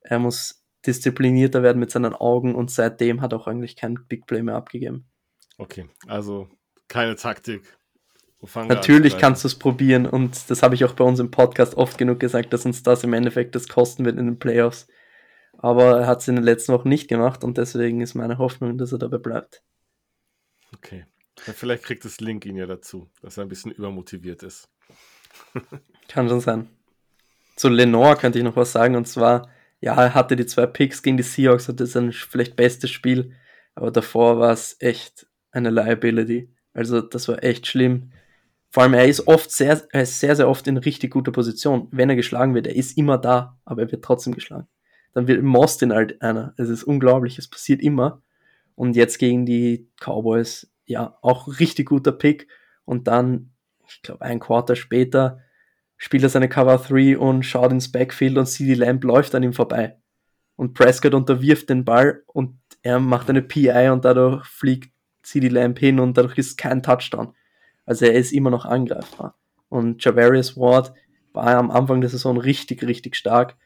er 0.00 0.20
muss 0.20 0.64
disziplinierter 0.86 1.62
werden 1.62 1.80
mit 1.80 1.90
seinen 1.90 2.14
Augen 2.14 2.54
und 2.54 2.70
seitdem 2.70 3.20
hat 3.20 3.32
er 3.32 3.40
auch 3.40 3.46
eigentlich 3.48 3.74
kein 3.74 3.98
Big 4.08 4.26
Play 4.26 4.42
mehr 4.42 4.54
abgegeben. 4.54 5.08
Okay, 5.58 5.86
also 6.06 6.48
keine 6.86 7.16
Taktik. 7.16 7.76
Natürlich 8.54 9.18
kannst 9.18 9.42
du 9.42 9.48
es 9.48 9.56
probieren 9.56 10.06
und 10.06 10.48
das 10.48 10.62
habe 10.62 10.76
ich 10.76 10.84
auch 10.84 10.92
bei 10.92 11.02
uns 11.02 11.18
im 11.18 11.32
Podcast 11.32 11.74
oft 11.76 11.98
genug 11.98 12.20
gesagt, 12.20 12.52
dass 12.52 12.64
uns 12.64 12.84
das 12.84 13.02
im 13.02 13.12
Endeffekt 13.12 13.56
das 13.56 13.66
kosten 13.66 14.04
wird 14.04 14.16
in 14.16 14.26
den 14.26 14.38
Playoffs. 14.38 14.86
Aber 15.60 16.00
er 16.00 16.06
hat 16.06 16.20
es 16.20 16.28
in 16.28 16.36
den 16.36 16.44
letzten 16.44 16.72
Wochen 16.72 16.88
nicht 16.88 17.08
gemacht 17.08 17.42
und 17.42 17.58
deswegen 17.58 18.00
ist 18.00 18.14
meine 18.14 18.38
Hoffnung, 18.38 18.78
dass 18.78 18.92
er 18.92 18.98
dabei 18.98 19.18
bleibt. 19.18 19.62
Okay. 20.74 21.04
Ja, 21.46 21.52
vielleicht 21.52 21.82
kriegt 21.82 22.04
das 22.04 22.20
Link 22.20 22.46
ihn 22.46 22.56
ja 22.56 22.66
dazu, 22.66 23.10
dass 23.22 23.36
er 23.36 23.42
ein 23.42 23.48
bisschen 23.48 23.72
übermotiviert 23.72 24.44
ist. 24.44 24.68
Kann 26.08 26.28
schon 26.28 26.40
sein. 26.40 26.68
Zu 27.56 27.68
Lenore 27.68 28.16
könnte 28.16 28.38
ich 28.38 28.44
noch 28.44 28.56
was 28.56 28.70
sagen 28.70 28.94
und 28.94 29.06
zwar, 29.08 29.50
ja, 29.80 30.00
er 30.00 30.14
hatte 30.14 30.36
die 30.36 30.46
zwei 30.46 30.66
Picks 30.66 31.02
gegen 31.02 31.16
die 31.16 31.22
Seahawks, 31.24 31.68
hatte 31.68 31.86
sein 31.86 32.12
vielleicht 32.12 32.54
bestes 32.54 32.90
Spiel, 32.90 33.34
aber 33.74 33.90
davor 33.90 34.38
war 34.38 34.52
es 34.52 34.76
echt 34.78 35.26
eine 35.50 35.70
Liability. 35.70 36.54
Also 36.72 37.00
das 37.00 37.26
war 37.26 37.42
echt 37.42 37.66
schlimm. 37.66 38.12
Vor 38.70 38.84
allem, 38.84 38.94
er 38.94 39.06
ist 39.06 39.26
oft 39.26 39.50
sehr, 39.50 39.82
er 39.90 40.02
ist 40.02 40.20
sehr, 40.20 40.36
sehr 40.36 40.48
oft 40.48 40.66
in 40.68 40.76
richtig 40.76 41.12
guter 41.12 41.32
Position. 41.32 41.88
Wenn 41.90 42.10
er 42.10 42.16
geschlagen 42.16 42.54
wird, 42.54 42.68
er 42.68 42.76
ist 42.76 42.96
immer 42.96 43.18
da, 43.18 43.58
aber 43.64 43.82
er 43.82 43.90
wird 43.90 44.04
trotzdem 44.04 44.34
geschlagen 44.34 44.68
dann 45.18 45.26
wird 45.26 45.42
Most 45.42 45.82
in 45.82 45.92
halt 45.92 46.22
einer. 46.22 46.54
Es 46.58 46.68
ist 46.68 46.84
unglaublich, 46.84 47.38
es 47.38 47.48
passiert 47.48 47.82
immer. 47.82 48.22
Und 48.76 48.94
jetzt 48.94 49.18
gegen 49.18 49.46
die 49.46 49.90
Cowboys, 49.98 50.70
ja, 50.86 51.18
auch 51.22 51.58
richtig 51.58 51.88
guter 51.88 52.12
Pick. 52.12 52.46
Und 52.84 53.08
dann, 53.08 53.50
ich 53.88 54.00
glaube, 54.02 54.22
ein 54.22 54.38
Quarter 54.38 54.76
später 54.76 55.40
spielt 55.96 56.22
er 56.22 56.28
seine 56.28 56.48
Cover 56.48 56.78
3 56.78 57.18
und 57.18 57.42
schaut 57.42 57.72
ins 57.72 57.90
Backfield 57.90 58.38
und 58.38 58.46
CD 58.46 58.74
Lamb 58.74 59.02
läuft 59.02 59.34
an 59.34 59.42
ihm 59.42 59.52
vorbei. 59.54 59.98
Und 60.54 60.74
Prescott 60.74 61.14
unterwirft 61.14 61.68
den 61.68 61.84
Ball 61.84 62.22
und 62.28 62.56
er 62.82 63.00
macht 63.00 63.28
eine 63.28 63.42
PI 63.42 63.88
und 63.88 64.04
dadurch 64.04 64.46
fliegt 64.46 64.92
CD 65.24 65.48
Lamb 65.48 65.80
hin 65.80 65.98
und 65.98 66.16
dadurch 66.16 66.38
ist 66.38 66.58
kein 66.58 66.80
Touchdown. 66.80 67.34
Also 67.86 68.04
er 68.04 68.14
ist 68.14 68.32
immer 68.32 68.50
noch 68.50 68.66
angreifbar. 68.66 69.36
Und 69.68 70.04
Javarius 70.04 70.56
Ward 70.56 70.92
war 71.32 71.56
am 71.56 71.72
Anfang 71.72 72.02
der 72.02 72.10
Saison 72.10 72.38
richtig, 72.38 72.84
richtig 72.84 73.16
stark. 73.16 73.56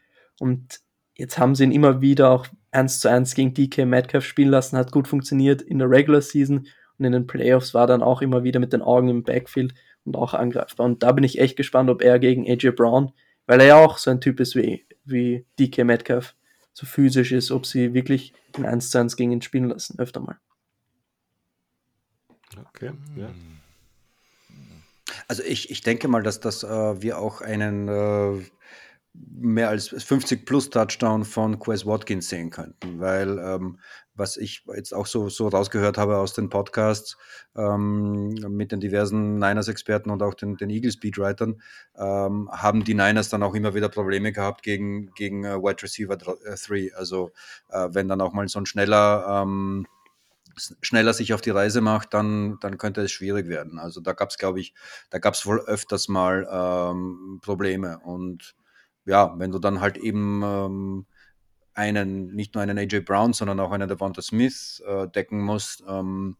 Und 0.40 0.80
Jetzt 1.22 1.38
haben 1.38 1.54
sie 1.54 1.62
ihn 1.62 1.70
immer 1.70 2.00
wieder 2.00 2.32
auch 2.32 2.48
1 2.72 2.98
zu 2.98 3.08
1 3.08 3.36
gegen 3.36 3.54
DK 3.54 3.86
Metcalf 3.86 4.24
spielen 4.24 4.48
lassen, 4.48 4.76
hat 4.76 4.90
gut 4.90 5.06
funktioniert 5.06 5.62
in 5.62 5.78
der 5.78 5.88
Regular 5.88 6.20
Season 6.20 6.66
und 6.98 7.04
in 7.04 7.12
den 7.12 7.28
Playoffs 7.28 7.74
war 7.74 7.86
dann 7.86 8.02
auch 8.02 8.22
immer 8.22 8.42
wieder 8.42 8.58
mit 8.58 8.72
den 8.72 8.82
Augen 8.82 9.08
im 9.08 9.22
Backfield 9.22 9.72
und 10.04 10.16
auch 10.16 10.34
angreifbar. 10.34 10.84
Und 10.84 11.04
da 11.04 11.12
bin 11.12 11.22
ich 11.22 11.38
echt 11.38 11.56
gespannt, 11.56 11.90
ob 11.90 12.02
er 12.02 12.18
gegen 12.18 12.44
AJ 12.50 12.72
Brown, 12.72 13.12
weil 13.46 13.60
er 13.60 13.66
ja 13.66 13.76
auch 13.76 13.98
so 13.98 14.10
ein 14.10 14.20
Typ 14.20 14.40
ist 14.40 14.56
wie, 14.56 14.84
wie 15.04 15.46
DK 15.60 15.84
Metcalf, 15.84 16.34
so 16.72 16.86
physisch 16.86 17.30
ist, 17.30 17.52
ob 17.52 17.66
sie 17.66 17.94
wirklich 17.94 18.32
in 18.56 18.66
1 18.66 18.90
zu 18.90 18.98
1 18.98 19.14
gegen 19.14 19.30
ihn 19.30 19.42
spielen 19.42 19.68
lassen, 19.68 20.00
öfter 20.00 20.18
mal. 20.18 20.40
Okay, 22.68 22.90
ja. 23.14 23.30
Also 25.28 25.44
ich, 25.44 25.70
ich 25.70 25.82
denke 25.82 26.08
mal, 26.08 26.24
dass 26.24 26.40
das 26.40 26.64
äh, 26.64 27.00
wir 27.00 27.20
auch 27.20 27.42
einen 27.42 27.86
äh, 27.86 28.42
mehr 29.14 29.68
als 29.68 29.88
50 29.88 30.46
plus 30.46 30.70
Touchdown 30.70 31.24
von 31.24 31.58
Quez 31.58 31.84
Watkins 31.84 32.28
sehen 32.28 32.50
könnten, 32.50 32.98
weil 32.98 33.38
ähm, 33.38 33.78
was 34.14 34.36
ich 34.36 34.64
jetzt 34.74 34.94
auch 34.94 35.06
so, 35.06 35.28
so 35.28 35.48
rausgehört 35.48 35.98
habe 35.98 36.16
aus 36.16 36.34
den 36.34 36.48
Podcasts 36.48 37.16
ähm, 37.56 38.34
mit 38.48 38.72
den 38.72 38.80
diversen 38.80 39.38
Niners-Experten 39.38 40.10
und 40.10 40.22
auch 40.22 40.34
den, 40.34 40.56
den 40.56 40.70
Eagles-Beatwritern, 40.70 41.60
ähm, 41.96 42.48
haben 42.52 42.84
die 42.84 42.94
Niners 42.94 43.28
dann 43.28 43.42
auch 43.42 43.54
immer 43.54 43.74
wieder 43.74 43.88
Probleme 43.88 44.32
gehabt 44.32 44.62
gegen, 44.62 45.12
gegen 45.14 45.44
uh, 45.44 45.62
Wide 45.62 45.82
Receiver 45.82 46.16
3. 46.16 46.32
Äh, 46.76 46.92
also 46.94 47.32
äh, 47.70 47.88
wenn 47.92 48.08
dann 48.08 48.20
auch 48.20 48.32
mal 48.32 48.48
so 48.48 48.60
ein 48.60 48.66
schneller 48.66 49.42
ähm, 49.42 49.86
schneller 50.82 51.14
sich 51.14 51.32
auf 51.32 51.40
die 51.40 51.50
Reise 51.50 51.80
macht, 51.80 52.12
dann, 52.12 52.58
dann 52.60 52.76
könnte 52.76 53.00
es 53.00 53.10
schwierig 53.10 53.48
werden. 53.48 53.78
Also 53.78 54.02
da 54.02 54.12
gab 54.12 54.28
es, 54.28 54.36
glaube 54.36 54.60
ich, 54.60 54.74
da 55.08 55.18
gab 55.18 55.32
es 55.32 55.46
wohl 55.46 55.60
öfters 55.60 56.08
mal 56.08 56.46
ähm, 56.50 57.40
Probleme. 57.42 57.98
Und 58.00 58.54
ja, 59.04 59.34
wenn 59.38 59.50
du 59.50 59.58
dann 59.58 59.80
halt 59.80 59.96
eben 59.96 60.42
ähm, 60.44 61.06
einen, 61.74 62.34
nicht 62.34 62.54
nur 62.54 62.62
einen 62.62 62.78
AJ 62.78 63.00
Brown, 63.00 63.32
sondern 63.32 63.60
auch 63.60 63.72
einen 63.72 63.88
Devonta 63.88 64.22
Smith 64.22 64.82
äh, 64.86 65.08
decken 65.08 65.40
musst, 65.40 65.82
ähm, 65.88 66.36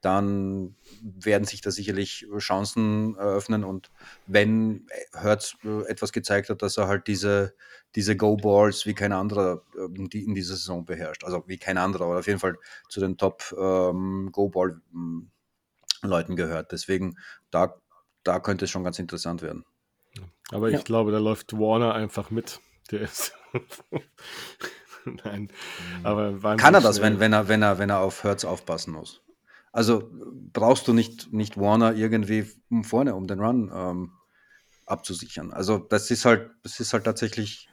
dann 0.00 0.76
werden 1.02 1.44
sich 1.44 1.62
da 1.62 1.70
sicherlich 1.70 2.26
Chancen 2.38 3.16
eröffnen. 3.16 3.64
Und 3.64 3.90
wenn 4.26 4.86
Hertz 5.12 5.56
äh, 5.64 5.82
etwas 5.88 6.12
gezeigt 6.12 6.48
hat, 6.48 6.62
dass 6.62 6.76
er 6.76 6.86
halt 6.86 7.06
diese, 7.06 7.54
diese 7.94 8.16
Go-Balls 8.16 8.86
wie 8.86 8.94
kein 8.94 9.12
anderer 9.12 9.62
ähm, 9.76 10.08
die 10.08 10.24
in 10.24 10.34
dieser 10.34 10.54
Saison 10.54 10.84
beherrscht, 10.84 11.24
also 11.24 11.44
wie 11.46 11.58
kein 11.58 11.78
anderer, 11.78 12.04
aber 12.04 12.18
auf 12.18 12.26
jeden 12.26 12.38
Fall 12.38 12.56
zu 12.88 13.00
den 13.00 13.16
Top 13.16 13.54
ähm, 13.58 14.30
ähm, 14.34 15.30
gehört. 16.36 16.72
Deswegen, 16.72 17.16
da, 17.50 17.74
da 18.22 18.38
könnte 18.38 18.66
es 18.66 18.70
schon 18.70 18.84
ganz 18.84 18.98
interessant 18.98 19.42
werden. 19.42 19.64
Aber 20.52 20.68
ich 20.68 20.74
ja. 20.74 20.82
glaube, 20.82 21.12
da 21.12 21.18
läuft 21.18 21.52
Warner 21.54 21.94
einfach 21.94 22.30
mit. 22.30 22.60
Der 22.90 23.00
ist. 23.00 23.32
Nein. 25.24 25.50
Mhm. 25.98 26.06
Aber 26.06 26.56
Kann 26.56 26.74
er 26.74 26.80
das, 26.80 27.00
wenn, 27.00 27.20
wenn, 27.20 27.32
er, 27.32 27.48
wenn, 27.48 27.62
er, 27.62 27.78
wenn 27.78 27.90
er 27.90 28.00
auf 28.00 28.24
Hertz 28.24 28.44
aufpassen 28.44 28.92
muss? 28.92 29.22
Also 29.72 30.10
brauchst 30.52 30.88
du 30.88 30.92
nicht, 30.92 31.32
nicht 31.32 31.58
Warner 31.58 31.94
irgendwie 31.94 32.50
vorne, 32.82 33.14
um 33.14 33.26
den 33.26 33.40
Run 33.40 33.70
ähm, 33.74 34.12
abzusichern. 34.86 35.52
Also 35.52 35.78
das 35.78 36.10
ist 36.10 36.24
halt, 36.24 36.50
das 36.62 36.80
ist 36.80 36.92
halt 36.92 37.04
tatsächlich. 37.04 37.68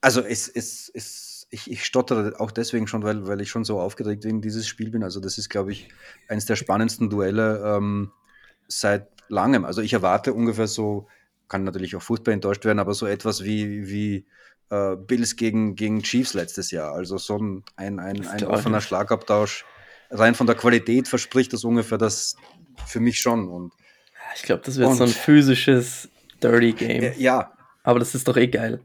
Also 0.00 0.20
es, 0.22 0.48
es, 0.48 0.90
es, 0.94 1.46
ich, 1.50 1.70
ich 1.70 1.84
stottere 1.84 2.38
auch 2.40 2.50
deswegen 2.50 2.86
schon, 2.86 3.02
weil, 3.02 3.26
weil 3.26 3.40
ich 3.40 3.50
schon 3.50 3.64
so 3.64 3.80
aufgeregt 3.80 4.24
wegen 4.24 4.40
dieses 4.40 4.66
Spiel 4.66 4.90
bin. 4.90 5.02
Also 5.02 5.20
das 5.20 5.38
ist, 5.38 5.48
glaube 5.48 5.72
ich, 5.72 5.88
eines 6.28 6.46
der 6.46 6.56
spannendsten 6.56 7.10
Duelle 7.10 7.62
ähm, 7.76 8.12
seit 8.68 9.08
langem. 9.28 9.64
Also 9.64 9.82
ich 9.82 9.92
erwarte 9.92 10.32
ungefähr 10.32 10.68
so 10.68 11.08
kann 11.48 11.64
natürlich 11.64 11.96
auch 11.96 12.02
Fußball 12.02 12.34
enttäuscht 12.34 12.64
werden, 12.64 12.78
aber 12.78 12.94
so 12.94 13.06
etwas 13.06 13.42
wie, 13.44 13.88
wie 13.88 14.26
äh, 14.70 14.96
Bills 14.96 15.36
gegen, 15.36 15.74
gegen 15.74 16.02
Chiefs 16.02 16.34
letztes 16.34 16.70
Jahr. 16.70 16.92
Also 16.92 17.18
so 17.18 17.38
ein, 17.38 17.64
ein, 17.76 17.98
ein, 17.98 18.26
ein 18.26 18.44
offener 18.44 18.80
Schlagabtausch. 18.80 19.64
Rein 20.10 20.34
von 20.34 20.46
der 20.46 20.56
Qualität 20.56 21.08
verspricht 21.08 21.52
das 21.52 21.64
ungefähr 21.64 21.98
das 21.98 22.36
für 22.86 23.00
mich 23.00 23.18
schon. 23.20 23.48
Und, 23.48 23.72
ich 24.34 24.42
glaube, 24.42 24.62
das 24.64 24.76
wird 24.76 24.88
und, 24.88 24.96
so 24.96 25.04
ein 25.04 25.10
physisches 25.10 26.08
Dirty 26.42 26.72
Game. 26.72 27.02
Äh, 27.02 27.18
ja. 27.18 27.52
Aber 27.82 27.98
das 27.98 28.14
ist 28.14 28.28
doch 28.28 28.36
eh 28.36 28.48
geil. 28.48 28.80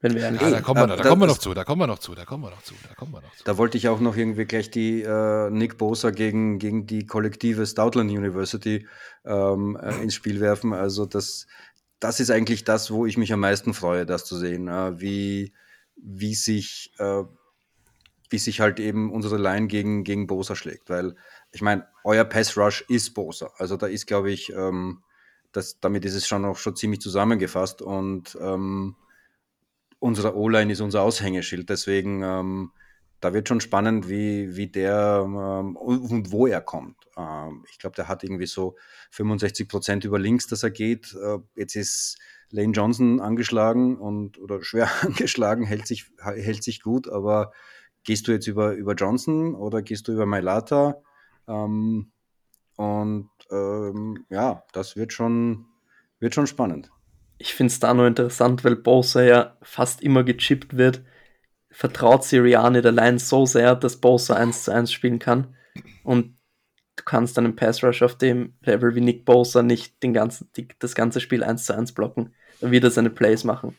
Wenn 0.00 0.14
wir 0.14 0.22
ehrlich 0.22 0.40
ja, 0.40 0.50
da 0.50 0.60
kommen 0.60 0.80
wir, 0.80 0.86
da, 0.86 0.96
da 0.96 1.08
kommen 1.08 1.22
wir 1.22 1.26
noch 1.26 1.38
zu, 1.38 1.54
da 1.54 1.64
kommen 1.64 1.82
wir 1.82 1.88
noch 1.88 1.98
zu, 1.98 2.14
da 2.14 2.24
kommen 2.24 2.44
wir 2.44 2.50
noch 2.50 2.62
zu, 2.62 2.74
da 2.88 2.94
kommen 2.94 3.12
wir 3.12 3.20
noch 3.20 3.34
zu. 3.34 3.42
Da 3.42 3.58
wollte 3.58 3.78
ich 3.78 3.88
auch 3.88 3.98
noch 3.98 4.16
irgendwie 4.16 4.44
gleich 4.44 4.70
die 4.70 5.02
äh, 5.02 5.50
Nick 5.50 5.76
Bosa 5.76 6.10
gegen, 6.10 6.60
gegen 6.60 6.86
die 6.86 7.04
kollektive 7.04 7.66
Stoutland 7.66 8.08
University 8.08 8.86
ähm, 9.24 9.76
äh, 9.82 10.00
ins 10.00 10.14
Spiel 10.14 10.38
werfen. 10.38 10.72
Also 10.72 11.04
das, 11.04 11.48
das 12.00 12.20
ist 12.20 12.30
eigentlich 12.30 12.64
das, 12.64 12.90
wo 12.90 13.06
ich 13.06 13.16
mich 13.16 13.32
am 13.32 13.40
meisten 13.40 13.74
freue, 13.74 14.06
das 14.06 14.24
zu 14.24 14.36
sehen, 14.36 14.68
äh, 14.68 15.00
wie, 15.00 15.52
wie 15.96 16.34
sich, 16.34 16.92
äh, 16.98 17.24
wie 18.30 18.38
sich 18.38 18.60
halt 18.60 18.78
eben 18.78 19.10
unsere 19.10 19.38
Line 19.38 19.66
gegen, 19.66 20.04
gegen 20.04 20.26
Bosa 20.26 20.54
schlägt. 20.54 20.90
Weil 20.90 21.16
ich 21.50 21.62
meine, 21.62 21.86
euer 22.04 22.24
Pass 22.24 22.56
Rush 22.56 22.84
ist 22.88 23.14
Bosa. 23.14 23.50
Also 23.56 23.76
da 23.76 23.86
ist, 23.86 24.06
glaube 24.06 24.30
ich, 24.30 24.52
ähm, 24.52 25.02
das, 25.52 25.80
damit 25.80 26.04
ist 26.04 26.14
es 26.14 26.28
schon 26.28 26.44
auch 26.44 26.58
schon 26.58 26.76
ziemlich 26.76 27.00
zusammengefasst 27.00 27.82
und 27.82 28.36
ähm, 28.40 28.96
unsere 29.98 30.36
O-Line 30.36 30.72
ist 30.72 30.80
unser 30.80 31.02
Aushängeschild. 31.02 31.68
Deswegen, 31.68 32.22
ähm, 32.22 32.70
da 33.20 33.34
wird 33.34 33.48
schon 33.48 33.60
spannend, 33.60 34.08
wie, 34.08 34.56
wie 34.56 34.68
der 34.68 35.22
ähm, 35.24 35.76
und 35.76 36.30
wo 36.30 36.46
er 36.46 36.60
kommt. 36.60 36.96
Ähm, 37.16 37.64
ich 37.70 37.78
glaube, 37.78 37.96
der 37.96 38.08
hat 38.08 38.22
irgendwie 38.22 38.46
so 38.46 38.76
65 39.10 39.68
Prozent 39.68 40.04
über 40.04 40.18
links, 40.18 40.46
dass 40.46 40.62
er 40.62 40.70
geht. 40.70 41.14
Äh, 41.14 41.38
jetzt 41.56 41.76
ist 41.76 42.18
Lane 42.50 42.72
Johnson 42.72 43.20
angeschlagen 43.20 43.96
und 43.96 44.38
oder 44.38 44.62
schwer 44.62 44.88
angeschlagen, 45.02 45.64
hält 45.64 45.86
sich, 45.86 46.10
hält 46.20 46.62
sich 46.62 46.82
gut, 46.82 47.08
aber 47.08 47.52
gehst 48.04 48.28
du 48.28 48.32
jetzt 48.32 48.46
über, 48.46 48.72
über 48.72 48.94
Johnson 48.94 49.54
oder 49.54 49.82
gehst 49.82 50.08
du 50.08 50.12
über 50.12 50.26
Mailata? 50.26 51.02
Ähm, 51.46 52.12
und 52.76 53.30
ähm, 53.50 54.24
ja, 54.30 54.62
das 54.72 54.96
wird 54.96 55.12
schon, 55.12 55.66
wird 56.20 56.34
schon 56.34 56.46
spannend 56.46 56.90
ich 57.38 57.54
finde 57.54 57.72
es 57.72 57.80
da 57.80 57.94
nur 57.94 58.06
interessant, 58.06 58.64
weil 58.64 58.76
Bosa 58.76 59.22
ja 59.22 59.56
fast 59.62 60.02
immer 60.02 60.24
gechippt 60.24 60.76
wird. 60.76 61.02
Vertraut 61.70 62.24
Sirianni 62.24 62.82
der 62.82 62.92
Line 62.92 63.18
so 63.18 63.46
sehr, 63.46 63.74
dass 63.74 63.98
Bosa 63.98 64.34
1 64.34 64.64
zu 64.64 64.72
1 64.72 64.92
spielen 64.92 65.18
kann. 65.18 65.54
Und 66.02 66.36
du 66.96 67.04
kannst 67.04 67.38
einen 67.38 67.56
Pass 67.56 67.82
Rush 67.84 68.02
auf 68.02 68.16
dem 68.16 68.54
Level 68.62 68.94
wie 68.94 69.00
Nick 69.00 69.24
Bosa 69.24 69.62
nicht 69.62 70.02
den 70.02 70.12
ganzen, 70.12 70.50
die, 70.56 70.68
das 70.78 70.94
ganze 70.94 71.20
Spiel 71.20 71.44
1 71.44 71.66
zu 71.66 71.76
1 71.76 71.92
blocken. 71.92 72.34
Dann 72.60 72.70
wird 72.70 72.84
er 72.84 72.90
seine 72.90 73.10
Plays 73.10 73.44
machen. 73.44 73.76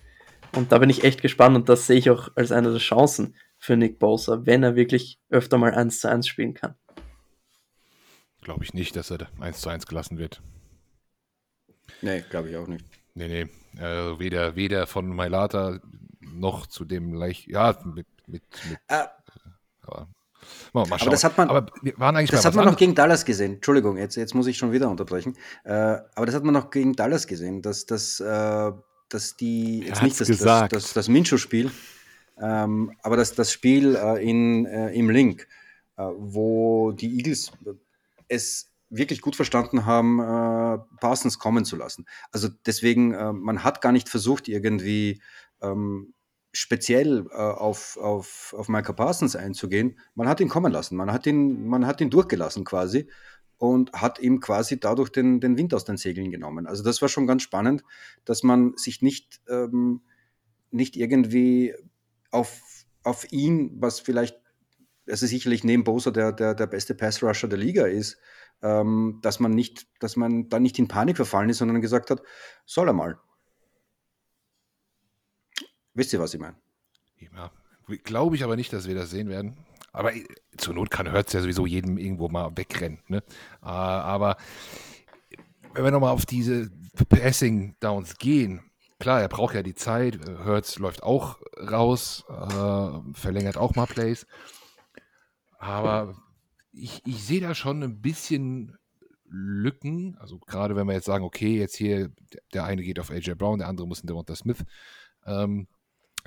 Und 0.56 0.72
da 0.72 0.78
bin 0.78 0.90
ich 0.90 1.04
echt 1.04 1.22
gespannt 1.22 1.56
und 1.56 1.70
das 1.70 1.88
sehe 1.88 1.98
ich 1.98 2.10
auch 2.10 2.30
als 2.36 2.52
eine 2.52 2.72
der 2.72 2.80
Chancen 2.80 3.36
für 3.58 3.76
Nick 3.76 4.00
Bosa, 4.00 4.46
wenn 4.46 4.64
er 4.64 4.76
wirklich 4.76 5.20
öfter 5.30 5.58
mal 5.58 5.74
1 5.74 6.00
zu 6.00 6.10
1 6.10 6.28
spielen 6.28 6.54
kann. 6.54 6.76
Glaube 8.42 8.64
ich 8.64 8.74
nicht, 8.74 8.96
dass 8.96 9.12
er 9.12 9.28
1 9.40 9.62
zu 9.62 9.70
1 9.70 9.86
gelassen 9.86 10.18
wird. 10.18 10.42
Nee, 12.02 12.24
glaube 12.30 12.50
ich 12.50 12.58
auch 12.58 12.68
nicht. 12.68 12.86
Nee, 13.14 13.28
nee. 13.28 13.82
Äh, 13.82 14.18
weder, 14.20 14.56
weder 14.56 14.88
von 14.88 15.08
Mailata 15.08 15.80
noch 16.40 16.68
zu 16.68 16.86
dem 16.86 17.14
leicht. 17.14 17.48
Ja, 17.48 17.78
mit. 17.86 18.08
mit, 18.28 18.44
mit 18.70 18.80
äh, 18.88 19.06
aber, 19.84 20.08
mal, 20.74 20.88
mal 20.88 21.00
aber 21.00 21.12
das 21.12 21.24
hat 21.24 21.38
man, 21.38 21.50
aber 21.50 21.72
wir 21.82 21.98
waren 21.98 22.16
eigentlich 22.16 22.32
das 22.32 22.46
hat 22.46 22.56
man 22.56 22.66
noch 22.66 22.78
gegen 22.78 22.96
Dallas 22.96 23.26
gesehen. 23.26 23.56
Entschuldigung, 23.56 23.98
jetzt, 23.98 24.16
jetzt 24.16 24.36
muss 24.36 24.48
ich 24.48 24.58
schon 24.58 24.72
wieder 24.72 24.90
unterbrechen. 24.90 25.36
Äh, 25.64 25.72
aber 26.16 26.26
das 26.26 26.36
hat 26.36 26.44
man 26.44 26.54
noch 26.54 26.70
gegen 26.70 26.94
Dallas 26.94 27.28
gesehen, 27.28 27.62
dass, 27.62 27.86
dass, 27.86 28.20
äh, 28.20 28.72
dass 29.10 29.36
die. 29.38 29.82
Jetzt 29.82 30.04
nicht 30.04 30.20
das, 30.20 30.28
das, 30.28 30.70
das, 30.70 30.94
das 30.94 31.08
Mincho-Spiel, 31.08 31.72
ähm, 32.40 32.96
aber 33.04 33.18
das, 33.18 33.34
das 33.36 33.52
Spiel 33.52 33.96
äh, 33.96 34.24
in, 34.24 34.66
äh, 34.66 34.92
im 34.92 35.10
Link, 35.10 35.48
äh, 35.98 36.04
wo 36.18 36.92
die 36.92 37.18
Eagles 37.18 37.52
es 38.28 38.70
wirklich 38.90 39.22
gut 39.22 39.36
verstanden 39.36 39.86
haben, 39.86 40.20
äh, 40.20 40.80
Parsons 41.00 41.40
kommen 41.40 41.66
zu 41.66 41.76
lassen. 41.76 42.06
Also 42.32 42.50
deswegen, 42.66 43.14
äh, 43.14 43.34
man 43.34 43.64
hat 43.64 43.82
gar 43.82 43.92
nicht 43.92 44.10
versucht, 44.10 44.48
irgendwie 44.48 45.22
ähm, 45.62 46.14
speziell 46.52 47.28
äh, 47.32 47.36
auf, 47.36 47.98
auf, 47.98 48.56
auf 48.58 48.70
Micah 48.70 48.94
Parsons 48.94 49.36
einzugehen. 49.36 50.00
Man 50.16 50.28
hat 50.28 50.40
ihn 50.40 50.50
kommen 50.50 50.72
lassen, 50.72 50.96
man 50.96 51.12
hat 51.12 51.26
ihn, 51.28 51.68
man 51.68 51.86
hat 51.86 52.02
ihn 52.02 52.10
durchgelassen 52.10 52.64
quasi 52.64 53.08
und 53.58 53.94
hat 53.94 54.20
ihm 54.20 54.40
quasi 54.40 54.80
dadurch 54.80 55.10
den, 55.10 55.42
den 55.42 55.58
Wind 55.58 55.74
aus 55.74 55.86
den 55.86 55.98
Segeln 55.98 56.32
genommen. 56.32 56.66
Also 56.66 56.84
das 56.84 57.02
war 57.02 57.10
schon 57.10 57.28
ganz 57.28 57.44
spannend, 57.44 57.84
dass 58.26 58.42
man 58.42 58.74
sich 58.78 59.02
nicht, 59.02 59.42
ähm, 59.50 60.02
nicht 60.72 60.96
irgendwie 60.96 61.76
auf, 62.32 62.62
auf 63.04 63.32
ihn, 63.32 63.78
was 63.80 64.00
vielleicht, 64.00 64.40
also 65.08 65.26
sicherlich 65.26 65.64
neben 65.64 65.84
Bosa 65.84 66.12
der, 66.12 66.32
der, 66.32 66.56
der 66.56 66.68
beste 66.68 66.96
Pass-Rusher 66.96 67.48
der 67.48 67.60
Liga 67.60 67.86
ist, 67.86 68.18
ähm, 68.62 69.20
dass 69.22 69.40
man 69.40 69.52
nicht, 69.52 69.88
dass 70.00 70.16
man 70.16 70.50
da 70.50 70.60
nicht 70.60 70.80
in 70.80 70.88
Panik 70.88 71.18
verfallen 71.18 71.50
ist, 71.50 71.58
sondern 71.58 71.82
gesagt 71.82 72.12
hat, 72.12 72.22
soll 72.66 72.88
er 72.88 72.94
mal. 72.94 73.20
Wisst 76.00 76.14
ihr, 76.14 76.20
was 76.22 76.34
ich 76.34 76.40
meine? 76.40 76.56
Ja, 77.18 77.52
glaube 78.06 78.38
ich 78.38 78.46
aber 78.46 78.56
nicht, 78.56 78.72
dass 78.72 78.88
wir 78.88 78.96
das 78.96 79.10
sehen 79.10 79.28
werden. 79.28 79.58
Aber 79.92 80.16
äh, 80.16 80.24
zur 80.56 80.74
Not 80.74 80.90
kann 80.92 81.12
Hurts 81.12 81.34
ja 81.34 81.42
sowieso 81.42 81.66
jedem 81.66 81.98
irgendwo 81.98 82.30
mal 82.30 82.56
wegrennen. 82.56 83.00
Ne? 83.08 83.18
Äh, 83.62 83.66
aber 83.66 84.38
wenn 85.74 85.84
wir 85.84 85.92
nochmal 85.92 86.14
auf 86.14 86.26
diese 86.26 86.72
Passing 87.10 87.76
Downs 87.82 88.18
gehen, 88.18 88.62
klar, 88.98 89.20
er 89.20 89.28
braucht 89.28 89.56
ja 89.56 89.62
die 89.62 89.76
Zeit. 89.76 90.18
Hertz 90.46 90.80
läuft 90.80 91.04
auch 91.04 91.42
raus, 91.70 92.24
äh, 92.30 93.14
verlängert 93.14 93.58
auch 93.58 93.76
mal 93.76 93.86
Plays. 93.86 94.26
Aber 95.58 96.16
ich, 96.72 97.02
ich 97.06 97.22
sehe 97.26 97.42
da 97.42 97.54
schon 97.54 97.84
ein 97.84 98.00
bisschen 98.00 98.78
Lücken. 99.26 100.18
Also 100.22 100.40
gerade 100.40 100.78
wenn 100.78 100.88
wir 100.88 100.94
jetzt 100.94 101.08
sagen, 101.08 101.26
okay, 101.26 101.60
jetzt 101.60 101.76
hier, 101.76 102.10
der 102.54 102.64
eine 102.64 102.84
geht 102.84 103.02
auf 103.02 103.12
AJ 103.12 103.34
Brown, 103.36 103.60
der 103.60 103.68
andere 103.68 103.86
muss 103.86 104.00
einen 104.00 104.08
Devonta 104.08 104.34
Smith 104.34 104.64
ähm, 105.26 105.68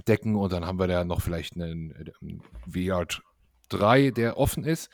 decken 0.07 0.37
und 0.37 0.53
dann 0.53 0.67
haben 0.67 0.79
wir 0.79 0.87
da 0.87 1.05
noch 1.05 1.21
vielleicht 1.21 1.55
einen, 1.55 1.93
einen 2.21 2.43
VR 2.71 3.07
3, 3.69 4.11
der 4.11 4.37
offen 4.37 4.65
ist. 4.65 4.91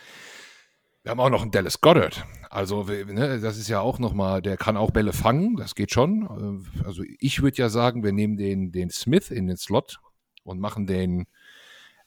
Wir 1.02 1.10
haben 1.10 1.20
auch 1.20 1.30
noch 1.30 1.42
einen 1.42 1.50
Dallas 1.50 1.80
Goddard. 1.80 2.26
Also, 2.50 2.82
ne, 2.84 3.40
das 3.40 3.56
ist 3.56 3.68
ja 3.68 3.80
auch 3.80 3.98
nochmal, 3.98 4.42
der 4.42 4.56
kann 4.56 4.76
auch 4.76 4.90
Bälle 4.90 5.12
fangen, 5.12 5.56
das 5.56 5.74
geht 5.74 5.92
schon. 5.92 6.66
Also, 6.84 7.02
ich 7.18 7.42
würde 7.42 7.56
ja 7.56 7.68
sagen, 7.68 8.02
wir 8.02 8.12
nehmen 8.12 8.36
den, 8.36 8.72
den 8.72 8.90
Smith 8.90 9.30
in 9.30 9.46
den 9.46 9.56
Slot 9.56 10.00
und 10.44 10.60
machen 10.60 10.86
den, 10.86 11.26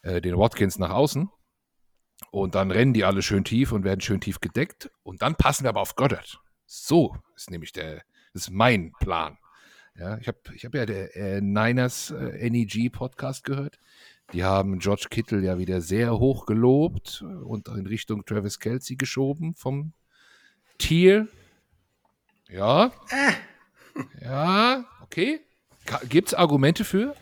äh, 0.01 0.21
den 0.21 0.37
Watkins 0.37 0.77
nach 0.77 0.91
außen. 0.91 1.29
Und 2.29 2.55
dann 2.55 2.71
rennen 2.71 2.93
die 2.93 3.03
alle 3.03 3.21
schön 3.21 3.43
tief 3.43 3.71
und 3.71 3.83
werden 3.83 4.01
schön 4.01 4.21
tief 4.21 4.39
gedeckt. 4.39 4.91
Und 5.03 5.21
dann 5.21 5.35
passen 5.35 5.63
wir 5.63 5.69
aber 5.69 5.81
auf 5.81 5.95
Goddard. 5.95 6.39
So 6.65 7.15
ist 7.35 7.49
nämlich 7.49 7.71
der, 7.71 8.03
ist 8.33 8.51
mein 8.51 8.93
Plan. 8.99 9.37
Ja, 9.97 10.17
ich 10.17 10.27
habe 10.27 10.39
ich 10.55 10.65
hab 10.65 10.73
ja 10.73 10.85
der 10.85 11.15
äh, 11.15 11.41
Niners 11.41 12.11
äh, 12.11 12.49
NEG 12.49 12.91
Podcast 12.91 13.43
gehört. 13.43 13.79
Die 14.33 14.43
haben 14.43 14.79
George 14.79 15.07
Kittle 15.09 15.41
ja 15.41 15.57
wieder 15.57 15.81
sehr 15.81 16.17
hoch 16.17 16.45
gelobt 16.45 17.21
und 17.21 17.67
in 17.67 17.85
Richtung 17.85 18.25
Travis 18.25 18.59
Kelsey 18.59 18.95
geschoben 18.95 19.55
vom 19.55 19.93
Tier. 20.77 21.27
Ja. 22.49 22.91
Ja, 24.21 24.85
okay. 25.01 25.41
Gibt 26.07 26.29
es 26.29 26.33
Argumente 26.33 26.85
für? 26.85 27.13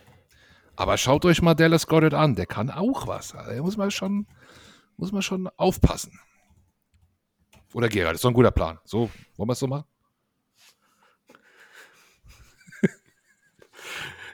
Aber 0.76 0.96
schaut 0.96 1.24
euch 1.24 1.42
mal 1.42 1.54
Dallas 1.54 1.86
Goddard 1.86 2.14
an. 2.14 2.36
Der 2.36 2.46
kann 2.46 2.70
auch 2.70 3.06
was. 3.06 3.34
Also, 3.34 3.50
da 3.50 3.62
muss 3.62 3.76
man 3.76 3.90
schon, 3.90 4.26
muss 4.96 5.12
man 5.12 5.22
schon 5.22 5.48
aufpassen. 5.56 6.18
Oder 7.74 7.88
Gerald, 7.88 8.14
das 8.14 8.18
ist 8.18 8.24
doch 8.24 8.30
ein 8.30 8.34
guter 8.34 8.50
Plan. 8.50 8.78
So, 8.84 9.10
wollen 9.36 9.48
wir 9.48 9.52
es 9.52 9.58
so 9.58 9.66
machen? 9.66 9.84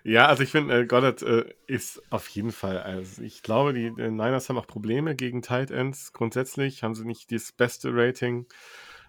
Ja, 0.09 0.26
also 0.26 0.44
ich 0.44 0.52
finde, 0.52 0.82
äh, 0.82 0.86
Goddard 0.86 1.22
äh, 1.22 1.52
ist 1.66 2.00
auf 2.11 2.28
jeden 2.28 2.52
Fall, 2.52 2.78
also 2.78 3.22
ich 3.22 3.42
glaube, 3.42 3.72
die 3.74 3.86
äh, 3.86 4.09
Niners 4.09 4.48
haben 4.48 4.57
auch 4.57 4.68
Probleme 4.68 5.16
gegen 5.16 5.42
Tight 5.42 5.72
Ends. 5.72 6.12
Grundsätzlich 6.12 6.84
haben 6.84 6.94
sie 6.94 7.04
nicht 7.04 7.32
das 7.32 7.50
beste 7.50 7.90
Rating. 7.92 8.46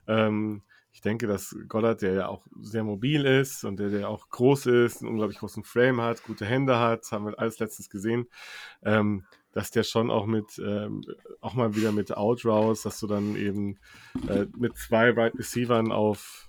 Ähm, 0.08 0.64
ich 0.92 1.02
denke, 1.02 1.28
dass 1.28 1.56
Goddard, 1.68 2.02
der 2.02 2.14
ja 2.14 2.28
auch 2.28 2.48
sehr 2.60 2.84
mobil 2.84 3.26
ist 3.28 3.64
und 3.64 3.78
der, 3.80 3.90
der 3.90 4.10
auch 4.10 4.28
groß 4.30 4.66
ist, 4.66 5.02
einen 5.02 5.12
unglaublich 5.12 5.38
großen 5.38 5.64
Frame 5.64 6.02
hat, 6.02 6.24
gute 6.24 6.48
Hände 6.48 6.80
hat, 6.80 7.12
haben 7.12 7.28
wir 7.28 7.38
alles 7.38 7.60
letztens 7.60 7.92
gesehen, 7.92 8.26
ähm, 8.82 9.24
dass 9.52 9.70
der 9.70 9.84
schon 9.84 10.10
auch 10.10 10.26
mit, 10.26 10.58
ähm, 10.58 11.04
auch 11.42 11.54
mal 11.54 11.76
wieder 11.76 11.92
mit 11.92 12.18
Outrouse, 12.18 12.82
dass 12.82 13.00
du 13.00 13.06
dann 13.06 13.36
eben 13.36 13.78
äh, 14.28 14.48
mit 14.58 14.76
zwei 14.78 15.12
Right 15.12 15.38
Receivern 15.38 15.92
auf 15.92 16.47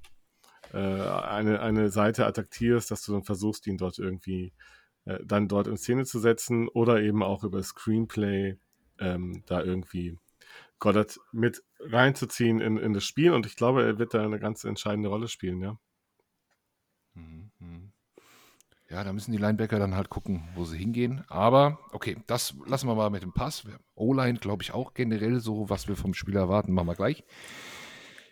äh, 0.73 0.77
eine, 0.79 1.61
eine 1.61 1.91
Seite 1.91 2.27
attackierst, 2.27 2.91
dass 2.91 3.03
du 3.03 3.13
dann 3.13 3.25
versuchst, 3.25 3.67
ihn 3.67 3.79
dort 3.79 3.99
irgendwie 3.99 4.53
äh, 5.05 5.19
dann 5.25 5.49
dort 5.49 5.67
in 5.67 5.77
Szene 5.77 6.05
zu 6.05 6.19
setzen 6.19 6.69
oder 6.69 7.01
eben 7.01 7.23
auch 7.23 7.45
über 7.45 7.63
Screenplay 7.63 8.57
ähm, 8.99 9.43
da 9.47 9.63
irgendwie 9.63 10.19
Goddard 10.79 11.19
mit 11.33 11.63
reinzuziehen 11.81 12.61
in, 12.61 12.77
in 12.77 12.93
das 12.93 13.05
Spiel 13.05 13.33
und 13.33 13.47
ich 13.47 13.57
glaube, 13.57 13.85
er 13.85 13.99
wird 13.99 14.15
da 14.15 14.23
eine 14.23 14.39
ganz 14.39 14.65
entscheidende 14.65 15.09
Rolle 15.09 15.29
spielen, 15.29 15.61
ja. 15.61 15.79
Mhm, 17.15 17.51
mhm. 17.59 17.93
Ja, 18.91 19.05
da 19.05 19.13
müssen 19.13 19.33
die 19.33 19.39
Linebacker 19.39 19.79
dann 19.79 19.95
halt 19.95 20.09
gucken, 20.09 20.49
wo 20.55 20.65
sie 20.65 20.79
hingehen. 20.79 21.23
Aber 21.29 21.79
okay, 21.93 22.17
das 22.27 22.55
lassen 22.67 22.89
wir 22.89 22.95
mal 22.95 23.11
mit 23.11 23.23
dem 23.23 23.35
Pass. 23.35 23.65
O-Line, 23.95 24.39
glaube 24.39 24.63
ich, 24.63 24.73
auch 24.73 24.95
generell 24.95 25.41
so, 25.41 25.69
was 25.69 25.89
wir 25.89 25.97
vom 25.97 26.15
Spieler 26.15 26.41
erwarten, 26.41 26.73
machen 26.73 26.89
wir 26.89 26.95
gleich. 26.95 27.23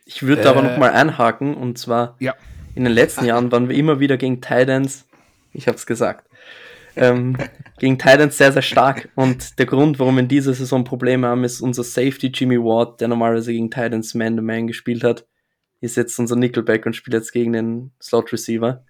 Ich 0.07 0.22
würde 0.22 0.42
äh, 0.42 0.46
aber 0.46 0.62
noch 0.62 0.78
mal 0.78 0.92
einhaken 0.92 1.54
und 1.54 1.76
zwar 1.78 2.16
ja. 2.20 2.34
in 2.74 2.84
den 2.84 2.92
letzten 2.92 3.26
Jahren 3.26 3.52
waren 3.52 3.68
wir 3.68 3.76
immer 3.76 4.00
wieder 4.00 4.16
gegen 4.16 4.40
Titans, 4.40 5.04
ich 5.52 5.66
habe 5.66 5.76
es 5.76 5.84
gesagt, 5.84 6.28
ähm, 6.94 7.36
gegen 7.78 7.98
Titans 7.98 8.38
sehr, 8.38 8.52
sehr 8.52 8.62
stark 8.62 9.09
und 9.16 9.59
der 9.59 9.66
Grund, 9.66 9.98
warum 9.98 10.14
wir 10.14 10.22
in 10.22 10.28
dieser 10.28 10.54
Saison 10.54 10.84
Probleme 10.84 11.26
haben, 11.26 11.44
ist 11.44 11.61
unser 11.61 11.84
Safety 11.84 12.28
Jimmy 12.28 12.59
Ward, 12.59 13.00
der 13.00 13.09
normalerweise 13.09 13.52
gegen 13.52 13.70
Titans 13.70 14.14
Man-to-Man 14.14 14.62
-Man 14.62 14.66
gespielt 14.68 15.04
hat, 15.04 15.26
ist 15.80 15.96
jetzt 15.96 16.18
unser 16.18 16.36
Nickelback 16.36 16.86
und 16.86 16.94
spielt 16.94 17.14
jetzt 17.14 17.32
gegen 17.32 17.52
den 17.52 17.90
Slot 18.00 18.32
Receiver. 18.32 18.84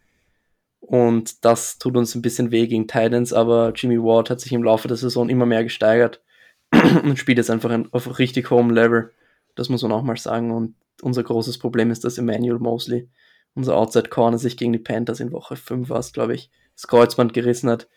Und 0.81 1.45
das 1.45 1.79
tut 1.79 1.97
uns 1.97 2.15
ein 2.15 2.23
bisschen 2.23 2.53
weh 2.53 2.67
gegen 2.67 2.87
Titans, 2.87 3.33
aber 3.33 3.73
Jimmy 3.75 3.99
Ward 3.99 4.31
hat 4.31 4.41
sich 4.41 4.53
im 4.53 4.63
Laufe 4.63 4.87
der 4.87 4.97
Saison 4.97 5.29
immer 5.29 5.47
mehr 5.47 5.65
gesteigert 5.65 6.23
und 7.03 7.19
spielt 7.19 7.39
jetzt 7.39 7.51
einfach 7.51 7.77
auf 7.91 8.19
richtig 8.19 8.51
hohem 8.51 8.71
Level. 8.71 9.13
Das 9.57 9.69
muss 9.69 9.83
man 9.83 9.93
auch 9.93 10.03
mal 10.03 10.17
sagen. 10.17 10.53
Und 10.53 10.75
unser 11.03 11.23
großes 11.23 11.59
Problem 11.59 11.91
ist, 11.91 12.05
dass 12.05 12.19
Emmanuel 12.19 12.59
Mosley, 12.59 13.09
unser 13.55 13.77
Outside 13.77 14.09
Corner, 14.09 14.39
sich 14.39 14.57
gegen 14.57 14.73
die 14.73 14.79
Panthers 14.79 15.21
in 15.21 15.33
Woche 15.33 15.57
5 15.57 15.89
war 15.89 16.03
glaube 16.13 16.35
ich, 16.35 16.51
das 16.75 16.87
Kreuzband 16.87 17.33
gerissen 17.33 17.71
hat. 17.71 17.89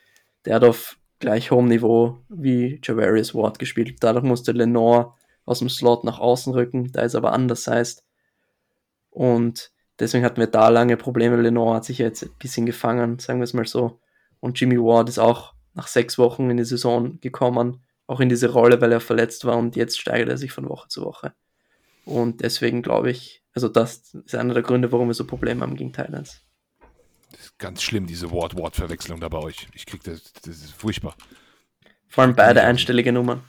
Der 0.45 0.55
hat 0.55 0.63
auf 0.63 0.97
gleich 1.19 1.51
hohem 1.51 1.67
Niveau 1.67 2.17
wie 2.29 2.79
Javarius 2.83 3.35
Ward 3.35 3.59
gespielt. 3.59 3.97
Dadurch 3.99 4.23
musste 4.23 4.53
Lenore 4.53 5.13
aus 5.45 5.59
dem 5.59 5.69
Slot 5.69 6.03
nach 6.03 6.19
außen 6.19 6.53
rücken, 6.53 6.91
da 6.91 7.01
ist 7.01 7.15
aber 7.15 7.33
anders 7.33 7.67
heißt. 7.67 8.05
Und 9.09 9.71
deswegen 9.99 10.23
hatten 10.23 10.39
wir 10.39 10.47
da 10.47 10.69
lange 10.69 10.95
Probleme. 10.95 11.41
Lenore 11.41 11.75
hat 11.75 11.85
sich 11.85 11.97
jetzt 11.97 12.23
ein 12.23 12.29
bisschen 12.39 12.65
gefangen, 12.65 13.19
sagen 13.19 13.39
wir 13.39 13.43
es 13.43 13.53
mal 13.53 13.65
so. 13.65 13.99
Und 14.39 14.59
Jimmy 14.59 14.77
Ward 14.77 15.09
ist 15.09 15.19
auch 15.19 15.53
nach 15.73 15.87
sechs 15.87 16.17
Wochen 16.17 16.49
in 16.49 16.57
die 16.57 16.63
Saison 16.63 17.19
gekommen, 17.19 17.83
auch 18.07 18.19
in 18.19 18.29
diese 18.29 18.51
Rolle, 18.51 18.79
weil 18.81 18.91
er 18.91 19.01
verletzt 19.01 19.45
war 19.45 19.57
und 19.57 19.75
jetzt 19.75 19.99
steigert 19.99 20.29
er 20.29 20.37
sich 20.37 20.51
von 20.51 20.69
Woche 20.69 20.87
zu 20.87 21.03
Woche. 21.03 21.33
Und 22.09 22.41
deswegen 22.41 22.81
glaube 22.81 23.11
ich, 23.11 23.43
also 23.53 23.69
das 23.69 24.15
ist 24.15 24.33
einer 24.33 24.55
der 24.55 24.63
Gründe, 24.63 24.91
warum 24.91 25.09
wir 25.09 25.13
so 25.13 25.27
Probleme 25.27 25.61
haben 25.61 25.75
gegen 25.75 25.93
Thailands. 25.93 26.41
Das 27.31 27.41
ist 27.41 27.59
ganz 27.59 27.83
schlimm, 27.83 28.07
diese 28.07 28.31
Wort-Wort-Verwechslung 28.31 29.19
da 29.19 29.29
bei 29.29 29.37
euch. 29.37 29.67
Ich 29.75 29.85
krieg 29.85 30.03
das, 30.03 30.33
das 30.33 30.57
ist 30.57 30.71
furchtbar. 30.71 31.15
Vor 32.07 32.23
allem 32.23 32.35
beide 32.35 32.63
einstellige 32.63 33.11
Nummern. 33.11 33.43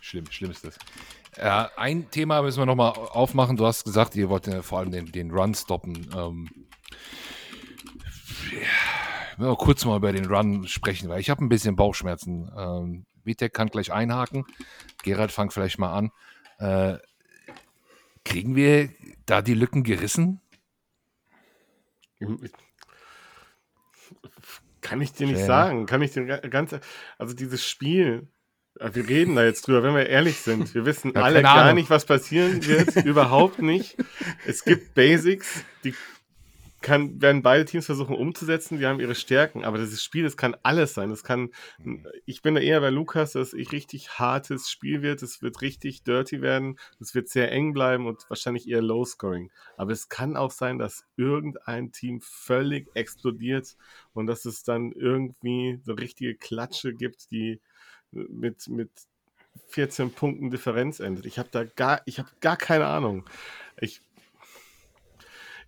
Schlimm, 0.00 0.24
schlimm 0.30 0.50
ist 0.50 0.64
das. 0.64 0.76
Ja, 1.36 1.70
ein 1.76 2.10
Thema 2.10 2.42
müssen 2.42 2.58
wir 2.58 2.66
nochmal 2.66 2.94
aufmachen. 2.94 3.56
Du 3.56 3.64
hast 3.64 3.84
gesagt, 3.84 4.16
ihr 4.16 4.28
wollt 4.28 4.48
ja 4.48 4.62
vor 4.62 4.80
allem 4.80 4.90
den, 4.90 5.12
den 5.12 5.30
Run 5.30 5.54
stoppen. 5.54 6.10
Ähm, 6.16 6.48
ja, 9.38 9.54
kurz 9.54 9.84
mal 9.84 9.98
über 9.98 10.12
den 10.12 10.26
Run 10.26 10.66
sprechen, 10.66 11.08
weil 11.08 11.20
ich 11.20 11.30
habe 11.30 11.44
ein 11.44 11.48
bisschen 11.48 11.76
Bauchschmerzen. 11.76 12.50
Ähm, 12.56 13.06
Vitek 13.22 13.54
kann 13.54 13.68
gleich 13.68 13.92
einhaken. 13.92 14.46
Gerald, 15.04 15.30
fang 15.30 15.52
vielleicht 15.52 15.78
mal 15.78 15.92
an. 15.92 16.10
Äh, 16.58 16.98
kriegen 18.24 18.56
wir 18.56 18.90
da 19.26 19.42
die 19.42 19.54
Lücken 19.54 19.84
gerissen? 19.84 20.40
Kann 24.80 25.00
ich 25.00 25.12
dir 25.12 25.26
nicht 25.26 25.40
ja. 25.40 25.46
sagen. 25.46 25.86
Kann 25.86 26.02
ich 26.02 26.12
dir 26.12 26.24
ganz. 26.24 26.74
Also 27.16 27.34
dieses 27.34 27.64
Spiel, 27.64 28.28
äh, 28.80 28.90
wir 28.92 29.08
reden 29.08 29.36
da 29.36 29.44
jetzt 29.44 29.66
drüber, 29.66 29.82
wenn 29.82 29.94
wir 29.94 30.08
ehrlich 30.08 30.38
sind. 30.38 30.74
Wir 30.74 30.84
wissen 30.84 31.12
ja, 31.14 31.22
alle 31.22 31.42
gar 31.42 31.72
nicht, 31.74 31.90
was 31.90 32.04
passieren 32.04 32.64
wird. 32.66 32.96
überhaupt 33.04 33.60
nicht. 33.60 33.96
Es 34.46 34.64
gibt 34.64 34.94
Basics, 34.94 35.64
die 35.84 35.94
kann, 36.80 37.20
werden 37.20 37.42
beide 37.42 37.64
Teams 37.64 37.86
versuchen 37.86 38.14
umzusetzen, 38.14 38.78
die 38.78 38.86
haben 38.86 39.00
ihre 39.00 39.14
Stärken, 39.14 39.64
aber 39.64 39.78
dieses 39.78 40.02
Spiel, 40.02 40.22
das 40.22 40.36
kann 40.36 40.56
alles 40.62 40.94
sein. 40.94 41.10
Das 41.10 41.24
kann, 41.24 41.50
ich 42.24 42.42
bin 42.42 42.54
da 42.54 42.60
eher 42.60 42.80
bei 42.80 42.90
Lukas, 42.90 43.32
dass 43.32 43.52
es 43.52 43.72
richtig 43.72 44.18
hartes 44.18 44.70
Spiel 44.70 45.02
wird, 45.02 45.22
es 45.22 45.42
wird 45.42 45.60
richtig 45.60 46.04
dirty 46.04 46.40
werden, 46.40 46.78
es 47.00 47.14
wird 47.14 47.28
sehr 47.28 47.50
eng 47.50 47.72
bleiben 47.72 48.06
und 48.06 48.28
wahrscheinlich 48.28 48.68
eher 48.68 48.82
low 48.82 49.04
scoring. 49.04 49.50
Aber 49.76 49.92
es 49.92 50.08
kann 50.08 50.36
auch 50.36 50.50
sein, 50.50 50.78
dass 50.78 51.04
irgendein 51.16 51.92
Team 51.92 52.20
völlig 52.20 52.88
explodiert 52.94 53.76
und 54.12 54.26
dass 54.26 54.44
es 54.44 54.62
dann 54.62 54.92
irgendwie 54.92 55.80
so 55.84 55.94
richtige 55.94 56.34
Klatsche 56.34 56.94
gibt, 56.94 57.30
die 57.30 57.60
mit, 58.10 58.68
mit 58.68 58.90
14 59.68 60.12
Punkten 60.12 60.50
Differenz 60.50 61.00
endet. 61.00 61.26
Ich 61.26 61.38
habe 61.38 61.48
da 61.50 61.64
gar, 61.64 62.02
ich 62.06 62.18
habe 62.18 62.28
gar 62.40 62.56
keine 62.56 62.86
Ahnung. 62.86 63.24
Ich 63.80 64.00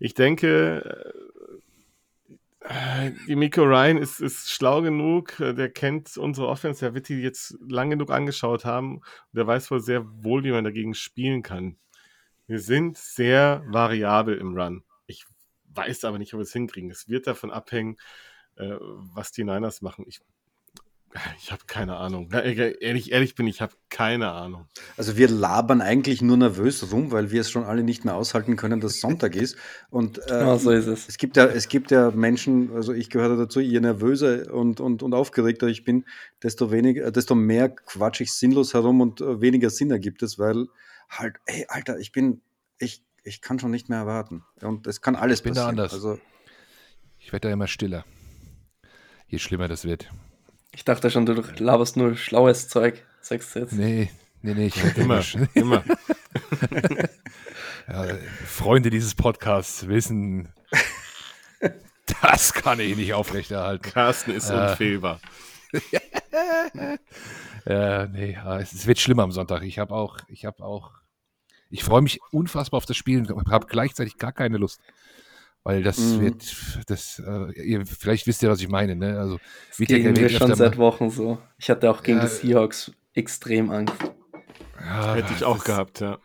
ich 0.01 0.15
denke, 0.15 1.13
äh, 2.61 3.11
die 3.27 3.35
Miko 3.35 3.61
Ryan 3.61 3.97
ist, 3.97 4.19
ist 4.19 4.49
schlau 4.49 4.81
genug, 4.81 5.39
äh, 5.39 5.53
der 5.53 5.69
kennt 5.69 6.17
unsere 6.17 6.47
Offense, 6.47 6.79
der 6.79 6.95
wird 6.95 7.07
die 7.07 7.21
jetzt 7.21 7.55
lang 7.67 7.91
genug 7.91 8.09
angeschaut 8.09 8.65
haben 8.65 9.01
der 9.31 9.45
weiß 9.45 9.69
wohl 9.69 9.79
sehr 9.79 10.03
wohl, 10.23 10.43
wie 10.43 10.51
man 10.51 10.63
dagegen 10.63 10.95
spielen 10.95 11.43
kann. 11.43 11.77
Wir 12.47 12.59
sind 12.59 12.97
sehr 12.97 13.63
variabel 13.67 14.37
im 14.37 14.57
Run. 14.57 14.83
Ich 15.05 15.25
weiß 15.73 16.03
aber 16.05 16.17
nicht, 16.17 16.33
ob 16.33 16.39
wir 16.39 16.43
es 16.43 16.53
hinkriegen. 16.53 16.89
Es 16.89 17.07
wird 17.07 17.27
davon 17.27 17.51
abhängen, 17.51 17.97
äh, 18.55 18.75
was 18.79 19.31
die 19.31 19.43
Niners 19.43 19.83
machen. 19.83 20.05
Ich, 20.07 20.19
Ich 21.37 21.51
habe 21.51 21.63
keine 21.67 21.97
Ahnung. 21.97 22.29
Ehrlich, 22.31 23.11
ehrlich 23.11 23.35
bin 23.35 23.47
ich, 23.47 23.61
habe 23.61 23.73
keine 23.89 24.31
Ahnung. 24.31 24.67
Also 24.95 25.17
wir 25.17 25.27
labern 25.27 25.81
eigentlich 25.81 26.21
nur 26.21 26.37
nervös 26.37 26.91
rum, 26.91 27.11
weil 27.11 27.31
wir 27.31 27.41
es 27.41 27.51
schon 27.51 27.63
alle 27.63 27.83
nicht 27.83 28.05
mehr 28.05 28.15
aushalten 28.15 28.55
können, 28.55 28.79
dass 28.79 29.01
Sonntag 29.01 29.35
ist. 29.35 29.57
Und 29.89 30.19
äh, 30.29 30.39
ja, 30.39 30.57
so 30.57 30.71
ist 30.71 30.87
es. 30.87 31.09
Es 31.09 31.17
gibt 31.17 31.35
ja, 31.35 31.45
es 31.45 31.67
gibt 31.67 31.91
ja 31.91 32.11
Menschen, 32.11 32.73
also 32.73 32.93
ich 32.93 33.09
gehöre 33.09 33.35
dazu, 33.35 33.59
je 33.59 33.79
nervöser 33.79 34.53
und, 34.53 34.79
und, 34.79 35.03
und 35.03 35.13
aufgeregter 35.13 35.67
ich 35.67 35.83
bin, 35.83 36.05
desto 36.43 36.71
weniger, 36.71 37.11
desto 37.11 37.35
mehr 37.35 37.69
quatsch 37.69 38.21
ich 38.21 38.31
sinnlos 38.31 38.73
herum 38.73 39.01
und 39.01 39.19
äh, 39.19 39.41
weniger 39.41 39.69
Sinn 39.69 39.91
ergibt 39.91 40.23
es, 40.23 40.39
weil 40.39 40.67
halt, 41.09 41.37
ey, 41.45 41.65
Alter, 41.67 41.99
ich 41.99 42.11
bin, 42.13 42.41
ich, 42.79 43.03
ich 43.23 43.41
kann 43.41 43.59
schon 43.59 43.71
nicht 43.71 43.89
mehr 43.89 43.99
erwarten. 43.99 44.43
Und 44.61 44.87
es 44.87 45.01
kann 45.01 45.15
alles 45.15 45.39
ich 45.39 45.43
bin 45.43 45.53
passieren. 45.53 45.75
da 45.75 45.83
anders. 45.83 45.93
Also, 45.93 46.19
ich 47.19 47.33
werde 47.33 47.49
da 47.49 47.53
immer 47.53 47.67
stiller. 47.67 48.05
Je 49.27 49.39
schlimmer 49.39 49.67
das 49.67 49.83
wird. 49.85 50.09
Ich 50.73 50.83
dachte 50.85 51.11
schon, 51.11 51.25
du 51.25 51.33
laberst 51.57 51.97
nur 51.97 52.15
schlaues 52.15 52.67
Zeug, 52.69 53.03
sagst 53.21 53.55
du 53.55 53.59
jetzt. 53.59 53.73
Nee, 53.73 54.09
nee, 54.41 54.53
nee, 54.53 54.67
ich 54.67 54.83
immer. 54.97 55.21
immer. 55.53 55.83
ja, 57.87 58.07
Freunde 58.45 58.89
dieses 58.89 59.15
Podcasts 59.15 59.87
wissen, 59.87 60.53
das 62.21 62.53
kann 62.53 62.79
ich 62.79 62.95
nicht 62.95 63.13
aufrechterhalten. 63.13 63.83
Carsten 63.91 64.31
ist 64.31 64.49
Äh. 64.49 64.53
unfehlbar. 64.69 65.19
Ja, 67.65 68.07
nee, 68.07 68.37
es 68.59 68.87
wird 68.87 68.99
schlimmer 68.99 69.23
am 69.23 69.31
Sonntag. 69.31 69.63
Ich 69.63 69.77
habe 69.79 69.93
auch, 69.93 70.17
ich 70.27 70.45
habe 70.45 70.63
auch, 70.63 70.91
ich 71.69 71.83
freue 71.83 72.01
mich 72.01 72.19
unfassbar 72.31 72.77
auf 72.79 72.85
das 72.85 72.97
Spiel 72.97 73.31
und 73.31 73.49
habe 73.51 73.67
gleichzeitig 73.67 74.17
gar 74.17 74.31
keine 74.31 74.57
Lust. 74.57 74.81
Weil 75.63 75.83
das 75.83 75.99
Mhm. 75.99 76.21
wird, 76.21 76.43
das, 76.87 77.21
äh, 77.25 77.51
ihr, 77.61 77.85
vielleicht 77.85 78.25
wisst 78.25 78.41
ihr, 78.41 78.49
was 78.49 78.61
ich 78.61 78.67
meine, 78.69 78.95
ne? 78.95 79.19
Also, 79.19 79.39
Das 79.69 79.79
Whittaker 79.79 79.99
gehen 79.99 80.15
wir 80.15 80.21
wird 80.23 80.31
schon 80.31 80.55
seit 80.55 80.77
Wochen 80.77 81.09
so. 81.11 81.37
Ich 81.59 81.69
hatte 81.69 81.91
auch 81.91 82.01
gegen 82.01 82.17
Ja. 82.17 82.25
die 82.25 82.31
Seahawks 82.31 82.91
extrem 83.13 83.69
Angst. 83.69 83.93
Ja, 84.79 85.13
Hätte 85.15 85.33
ich 85.35 85.43
auch 85.43 85.63
gehabt, 85.63 85.99
ja. 85.99 86.17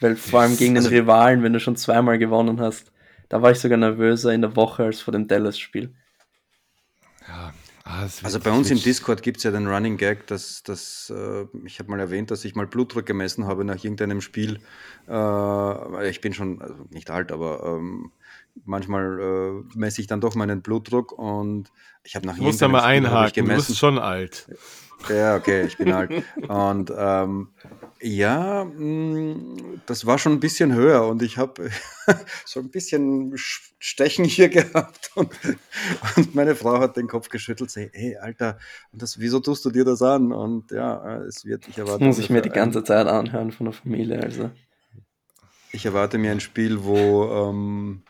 Weil 0.00 0.16
vor 0.16 0.40
allem 0.42 0.56
gegen 0.56 0.74
den 0.74 0.84
Also- 0.84 0.94
Rivalen, 0.94 1.42
wenn 1.42 1.54
du 1.54 1.60
schon 1.60 1.76
zweimal 1.76 2.18
gewonnen 2.18 2.60
hast, 2.60 2.92
da 3.30 3.40
war 3.40 3.50
ich 3.52 3.58
sogar 3.58 3.78
nervöser 3.78 4.32
in 4.34 4.42
der 4.42 4.54
Woche 4.54 4.84
als 4.84 5.00
vor 5.00 5.12
dem 5.12 5.26
Dallas-Spiel. 5.26 5.94
Ja, 7.26 7.52
ah, 7.84 8.02
wird- 8.02 8.24
also 8.24 8.38
bei 8.40 8.50
uns 8.50 8.70
im 8.70 8.76
wird- 8.76 8.86
Discord 8.86 9.22
gibt 9.22 9.38
es 9.38 9.44
ja 9.44 9.50
den 9.50 9.66
Running 9.66 9.96
Gag, 9.96 10.26
dass, 10.26 10.62
dass 10.62 11.10
äh, 11.16 11.46
ich 11.64 11.78
habe 11.78 11.90
mal 11.90 12.00
erwähnt, 12.00 12.30
dass 12.30 12.44
ich 12.44 12.54
mal 12.54 12.66
Blutdruck 12.66 13.06
gemessen 13.06 13.46
habe 13.46 13.64
nach 13.64 13.82
irgendeinem 13.82 14.20
Spiel. 14.20 14.60
Äh, 15.08 16.10
ich 16.10 16.20
bin 16.20 16.34
schon 16.34 16.60
also 16.60 16.86
nicht 16.90 17.10
alt, 17.10 17.32
aber 17.32 17.64
ähm, 17.64 18.12
manchmal 18.64 19.20
äh, 19.20 19.78
messe 19.78 20.00
ich 20.00 20.06
dann 20.06 20.20
doch 20.20 20.34
meinen 20.34 20.62
Blutdruck 20.62 21.12
und 21.12 21.70
ich 22.04 22.16
habe 22.16 22.26
nach 22.26 22.36
Du 22.36 22.42
musst 22.42 22.62
da 22.62 22.66
irgendeinem 22.66 22.82
mal 22.82 22.88
einhaken. 22.88 23.46
Du 23.48 23.54
bist 23.54 23.76
schon 23.76 23.98
alt. 23.98 24.48
Ja, 25.08 25.36
okay, 25.36 25.66
ich 25.66 25.76
bin 25.78 25.92
alt. 25.92 26.10
Und 26.48 26.92
ähm, 26.96 27.48
ja, 28.00 28.64
mh, 28.64 29.80
das 29.86 30.06
war 30.06 30.18
schon 30.18 30.32
ein 30.32 30.40
bisschen 30.40 30.74
höher 30.74 31.06
und 31.06 31.22
ich 31.22 31.36
habe 31.38 31.70
so 32.44 32.60
ein 32.60 32.70
bisschen 32.70 33.34
Sch- 33.34 33.72
Stechen 33.78 34.24
hier 34.24 34.48
gehabt 34.48 35.10
und, 35.14 35.30
und 36.16 36.34
meine 36.34 36.54
Frau 36.56 36.78
hat 36.80 36.96
den 36.96 37.06
Kopf 37.06 37.28
geschüttelt, 37.28 37.70
say, 37.70 37.90
hey, 37.92 38.16
Alter, 38.16 38.58
und 38.92 39.02
das, 39.02 39.18
wieso 39.20 39.40
tust 39.40 39.64
du 39.64 39.70
dir 39.70 39.84
das 39.84 40.02
an? 40.02 40.32
Und 40.32 40.70
ja, 40.72 41.18
es 41.22 41.44
wird, 41.44 41.68
ich 41.68 41.76
Das 41.76 41.86
erwarte, 41.86 42.04
muss 42.04 42.18
ich 42.18 42.30
mir 42.30 42.42
die 42.42 42.50
ganze 42.50 42.82
Zeit 42.84 43.06
anhören 43.06 43.52
von 43.52 43.66
der 43.66 43.72
Familie. 43.72 44.20
Also. 44.20 44.50
ich 45.72 45.86
erwarte 45.86 46.18
mir 46.18 46.32
ein 46.32 46.40
Spiel, 46.40 46.84
wo 46.84 47.24
ähm, 47.50 48.02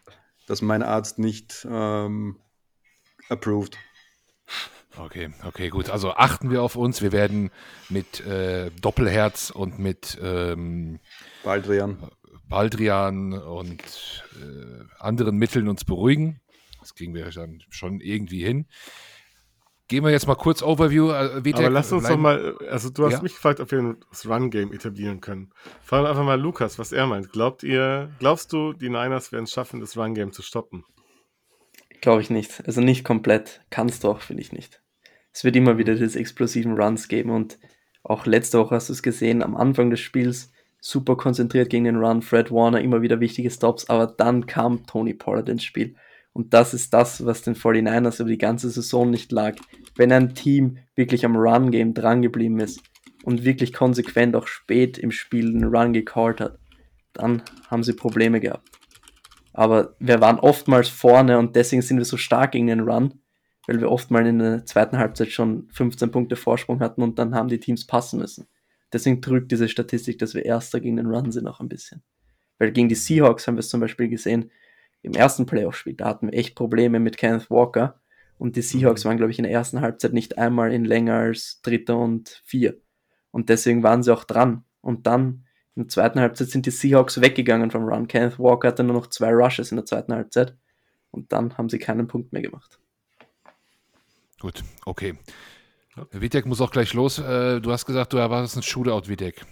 das 0.48 0.62
mein 0.62 0.82
Arzt 0.82 1.18
nicht 1.18 1.66
ähm, 1.70 2.36
approved. 3.28 3.76
Okay, 4.96 5.30
okay, 5.44 5.68
gut. 5.68 5.90
Also 5.90 6.14
achten 6.14 6.50
wir 6.50 6.62
auf 6.62 6.74
uns. 6.74 7.02
Wir 7.02 7.12
werden 7.12 7.50
mit 7.88 8.20
äh, 8.26 8.70
Doppelherz 8.80 9.50
und 9.50 9.78
mit 9.78 10.18
ähm, 10.20 10.98
Baldrian. 11.44 12.10
Baldrian 12.48 13.34
und 13.34 14.24
äh, 14.40 14.84
anderen 14.98 15.36
Mitteln 15.36 15.68
uns 15.68 15.84
beruhigen. 15.84 16.40
Das 16.80 16.94
kriegen 16.94 17.14
wir 17.14 17.30
dann 17.30 17.62
schon 17.68 18.00
irgendwie 18.00 18.42
hin. 18.42 18.66
Gehen 19.88 20.04
wir 20.04 20.10
jetzt 20.10 20.26
mal 20.26 20.34
kurz 20.34 20.62
Overview. 20.62 21.10
Äh, 21.10 21.44
Vitek, 21.44 21.60
Aber 21.64 21.70
lass 21.70 21.90
uns 21.92 22.06
doch 22.06 22.18
mal, 22.18 22.56
also 22.70 22.90
du 22.90 23.06
hast 23.06 23.14
Ja. 23.14 23.22
mich 23.22 23.32
gefragt, 23.34 23.58
ob 23.58 23.70
wir 23.70 23.96
das 24.10 24.28
Run-Game 24.28 24.72
etablieren 24.72 25.22
können. 25.22 25.50
Fragen 25.82 26.06
einfach 26.06 26.24
mal 26.24 26.38
Lukas, 26.38 26.78
was 26.78 26.92
er 26.92 27.06
meint. 27.06 27.32
Glaubt 27.32 27.62
ihr, 27.62 28.10
glaubst 28.18 28.52
du, 28.52 28.74
die 28.74 28.90
Niners 28.90 29.32
werden 29.32 29.44
es 29.44 29.50
schaffen, 29.52 29.80
das 29.80 29.96
Run-Game 29.96 30.32
zu 30.32 30.42
stoppen? 30.42 30.84
Glaube 32.02 32.20
ich 32.20 32.28
nicht. 32.28 32.62
Also 32.66 32.82
nicht 32.82 33.02
komplett. 33.02 33.62
Kannst 33.70 34.04
du 34.04 34.08
auch, 34.08 34.20
finde 34.20 34.42
ich 34.42 34.52
nicht. 34.52 34.82
Es 35.32 35.42
wird 35.44 35.56
immer 35.56 35.78
wieder 35.78 35.94
diese 35.94 36.18
explosiven 36.18 36.78
Runs 36.80 37.08
geben 37.08 37.30
und 37.30 37.58
auch 38.02 38.26
letzte 38.26 38.58
Woche 38.58 38.74
hast 38.74 38.88
du 38.90 38.92
es 38.92 39.02
gesehen, 39.02 39.42
am 39.42 39.56
Anfang 39.56 39.90
des 39.90 40.00
Spiels 40.00 40.52
super 40.80 41.16
konzentriert 41.16 41.70
gegen 41.70 41.84
den 41.84 41.96
Run, 41.96 42.22
Fred 42.22 42.50
Warner 42.50 42.80
immer 42.80 43.02
wieder 43.02 43.20
wichtige 43.20 43.50
Stops, 43.50 43.88
aber 43.88 44.06
dann 44.06 44.46
kam 44.46 44.86
Tony 44.86 45.14
Pollard 45.14 45.48
ins 45.48 45.64
Spiel. 45.64 45.96
Und 46.38 46.54
das 46.54 46.72
ist 46.72 46.94
das, 46.94 47.26
was 47.26 47.42
den 47.42 47.56
49ers 47.56 48.20
über 48.20 48.30
die 48.30 48.38
ganze 48.38 48.70
Saison 48.70 49.10
nicht 49.10 49.32
lag. 49.32 49.56
Wenn 49.96 50.12
ein 50.12 50.36
Team 50.36 50.78
wirklich 50.94 51.24
am 51.24 51.34
Run-Game 51.34 51.94
drangeblieben 51.94 52.60
ist 52.60 52.80
und 53.24 53.42
wirklich 53.42 53.72
konsequent 53.72 54.36
auch 54.36 54.46
spät 54.46 54.98
im 54.98 55.10
Spiel 55.10 55.50
den 55.50 55.64
Run 55.64 55.92
gecallt 55.92 56.40
hat, 56.40 56.60
dann 57.12 57.42
haben 57.66 57.82
sie 57.82 57.92
Probleme 57.92 58.38
gehabt. 58.38 58.70
Aber 59.52 59.96
wir 59.98 60.20
waren 60.20 60.38
oftmals 60.38 60.88
vorne 60.88 61.40
und 61.40 61.56
deswegen 61.56 61.82
sind 61.82 61.98
wir 61.98 62.04
so 62.04 62.16
stark 62.16 62.52
gegen 62.52 62.68
den 62.68 62.88
Run, 62.88 63.14
weil 63.66 63.80
wir 63.80 63.90
oft 63.90 64.12
mal 64.12 64.24
in 64.24 64.38
der 64.38 64.64
zweiten 64.64 64.96
Halbzeit 64.96 65.32
schon 65.32 65.66
15 65.72 66.12
Punkte 66.12 66.36
Vorsprung 66.36 66.78
hatten 66.78 67.02
und 67.02 67.18
dann 67.18 67.34
haben 67.34 67.48
die 67.48 67.58
Teams 67.58 67.84
passen 67.84 68.20
müssen. 68.20 68.46
Deswegen 68.92 69.20
trügt 69.20 69.50
diese 69.50 69.68
Statistik, 69.68 70.20
dass 70.20 70.34
wir 70.34 70.44
Erster 70.44 70.78
gegen 70.78 70.98
den 70.98 71.06
Run 71.06 71.32
sind, 71.32 71.48
auch 71.48 71.58
ein 71.58 71.68
bisschen. 71.68 72.04
Weil 72.58 72.70
gegen 72.70 72.88
die 72.88 72.94
Seahawks 72.94 73.48
haben 73.48 73.56
wir 73.56 73.60
es 73.60 73.70
zum 73.70 73.80
Beispiel 73.80 74.08
gesehen, 74.08 74.52
im 75.02 75.12
ersten 75.12 75.46
Playoff-Spiel, 75.46 75.94
da 75.94 76.06
hatten 76.06 76.30
wir 76.30 76.38
echt 76.38 76.54
Probleme 76.54 77.00
mit 77.00 77.16
Kenneth 77.16 77.50
Walker 77.50 78.00
und 78.38 78.56
die 78.56 78.62
Seahawks 78.62 79.04
waren, 79.04 79.16
glaube 79.16 79.32
ich, 79.32 79.38
in 79.38 79.42
der 79.42 79.52
ersten 79.52 79.80
Halbzeit 79.80 80.12
nicht 80.12 80.38
einmal 80.38 80.72
in 80.72 80.84
länger 80.84 81.14
als 81.14 81.60
Dritter 81.62 81.98
und 81.98 82.42
Vier. 82.44 82.80
Und 83.30 83.48
deswegen 83.48 83.82
waren 83.82 84.02
sie 84.02 84.12
auch 84.12 84.24
dran. 84.24 84.64
Und 84.80 85.06
dann 85.06 85.44
in 85.74 85.82
der 85.82 85.88
zweiten 85.88 86.20
Halbzeit 86.20 86.48
sind 86.48 86.64
die 86.64 86.70
Seahawks 86.70 87.20
weggegangen 87.20 87.70
vom 87.70 87.84
Run. 87.84 88.06
Kenneth 88.06 88.38
Walker 88.38 88.68
hatte 88.68 88.84
nur 88.84 88.94
noch 88.94 89.08
zwei 89.08 89.32
Rushes 89.32 89.72
in 89.72 89.76
der 89.76 89.86
zweiten 89.86 90.12
Halbzeit. 90.12 90.56
Und 91.10 91.32
dann 91.32 91.58
haben 91.58 91.68
sie 91.68 91.78
keinen 91.78 92.06
Punkt 92.06 92.32
mehr 92.32 92.42
gemacht. 92.42 92.78
Gut, 94.40 94.62
okay. 94.86 95.14
Vitek 96.12 96.46
muss 96.46 96.60
auch 96.60 96.70
gleich 96.70 96.94
los. 96.94 97.18
Äh, 97.18 97.60
du 97.60 97.72
hast 97.72 97.86
gesagt, 97.86 98.12
du 98.12 98.18
erwartest 98.18 98.56
ein 98.56 98.62
Shootout, 98.62 99.08
Vitek. 99.08 99.44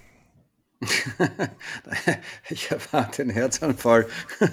ich 2.51 2.71
erwarte 2.71 3.23
einen 3.23 3.31
Herzanfall. 3.31 4.07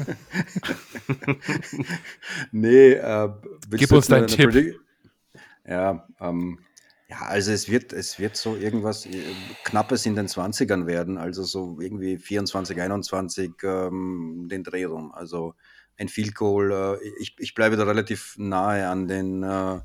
nee, 2.52 2.94
äh, 2.94 3.30
Gib 3.72 3.92
uns 3.92 4.08
deinen 4.08 4.24
eine 4.24 4.28
Tipp. 4.28 4.50
Predi- 4.50 4.76
Ja, 5.68 6.08
ähm, 6.20 6.60
ja, 7.10 7.22
also 7.24 7.52
es 7.52 7.70
wird, 7.70 7.94
es 7.94 8.20
wird 8.20 8.36
so 8.36 8.56
irgendwas 8.56 9.06
äh, 9.06 9.22
Knappes 9.66 10.06
in 10.06 10.16
den 10.16 10.28
20ern 10.28 10.88
werden, 10.88 11.18
also 11.18 11.44
so 11.44 11.78
irgendwie 11.80 12.18
24, 12.18 12.82
21 12.82 13.52
ähm, 13.64 14.48
den 14.50 14.64
Dreh 14.64 14.86
rum. 14.86 15.12
Also 15.12 15.56
ein 15.98 16.10
Field 16.10 16.36
Goal, 16.36 16.72
äh, 16.72 17.08
ich, 17.20 17.36
ich 17.38 17.54
bleibe 17.54 17.78
da 17.78 17.84
relativ 17.84 18.36
nahe 18.38 18.88
an 18.88 19.08
den, 19.08 19.44
äh, 19.44 19.80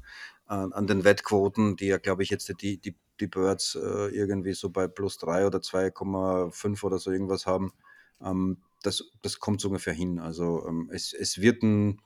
an, 0.47 0.72
an 0.72 0.86
den 0.86 1.05
Wettquoten, 1.05 1.76
die 1.76 1.89
ja, 1.89 1.99
glaube 1.99 2.22
ich, 2.22 2.30
jetzt 2.30 2.51
die, 2.62 2.78
die, 2.78 2.97
die 3.21 3.27
Birds 3.27 3.75
äh, 3.77 4.09
irgendwie 4.09 4.55
so 4.55 4.71
bei 4.71 4.89
plus 4.89 5.19
3 5.19 5.47
oder 5.47 5.61
2,5 5.62 6.85
oder 6.85 6.99
so 6.99 7.11
irgendwas 7.11 7.47
haben. 7.47 7.73
Ähm, 8.23 8.59
das, 8.83 9.05
das 9.23 9.41
kommt 9.41 9.61
so 9.61 9.69
ungefähr 9.69 9.93
hin. 9.95 10.19
Also 10.19 10.64
ähm, 10.66 10.91
es, 10.93 11.12
es, 11.12 11.41
wird 11.41 11.62
ein, 11.62 12.01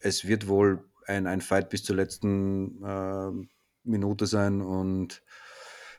es 0.00 0.26
wird 0.26 0.48
wohl 0.48 0.84
ein, 1.06 1.26
ein 1.26 1.40
Fight 1.40 1.70
bis 1.70 1.84
zur 1.84 1.96
letzten 1.96 2.82
äh, 2.84 3.30
Minute 3.84 4.26
sein 4.26 4.60
und 4.62 5.22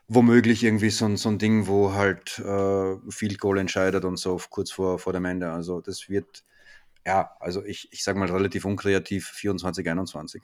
womöglich 0.08 0.64
irgendwie 0.64 0.90
so, 0.90 1.04
ein- 1.06 1.16
so 1.16 1.28
ein 1.28 1.38
Ding, 1.38 1.66
wo 1.66 1.92
halt 1.92 2.38
äh, 2.40 2.96
Field 3.10 3.38
Goal 3.38 3.58
entscheidet 3.58 4.04
und 4.04 4.16
so 4.16 4.40
kurz 4.50 4.70
vor, 4.70 4.98
vor 4.98 5.12
dem 5.12 5.24
Ende. 5.24 5.50
Also 5.52 5.80
das 5.80 6.08
wird, 6.08 6.44
ja, 7.06 7.30
also 7.40 7.64
ich, 7.64 7.88
ich 7.92 8.02
sage 8.04 8.18
mal 8.18 8.30
relativ 8.30 8.64
unkreativ 8.64 9.28
24, 9.28 9.88
21 9.88 10.42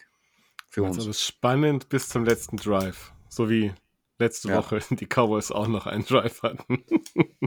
für 0.68 0.84
Also 0.84 1.02
uns. 1.02 1.06
ist 1.10 1.22
spannend 1.22 1.88
bis 1.88 2.08
zum 2.08 2.24
letzten 2.24 2.56
Drive. 2.56 3.12
So 3.28 3.50
wie 3.50 3.72
letzte 4.18 4.48
Ja. 4.48 4.56
Woche 4.58 4.80
die 4.90 5.06
Cowboys 5.06 5.50
auch 5.50 5.68
noch 5.68 5.86
einen 5.86 6.04
Drive 6.04 6.42
hatten. 6.42 6.84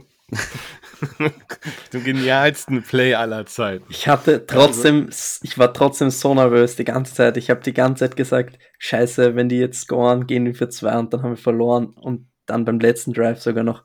Dem 1.94 2.04
genialsten 2.04 2.84
Play 2.84 3.16
aller 3.16 3.46
Zeiten. 3.46 3.86
Ich 3.90 4.08
hatte 4.08 4.46
trotzdem, 4.46 5.10
ich 5.42 5.58
war 5.58 5.74
trotzdem 5.74 6.10
so 6.12 6.34
nervös 6.34 6.76
die 6.76 6.84
ganze 6.86 7.14
Zeit. 7.16 7.38
Ich 7.38 7.50
habe 7.50 7.62
die 7.62 7.74
ganze 7.74 8.02
Zeit 8.06 8.16
gesagt, 8.16 8.60
scheiße, 8.78 9.36
wenn 9.36 9.50
die 9.50 9.58
jetzt 9.58 9.82
scoren, 9.82 10.28
gehen 10.28 10.46
wir 10.46 10.54
für 10.56 10.70
zwei 10.70 10.98
und 11.00 11.14
dann 11.14 11.24
haben 11.24 11.32
wir 11.32 11.38
verloren. 11.38 11.88
Und 11.96 12.30
dann 12.46 12.66
beim 12.66 12.80
letzten 12.80 13.14
Drive 13.14 13.42
sogar 13.42 13.64
noch, 13.64 13.84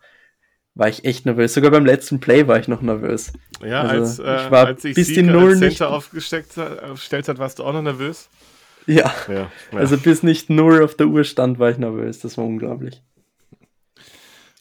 war 0.74 0.88
ich 0.88 1.04
echt 1.04 1.24
nervös. 1.24 1.54
Sogar 1.54 1.70
beim 1.70 1.86
letzten 1.86 2.20
Play 2.20 2.46
war 2.48 2.58
ich 2.58 2.68
noch 2.68 2.82
nervös. 2.82 3.32
Ja, 3.64 3.82
Also, 3.82 4.22
als, 4.24 4.40
äh, 4.42 4.44
ich 4.44 4.50
war 4.50 4.66
als 4.66 4.82
sich 4.82 4.94
bis 4.94 5.08
die 5.08 5.22
Null 5.22 5.50
als 5.52 5.60
nicht- 5.60 5.78
Center 5.78 5.92
aufgesteckt, 5.94 6.58
aufgestellt 6.58 7.28
hat, 7.28 7.38
warst 7.38 7.58
du 7.58 7.64
auch 7.64 7.72
noch 7.72 7.82
nervös? 7.82 8.28
Ja. 8.86 9.14
ja, 9.28 9.34
ja. 9.34 9.50
also 9.72 9.96
bis 9.96 10.22
nicht 10.22 10.50
null 10.50 10.82
auf 10.82 10.94
der 10.94 11.06
Uhr 11.06 11.24
stand, 11.24 11.58
war 11.58 11.70
ich 11.70 11.78
nervös. 11.78 12.20
Das 12.20 12.36
war 12.36 12.44
unglaublich. 12.44 13.02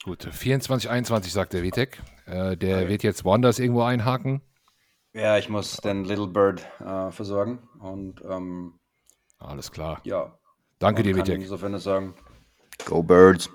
Gut, 0.04 0.28
24, 0.30 0.90
21 0.90 1.32
sagt 1.32 1.54
der 1.54 1.64
Vitek. 1.64 2.02
Äh, 2.26 2.58
der 2.58 2.78
okay. 2.78 2.88
wird 2.90 3.04
jetzt 3.04 3.26
woanders 3.26 3.60
irgendwo 3.60 3.84
einhaken. 3.84 4.42
Ja, 5.14 5.38
ich 5.38 5.50
muss 5.50 5.78
den 5.78 6.06
Little 6.06 6.28
Bird 6.28 6.66
äh, 6.80 7.12
versorgen 7.12 7.60
und 7.80 8.22
ähm, 8.28 8.80
alles 9.38 9.72
klar. 9.72 10.02
Ja. 10.04 10.38
Danke 10.80 11.04
dir, 11.04 11.16
Vitek. 11.16 11.42
Insofern 11.42 11.78
sagen, 11.80 12.16
Go 12.86 13.04
Birds. 13.04 13.50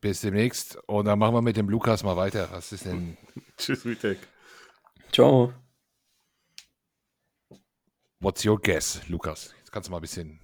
Bis 0.00 0.20
demnächst. 0.20 0.76
Und 0.86 1.06
dann 1.06 1.18
machen 1.18 1.34
wir 1.34 1.42
mit 1.42 1.56
dem 1.56 1.68
Lukas 1.68 2.04
mal 2.04 2.16
weiter. 2.16 2.48
Was 2.52 2.72
ist 2.72 2.84
denn? 2.84 3.16
Tschüss, 3.56 3.84
Vitek. 3.84 4.18
Ciao. 5.12 5.52
What's 8.20 8.44
your 8.44 8.60
guess, 8.60 9.06
Lukas? 9.08 9.54
Jetzt 9.58 9.70
kannst 9.70 9.88
du 9.88 9.92
mal 9.92 9.98
ein 9.98 10.02
bisschen. 10.02 10.40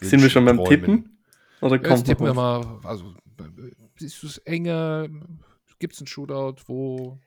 Sind 0.00 0.22
wir 0.22 0.30
schon 0.30 0.44
beim 0.44 0.56
träumen. 0.56 0.68
Tippen? 0.68 1.24
Oder 1.60 1.78
kommt 1.78 1.86
ja, 1.86 1.96
jetzt 1.96 2.06
tippen 2.06 2.26
wir 2.26 2.34
mal. 2.34 2.80
Also, 2.84 3.14
ist 3.98 4.22
es 4.22 4.38
enger? 4.38 5.08
Gibt 5.78 5.94
es 5.94 6.00
einen 6.00 6.06
Shootout? 6.06 6.62
Wo? 6.66 7.18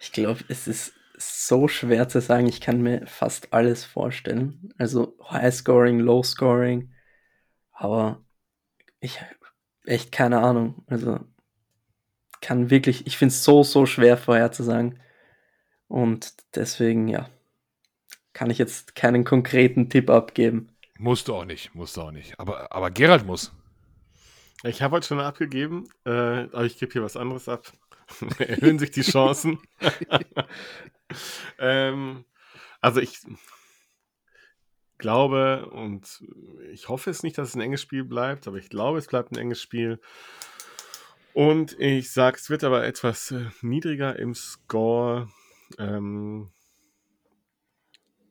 Ich 0.00 0.12
glaube, 0.12 0.40
es 0.48 0.66
ist 0.68 0.94
so 1.18 1.68
schwer 1.68 2.08
zu 2.08 2.20
sagen. 2.20 2.46
Ich 2.46 2.60
kann 2.60 2.80
mir 2.80 3.06
fast 3.06 3.52
alles 3.52 3.84
vorstellen. 3.84 4.72
Also 4.78 5.16
High 5.30 5.54
Scoring, 5.54 5.98
Low 5.98 6.22
Scoring. 6.22 6.92
Aber 7.72 8.24
ich 9.00 9.20
habe 9.20 9.34
echt 9.84 10.12
keine 10.12 10.40
Ahnung. 10.40 10.84
Also 10.86 11.20
kann 12.40 12.70
wirklich, 12.70 13.06
ich 13.06 13.18
finde 13.18 13.32
es 13.32 13.44
so, 13.44 13.62
so 13.62 13.84
schwer 13.84 14.16
vorherzusagen. 14.16 15.00
Und 15.88 16.34
deswegen, 16.54 17.08
ja, 17.08 17.28
kann 18.38 18.50
ich 18.50 18.58
jetzt 18.58 18.94
keinen 18.94 19.24
konkreten 19.24 19.90
Tipp 19.90 20.08
abgeben. 20.08 20.68
Musst 20.96 21.26
du 21.26 21.34
auch 21.34 21.44
nicht, 21.44 21.74
musst 21.74 21.96
du 21.96 22.02
auch 22.02 22.12
nicht. 22.12 22.38
Aber, 22.38 22.70
aber 22.70 22.92
Gerald 22.92 23.26
muss. 23.26 23.52
Ich 24.62 24.80
habe 24.80 24.94
heute 24.94 25.08
schon 25.08 25.18
abgegeben, 25.18 25.88
äh, 26.04 26.10
aber 26.10 26.64
ich 26.64 26.78
gebe 26.78 26.92
hier 26.92 27.02
was 27.02 27.16
anderes 27.16 27.48
ab. 27.48 27.72
Erhöhen 28.38 28.78
sich 28.78 28.92
die 28.92 29.02
Chancen. 29.02 29.58
ähm, 31.58 32.24
also 32.80 33.00
ich 33.00 33.18
glaube 34.98 35.68
und 35.70 36.24
ich 36.70 36.88
hoffe 36.88 37.10
es 37.10 37.24
nicht, 37.24 37.38
dass 37.38 37.48
es 37.48 37.54
ein 37.56 37.60
enges 37.60 37.82
Spiel 37.82 38.04
bleibt, 38.04 38.46
aber 38.46 38.58
ich 38.58 38.68
glaube, 38.68 38.98
es 38.98 39.08
bleibt 39.08 39.32
ein 39.32 39.38
enges 39.38 39.60
Spiel. 39.60 40.00
Und 41.34 41.76
ich 41.80 42.12
sage, 42.12 42.36
es 42.36 42.50
wird 42.50 42.62
aber 42.62 42.86
etwas 42.86 43.32
äh, 43.32 43.46
niedriger 43.62 44.16
im 44.16 44.36
Score. 44.36 45.28
Ähm, 45.76 46.52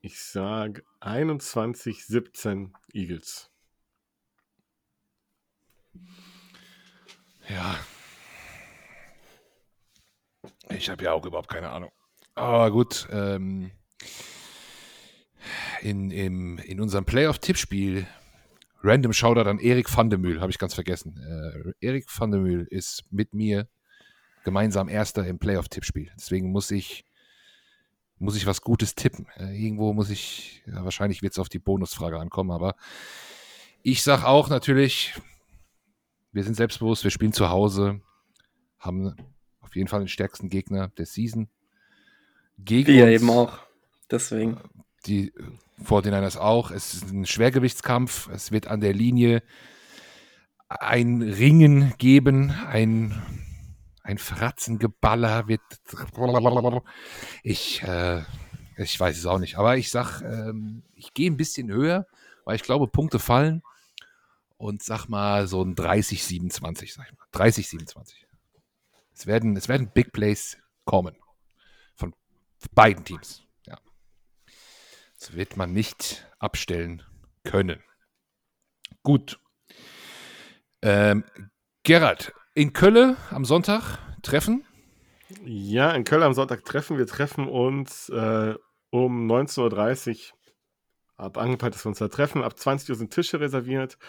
ich 0.02 0.20
sage 0.20 0.84
21-17 1.02 2.72
Eagles. 2.94 3.52
Ja. 7.50 7.80
Ich 10.70 10.90
habe 10.90 11.04
ja 11.04 11.14
auch 11.14 11.26
überhaupt 11.26 11.50
keine 11.50 11.70
Ahnung. 11.70 11.92
Aber 12.36 12.72
gut, 12.72 13.08
ähm, 13.12 13.72
in, 15.82 16.12
im, 16.12 16.58
in 16.60 16.80
unserem 16.80 17.06
Playoff-Tippspiel, 17.06 18.06
random 18.84 19.14
Shoutout 19.14 19.50
an 19.50 19.60
Erik 19.60 19.96
van 19.96 20.10
der 20.10 20.20
Mühl, 20.20 20.42
habe 20.42 20.52
ich 20.52 20.60
ganz 20.60 20.74
vergessen. 20.74 21.18
Äh, 21.18 21.86
Erik 21.86 22.06
van 22.16 22.32
der 22.32 22.42
Mühl 22.42 22.68
ist 22.70 23.06
mit 23.12 23.34
mir 23.34 23.68
gemeinsam 24.44 24.88
Erster 24.88 25.26
im 25.26 25.40
Playoff-Tippspiel. 25.40 26.12
Deswegen 26.16 26.52
muss 26.52 26.72
ich, 26.72 27.06
muss 28.20 28.36
ich 28.36 28.46
was 28.46 28.62
Gutes 28.62 28.96
tippen. 28.96 29.28
Äh, 29.38 29.56
irgendwo 29.56 29.94
muss 29.94 30.10
ich, 30.10 30.64
ja, 30.66 30.84
wahrscheinlich 30.84 31.22
wird 31.22 31.34
es 31.34 31.40
auf 31.40 31.50
die 31.50 31.60
Bonusfrage 31.60 32.20
ankommen, 32.20 32.52
aber 32.52 32.76
ich 33.84 34.04
sage 34.04 34.28
auch 34.28 34.50
natürlich, 34.50 35.14
wir 36.32 36.44
sind 36.44 36.56
selbstbewusst, 36.56 37.04
wir 37.04 37.12
spielen 37.12 37.34
zu 37.34 37.50
Hause, 37.50 38.02
haben 38.80 39.16
auf 39.60 39.76
jeden 39.76 39.88
Fall 39.88 40.00
den 40.00 40.08
stärksten 40.08 40.50
Gegner 40.50 40.90
der 40.98 41.06
Season. 41.06 41.50
Gegen 42.58 42.94
wir 42.94 43.06
uns, 43.06 43.14
eben 43.14 43.30
auch. 43.30 43.60
Deswegen. 44.10 44.60
Die 45.06 45.34
vor 45.82 46.02
den 46.02 46.14
Niners 46.14 46.38
auch. 46.38 46.72
Es 46.72 46.96
ist 46.96 47.12
ein 47.12 47.26
Schwergewichtskampf. 47.26 48.30
Es 48.30 48.52
wird 48.52 48.68
an 48.68 48.82
der 48.82 48.94
Linie 48.94 49.44
ein 50.68 51.22
Ringen 51.22 51.94
geben, 51.98 52.52
ein, 52.52 53.22
ein 54.08 54.18
Fratzengeballer 54.18 55.48
wird. 55.48 55.62
Ich, 57.44 57.84
äh, 57.84 58.24
ich 58.78 59.00
weiß 59.00 59.18
es 59.18 59.26
auch 59.26 59.40
nicht. 59.40 59.58
Aber 59.58 59.78
ich 59.78 59.92
sag, 59.92 60.22
ähm, 60.22 60.84
ich 60.96 61.14
gehe 61.14 61.30
ein 61.30 61.38
bisschen 61.38 61.70
höher, 61.70 62.08
weil 62.46 62.56
ich 62.56 62.64
glaube, 62.64 62.88
Punkte 62.88 63.20
fallen 63.20 63.62
und 64.58 64.82
sag 64.82 65.08
mal 65.08 65.48
so 65.48 65.62
ein 65.62 65.76
30-27, 65.76 66.94
sag 66.94 67.08
ich 67.08 67.18
mal. 67.18 67.28
30-27. 67.34 68.14
Es 69.14 69.28
werden, 69.28 69.58
es 69.58 69.68
werden 69.68 69.92
Big 69.94 70.14
Plays 70.14 70.58
kommen. 70.86 71.16
Von 71.96 72.14
beiden 72.74 73.04
Teams. 73.04 73.44
Ja. 73.66 73.78
Das 75.20 75.34
wird 75.34 75.58
man 75.58 75.74
nicht 75.74 76.30
abstellen 76.40 77.04
können. 77.44 77.84
Gut. 79.04 79.40
Ähm, 80.82 81.26
Gerald, 81.84 82.34
in 82.58 82.74
Köln 82.74 83.16
am 83.30 83.46
Sonntag 83.46 84.00
treffen? 84.24 84.66
Ja, 85.46 85.92
in 85.92 86.04
Köln 86.04 86.24
am 86.24 86.34
Sonntag 86.34 86.66
treffen. 86.66 86.98
Wir 86.98 87.06
treffen 87.06 87.48
uns 87.48 88.10
äh, 88.10 88.56
um 88.90 89.32
19.30 89.32 90.32
Uhr. 90.32 90.38
Ab 91.18 91.38
angepeilt, 91.38 91.76
dass 91.76 91.86
wir 91.86 91.90
uns 91.90 92.00
da 92.00 92.08
treffen. 92.08 92.42
Ab 92.42 92.58
20 92.58 92.90
Uhr 92.90 92.96
sind 92.96 93.14
Tische 93.14 93.40
reserviert. 93.40 94.00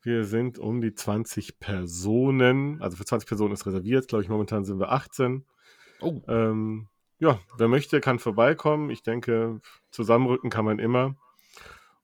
Wir 0.00 0.24
sind 0.24 0.60
um 0.60 0.80
die 0.80 0.94
20 0.94 1.58
Personen. 1.58 2.80
Also 2.80 2.96
für 2.96 3.04
20 3.04 3.26
Personen 3.26 3.52
ist 3.52 3.66
reserviert. 3.66 4.06
Glaube 4.06 4.22
ich, 4.22 4.28
momentan 4.28 4.64
sind 4.64 4.78
wir 4.78 4.92
18. 4.92 5.44
Oh. 6.00 6.22
Ähm, 6.28 6.86
ja, 7.18 7.40
wer 7.56 7.66
möchte, 7.66 8.00
kann 8.00 8.20
vorbeikommen. 8.20 8.90
Ich 8.90 9.02
denke, 9.02 9.60
zusammenrücken 9.90 10.50
kann 10.50 10.64
man 10.64 10.78
immer. 10.78 11.16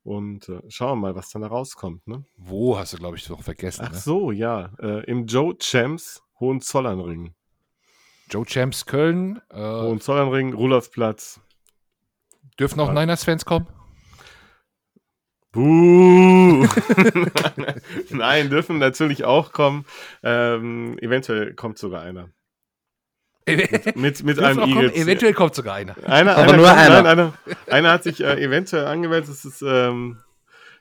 Und 0.05 0.50
äh, 0.50 0.61
schauen 0.68 0.98
wir 0.98 1.09
mal, 1.09 1.14
was 1.16 1.30
dann 1.30 1.42
da 1.42 1.48
rauskommt. 1.48 2.07
Ne? 2.07 2.24
Wo 2.36 2.78
hast 2.78 2.92
du, 2.92 2.98
glaube 2.98 3.16
ich, 3.16 3.28
noch 3.28 3.42
vergessen? 3.42 3.84
Ach 3.86 3.92
ne? 3.92 3.98
so, 3.98 4.30
ja. 4.30 4.70
Äh, 4.78 5.05
Im 5.05 5.26
Joe 5.26 5.57
Champs 5.59 6.22
Hohenzollernring. 6.38 7.34
Joe 8.30 8.44
Champs 8.44 8.84
Köln. 8.84 9.40
Äh, 9.50 9.57
Hohenzollernring, 9.57 10.52
Rudolfplatz. 10.52 11.40
Dürfen 12.61 12.80
auch 12.80 12.92
Niners-Fans 12.92 13.46
kommen? 13.46 13.66
Buh! 15.52 16.66
Nein, 18.11 18.50
dürfen 18.50 18.78
natürlich 18.78 19.24
auch 19.24 19.52
kommen. 19.52 19.86
Ähm, 20.22 20.98
eventuell 20.98 21.55
kommt 21.55 21.78
sogar 21.78 22.02
einer. 22.02 22.28
Mit, 23.47 24.24
mit, 24.24 24.38
einem 24.38 24.61
Eagles. 24.61 24.95
Eventuell 24.95 25.34
kommt 25.34 25.55
sogar 25.55 25.74
einer. 25.74 25.97
einer 26.07 26.32
Aber 26.32 26.42
einer 26.42 26.57
nur 26.57 26.66
kommt, 26.66 26.78
einer. 26.78 27.03
Nein, 27.03 27.07
einer. 27.07 27.32
Einer 27.66 27.92
hat 27.92 28.05
sich 28.05 28.22
äh, 28.22 28.42
eventuell 28.42 28.86
angemeldet. 28.86 29.28
Das 29.28 29.45
ist 29.45 29.62
ähm, 29.62 30.18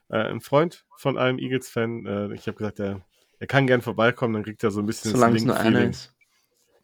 äh, 0.09 0.17
ein 0.17 0.39
Freund 0.39 0.85
von 0.97 1.17
einem 1.17 1.39
Eagles-Fan. 1.39 2.05
Äh, 2.05 2.35
ich 2.35 2.47
habe 2.47 2.57
gesagt, 2.57 2.79
er, 2.79 3.01
er 3.39 3.47
kann 3.47 3.67
gern 3.67 3.81
vorbeikommen, 3.81 4.33
dann 4.33 4.43
kriegt 4.43 4.63
er 4.63 4.71
so 4.71 4.79
ein 4.79 4.85
bisschen 4.85 5.11
Solange 5.11 5.35
es 5.35 5.43
nur 5.43 5.57
einer 5.57 5.89
ist. 5.89 6.13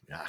Ja, 0.10 0.24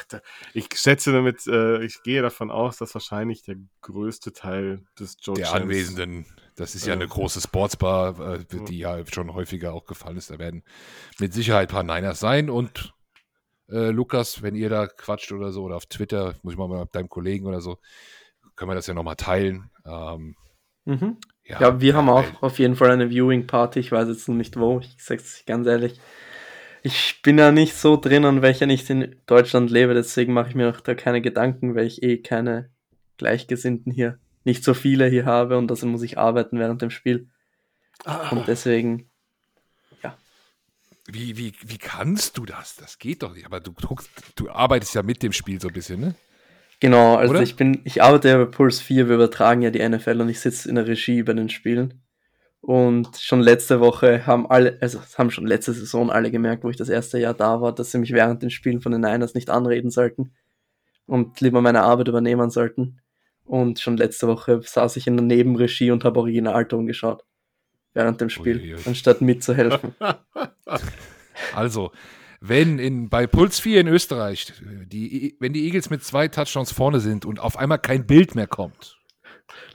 ich 0.53 0.69
schätze 0.75 1.11
damit, 1.11 1.47
äh, 1.47 1.83
ich 1.83 2.03
gehe 2.03 2.21
davon 2.21 2.51
aus, 2.51 2.77
dass 2.77 2.93
wahrscheinlich 2.93 3.43
der 3.45 3.57
größte 3.81 4.35
Teil 4.35 4.85
des 4.99 5.17
Joe 5.23 5.35
Der 5.35 5.47
Chance, 5.47 5.63
Anwesenden, 5.63 6.27
das 6.55 6.75
ist 6.75 6.83
ja, 6.83 6.89
ja 6.89 7.01
eine 7.01 7.09
große 7.09 7.41
Sportsbar, 7.41 8.35
äh, 8.35 8.45
die 8.69 8.79
ja 8.79 9.03
schon 9.11 9.33
häufiger 9.33 9.73
auch 9.73 9.87
gefallen 9.87 10.19
ist. 10.19 10.31
Da 10.31 10.39
werden 10.39 10.65
mit 11.19 11.33
Sicherheit 11.33 11.71
ein 11.71 11.73
paar 11.73 11.83
Niners 11.83 12.21
sein 12.21 12.51
und 12.51 12.93
äh, 13.71 13.91
Lukas, 13.91 14.43
wenn 14.43 14.55
ihr 14.55 14.69
da 14.69 14.87
quatscht 14.87 15.33
oder 15.33 15.53
so, 15.53 15.63
oder 15.63 15.77
auf 15.77 15.87
Twitter, 15.87 16.35
muss 16.43 16.55
ich 16.55 16.59
mal 16.59 16.69
mit 16.69 16.95
deinem 16.95 17.09
Kollegen 17.09 17.47
oder 17.47 17.61
so, 17.61 17.79
können 18.57 18.71
wir 18.71 18.75
das 18.75 18.87
ja 18.87 18.95
nochmal 18.95 19.17
teilen. 19.17 19.71
Ähm, 19.87 20.37
mhm. 20.85 21.17
ja, 21.45 21.61
ja, 21.61 21.81
wir 21.81 21.95
haben 21.95 22.09
auch 22.09 22.25
auf 22.43 22.59
jeden 22.59 22.77
Fall 22.77 22.91
eine 22.91 23.11
Viewing 23.11 23.47
Party. 23.47 23.81
Ich 23.81 23.93
weiß 23.93 24.09
jetzt 24.09 24.29
noch 24.29 24.37
nicht 24.37 24.59
wo, 24.59 24.81
ich 24.81 24.97
sag's 24.99 25.45
ganz 25.47 25.67
ehrlich 25.67 26.01
ich 26.83 27.21
bin 27.23 27.39
ja 27.39 27.53
nicht 27.53 27.75
so 27.75 27.97
drin, 27.97 28.25
an 28.25 28.43
welcher 28.43 28.67
nicht 28.67 28.89
in 28.91 29.17
Deutschland 29.27 29.71
lebe, 29.71 29.95
deswegen 29.95 30.33
mache 30.33 30.49
ich 30.51 30.55
mir 30.55 30.71
auch 30.71 30.81
da 30.81 30.95
keine 30.95 31.21
Gedanken, 31.21 31.75
weil 31.75 31.87
ich 31.87 32.03
eh 32.03 32.19
keine 32.19 32.71
Gleichgesinnten 33.19 33.93
hier, 33.93 34.19
nicht 34.45 34.65
so 34.65 34.75
viele 34.75 35.07
hier 35.07 35.27
habe 35.27 35.59
und 35.59 35.71
also 35.71 35.87
muss 35.87 36.03
ich 36.03 36.19
arbeiten 36.19 36.59
während 36.59 36.81
dem 36.83 36.91
Spiel. 36.91 37.29
Ah. 38.05 38.31
Und 38.31 38.49
deswegen, 38.49 38.99
ja. 39.01 39.05
Wie, 41.13 41.37
wie, 41.37 41.53
wie 41.65 41.79
kannst 41.79 42.39
du 42.39 42.45
das? 42.45 42.77
Das 42.77 42.99
geht 42.99 43.23
doch 43.23 43.35
nicht. 43.35 43.47
Aber 43.47 43.61
du, 43.61 43.73
du, 43.73 43.97
du 44.37 44.51
arbeitest 44.51 44.95
ja 44.95 45.03
mit 45.03 45.23
dem 45.23 45.33
Spiel 45.33 45.61
so 45.61 45.69
ein 45.69 45.75
bisschen, 45.75 46.01
ne? 46.01 46.15
Genau, 46.81 47.17
also 47.17 47.35
Oder? 47.35 47.43
ich 47.43 47.57
bin, 47.57 47.83
ich 47.85 48.03
arbeite 48.03 48.29
ja 48.29 48.39
bei 48.39 48.47
Pulse 48.47 48.83
4, 48.83 49.09
wir 49.09 49.17
übertragen 49.17 49.61
ja 49.61 49.71
die 49.71 49.87
NFL 49.87 50.19
und 50.23 50.31
ich 50.31 50.41
sitze 50.41 50.67
in 50.69 50.77
der 50.77 50.87
Regie 50.87 51.23
bei 51.23 51.35
den 51.35 51.51
Spielen. 51.51 52.03
Und 52.63 53.17
schon 53.19 53.41
letzte 53.41 53.81
Woche 53.81 54.27
haben 54.27 54.51
alle, 54.51 54.79
also 54.81 55.01
haben 55.17 55.31
schon 55.31 55.47
letzte 55.47 55.73
Saison 55.73 56.11
alle 56.11 56.31
gemerkt, 56.31 56.65
wo 56.65 56.71
ich 56.71 56.77
das 56.77 56.89
erste 56.89 57.19
Jahr 57.19 57.35
da 57.35 57.61
war, 57.61 57.75
dass 57.75 57.91
sie 57.91 57.99
mich 57.99 58.13
während 58.13 58.43
den 58.43 58.51
Spielen 58.51 58.81
von 58.81 58.93
den 58.93 59.03
Niners 59.03 59.35
nicht 59.35 59.51
anreden 59.51 59.91
sollten 59.91 60.33
und 61.07 61.41
lieber 61.41 61.61
meine 61.61 61.83
Arbeit 61.83 62.09
übernehmen 62.09 62.51
sollten. 62.51 63.01
Und 63.45 63.81
schon 63.81 63.97
letzte 63.97 64.29
Woche 64.29 64.61
saß 64.63 64.97
ich 64.97 65.07
in 65.07 65.17
der 65.17 65.25
Nebenregie 65.25 65.91
und 65.91 66.05
habe 66.05 66.21
Originalton 66.21 66.87
geschaut. 66.87 67.25
Während 67.93 68.21
dem 68.21 68.31
Spiel, 68.31 68.59
Uiuiui. 68.59 68.79
anstatt 68.87 69.21
mitzuhelfen. 69.21 69.95
Also, 71.55 71.93
wenn 72.41 72.79
in, 72.79 73.09
bei 73.09 73.27
Puls 73.27 73.61
4 73.61 73.83
in 73.83 73.89
Österreich, 73.89 74.53
die, 74.61 75.37
wenn 75.41 75.53
die 75.53 75.65
Eagles 75.67 75.91
mit 75.91 76.03
zwei 76.05 76.29
Touchdowns 76.29 76.73
vorne 76.73 77.01
sind 77.01 77.25
und 77.25 77.41
auf 77.41 77.57
einmal 77.57 77.79
kein 77.79 78.07
Bild 78.07 78.35
mehr 78.35 78.47
kommt. 78.47 78.99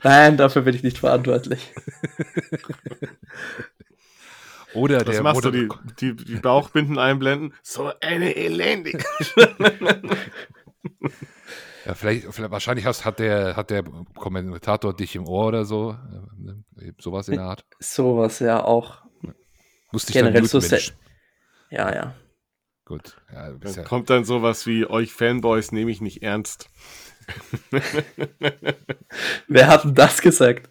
Nein, 0.02 0.36
dafür 0.36 0.62
bin 0.62 0.74
ich 0.74 0.82
nicht 0.82 0.98
verantwortlich. 0.98 1.72
Oder 4.74 5.06
Was 5.06 5.14
der 5.14 5.22
machst 5.22 5.44
du, 5.44 5.50
die, 5.50 5.68
die, 6.00 6.16
die 6.16 6.36
Bauchbinden 6.36 6.98
einblenden? 6.98 7.54
So 7.62 7.92
eine 8.00 8.36
elendig. 8.36 9.02
ja, 11.86 11.94
vielleicht, 11.94 12.26
vielleicht, 12.30 12.50
wahrscheinlich 12.50 12.84
hast, 12.84 13.06
hat, 13.06 13.18
der, 13.18 13.56
hat 13.56 13.70
der 13.70 13.84
Kommentator 14.14 14.94
dich 14.94 15.16
im 15.16 15.26
Ohr 15.26 15.46
oder 15.46 15.64
so. 15.64 15.96
Äh, 16.78 16.92
sowas 16.98 17.28
in 17.28 17.36
der 17.36 17.44
Art. 17.44 17.64
Sowas, 17.78 18.40
ja, 18.40 18.62
auch. 18.62 19.05
Ich 19.96 20.12
Generell 20.12 20.44
so 20.44 20.60
Ja, 21.70 21.94
ja. 21.94 22.14
Gut. 22.84 23.16
Ja, 23.32 23.50
dann 23.50 23.74
ja 23.74 23.82
kommt 23.82 24.10
dann 24.10 24.24
sowas 24.24 24.66
wie, 24.66 24.86
euch 24.86 25.12
Fanboys 25.12 25.72
nehme 25.72 25.90
ich 25.90 26.00
nicht 26.00 26.22
ernst. 26.22 26.68
Wer 29.48 29.66
hat 29.66 29.84
denn 29.84 29.94
das 29.94 30.20
gesagt? 30.20 30.70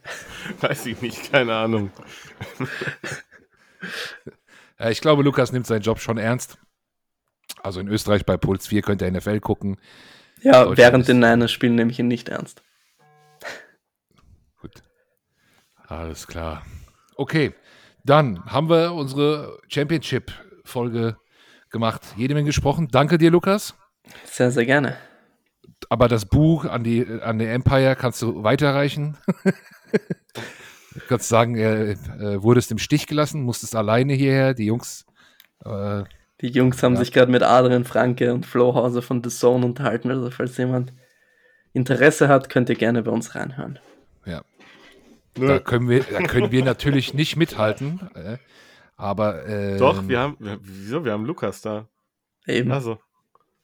Weiß 0.62 0.86
ich 0.86 1.02
nicht, 1.02 1.32
keine 1.32 1.56
Ahnung. 1.56 1.92
Ja, 4.78 4.90
ich 4.90 5.00
glaube, 5.00 5.24
Lukas 5.24 5.52
nimmt 5.52 5.68
seinen 5.68 5.82
Job 5.82 6.00
schon 6.00 6.18
ernst. 6.18 6.58
Also 7.64 7.80
in 7.80 7.88
Österreich 7.88 8.26
bei 8.26 8.38
Puls 8.38 8.68
4 8.68 8.82
könnt 8.82 9.02
ihr 9.02 9.10
NFL 9.10 9.40
gucken. 9.40 9.78
Ja, 10.42 10.76
während 10.76 11.08
den 11.08 11.20
Niners 11.20 11.52
spielen 11.52 11.76
nehme 11.76 11.92
ich 11.92 12.00
ihn 12.00 12.08
nicht 12.08 12.30
ernst. 12.30 12.62
Gut. 14.60 14.84
Alles 15.88 16.28
klar. 16.28 16.66
Okay, 17.16 17.54
dann 18.06 18.46
haben 18.46 18.70
wir 18.70 18.94
unsere 18.94 19.60
Championship-Folge 19.68 21.18
gemacht. 21.72 22.02
Jede 22.16 22.34
Menge 22.36 22.48
gesprochen. 22.48 22.88
Danke 22.92 23.18
dir, 23.18 23.32
Lukas. 23.32 23.74
Sehr, 24.26 24.52
sehr 24.52 24.66
gerne. 24.66 24.96
Aber 25.90 26.08
das 26.08 26.26
Buch 26.26 26.66
an 26.66 26.84
die, 26.84 27.06
an 27.22 27.40
die 27.40 27.46
Empire 27.46 27.96
kannst 27.96 28.22
du 28.22 28.44
weiterreichen. 28.44 29.18
Du 29.44 31.00
kannst 31.10 31.30
sagen, 31.30 31.56
er 31.56 31.90
äh, 31.90 32.42
wurdest 32.44 32.72
im 32.72 32.78
Stich 32.78 33.08
gelassen, 33.08 33.44
musstest 33.44 33.76
alleine 33.76 34.14
hierher, 34.14 34.54
die 34.54 34.66
Jungs. 34.66 35.06
Äh, 35.64 36.04
die 36.42 36.50
Jungs 36.50 36.82
haben 36.84 36.94
ja. 36.94 37.00
sich 37.00 37.12
gerade 37.12 37.32
mit 37.32 37.44
Adrian 37.44 37.86
Franke 37.86 38.34
und 38.34 38.46
Flo 38.46 38.76
Hauser 38.76 39.02
von 39.02 39.24
The 39.24 39.30
Zone 39.30 39.66
unterhalten. 39.66 40.12
Also, 40.12 40.30
falls 40.30 40.58
jemand 40.58 40.94
Interesse 41.74 42.28
hat, 42.28 42.50
könnt 42.50 42.70
ihr 42.70 42.76
gerne 42.76 43.04
bei 43.04 43.12
uns 43.12 43.36
reinhören. 43.36 43.80
Ja. 45.38 45.48
Da 45.48 45.60
können 45.60 45.90
wir, 45.90 46.04
da 46.04 46.22
können 46.24 46.52
wir 46.52 46.64
natürlich 46.64 47.14
nicht 47.14 47.36
mithalten. 47.36 48.10
Äh, 48.16 48.38
aber. 48.96 49.46
Äh, 49.48 49.78
Doch, 49.78 50.08
wir 50.08 50.20
haben. 50.20 50.38
Wieso? 50.62 51.04
Wir 51.04 51.12
haben 51.12 51.26
Lukas 51.26 51.62
da. 51.62 51.88
Eben. 52.48 52.72
Also. 52.72 53.00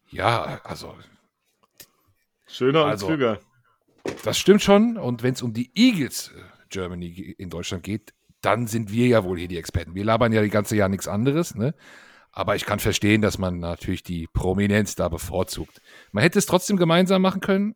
Ja, 0.09 0.59
also. 0.63 0.95
Schöner 2.47 2.85
also, 2.85 3.07
und 3.07 3.13
klüger. 3.13 3.39
Das 4.23 4.37
stimmt 4.37 4.61
schon. 4.61 4.97
Und 4.97 5.23
wenn 5.23 5.33
es 5.33 5.41
um 5.41 5.53
die 5.53 5.71
Eagles 5.73 6.31
äh, 6.35 6.41
Germany 6.69 7.35
in 7.37 7.49
Deutschland 7.49 7.83
geht, 7.83 8.13
dann 8.41 8.67
sind 8.67 8.91
wir 8.91 9.07
ja 9.07 9.23
wohl 9.23 9.37
hier 9.37 9.47
die 9.47 9.57
Experten. 9.57 9.95
Wir 9.95 10.03
labern 10.03 10.33
ja 10.33 10.41
die 10.41 10.49
ganze 10.49 10.75
Jahr 10.75 10.89
nichts 10.89 11.07
anderes, 11.07 11.55
ne? 11.55 11.73
Aber 12.33 12.55
ich 12.55 12.65
kann 12.65 12.79
verstehen, 12.79 13.21
dass 13.21 13.37
man 13.37 13.59
natürlich 13.59 14.03
die 14.03 14.27
Prominenz 14.27 14.95
da 14.95 15.09
bevorzugt. 15.09 15.81
Man 16.11 16.23
hätte 16.23 16.39
es 16.39 16.45
trotzdem 16.45 16.77
gemeinsam 16.77 17.21
machen 17.21 17.41
können. 17.41 17.75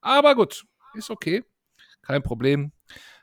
Aber 0.00 0.34
gut, 0.34 0.64
ist 0.94 1.10
okay. 1.10 1.44
Kein 2.02 2.22
Problem. 2.22 2.72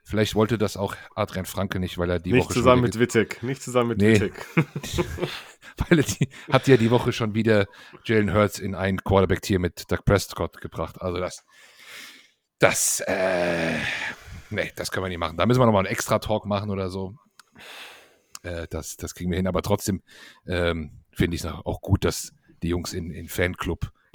Vielleicht 0.04 0.36
wollte 0.36 0.58
das 0.58 0.78
auch 0.78 0.96
Adrian 1.16 1.46
Franke 1.46 1.80
nicht, 1.80 1.98
weil 1.98 2.10
er 2.10 2.20
die 2.20 2.32
nicht 2.32 2.46
Woche 2.46 2.54
zusammen 2.54 2.84
mit 2.84 2.98
Wittek, 2.98 3.44
nicht 3.44 3.62
zusammen 3.62 3.90
mit 3.90 3.98
nee. 3.98 4.14
Wittek. 4.14 4.46
weil 5.78 6.00
er 6.00 6.06
die, 6.06 6.30
hat 6.50 6.68
ja 6.70 6.78
die 6.78 6.92
Woche 6.92 7.12
schon 7.12 7.36
wieder 7.36 7.68
Jalen 8.06 8.34
Hurts 8.34 8.58
in 8.60 8.74
ein 8.74 9.04
Quarterback-Tier 9.04 9.60
mit 9.60 9.92
Doug 9.92 10.06
Prescott 10.06 10.62
gebracht. 10.62 11.02
Also 11.02 11.20
das, 11.20 11.44
das, 12.60 13.02
äh, 13.06 13.78
nee, 14.50 14.72
das 14.78 14.92
können 14.92 15.06
wir 15.06 15.10
nicht 15.10 15.18
machen. 15.18 15.36
Da 15.36 15.46
müssen 15.46 15.60
wir 15.60 15.66
nochmal 15.66 15.86
einen 15.86 15.92
extra 15.92 16.20
Talk 16.20 16.46
machen 16.46 16.70
oder 16.70 16.90
so. 16.90 17.16
Äh, 18.44 18.68
das, 18.70 18.96
das 18.96 19.14
kriegen 19.14 19.30
wir 19.30 19.38
hin. 19.38 19.48
Aber 19.48 19.62
trotzdem 19.62 20.02
ähm, 20.48 21.04
finde 21.12 21.36
ich 21.36 21.44
es 21.44 21.52
auch 21.52 21.82
gut, 21.82 22.06
dass 22.06 22.32
die 22.64 22.70
Jungs 22.70 22.94
in, 22.94 23.12
in 23.12 23.28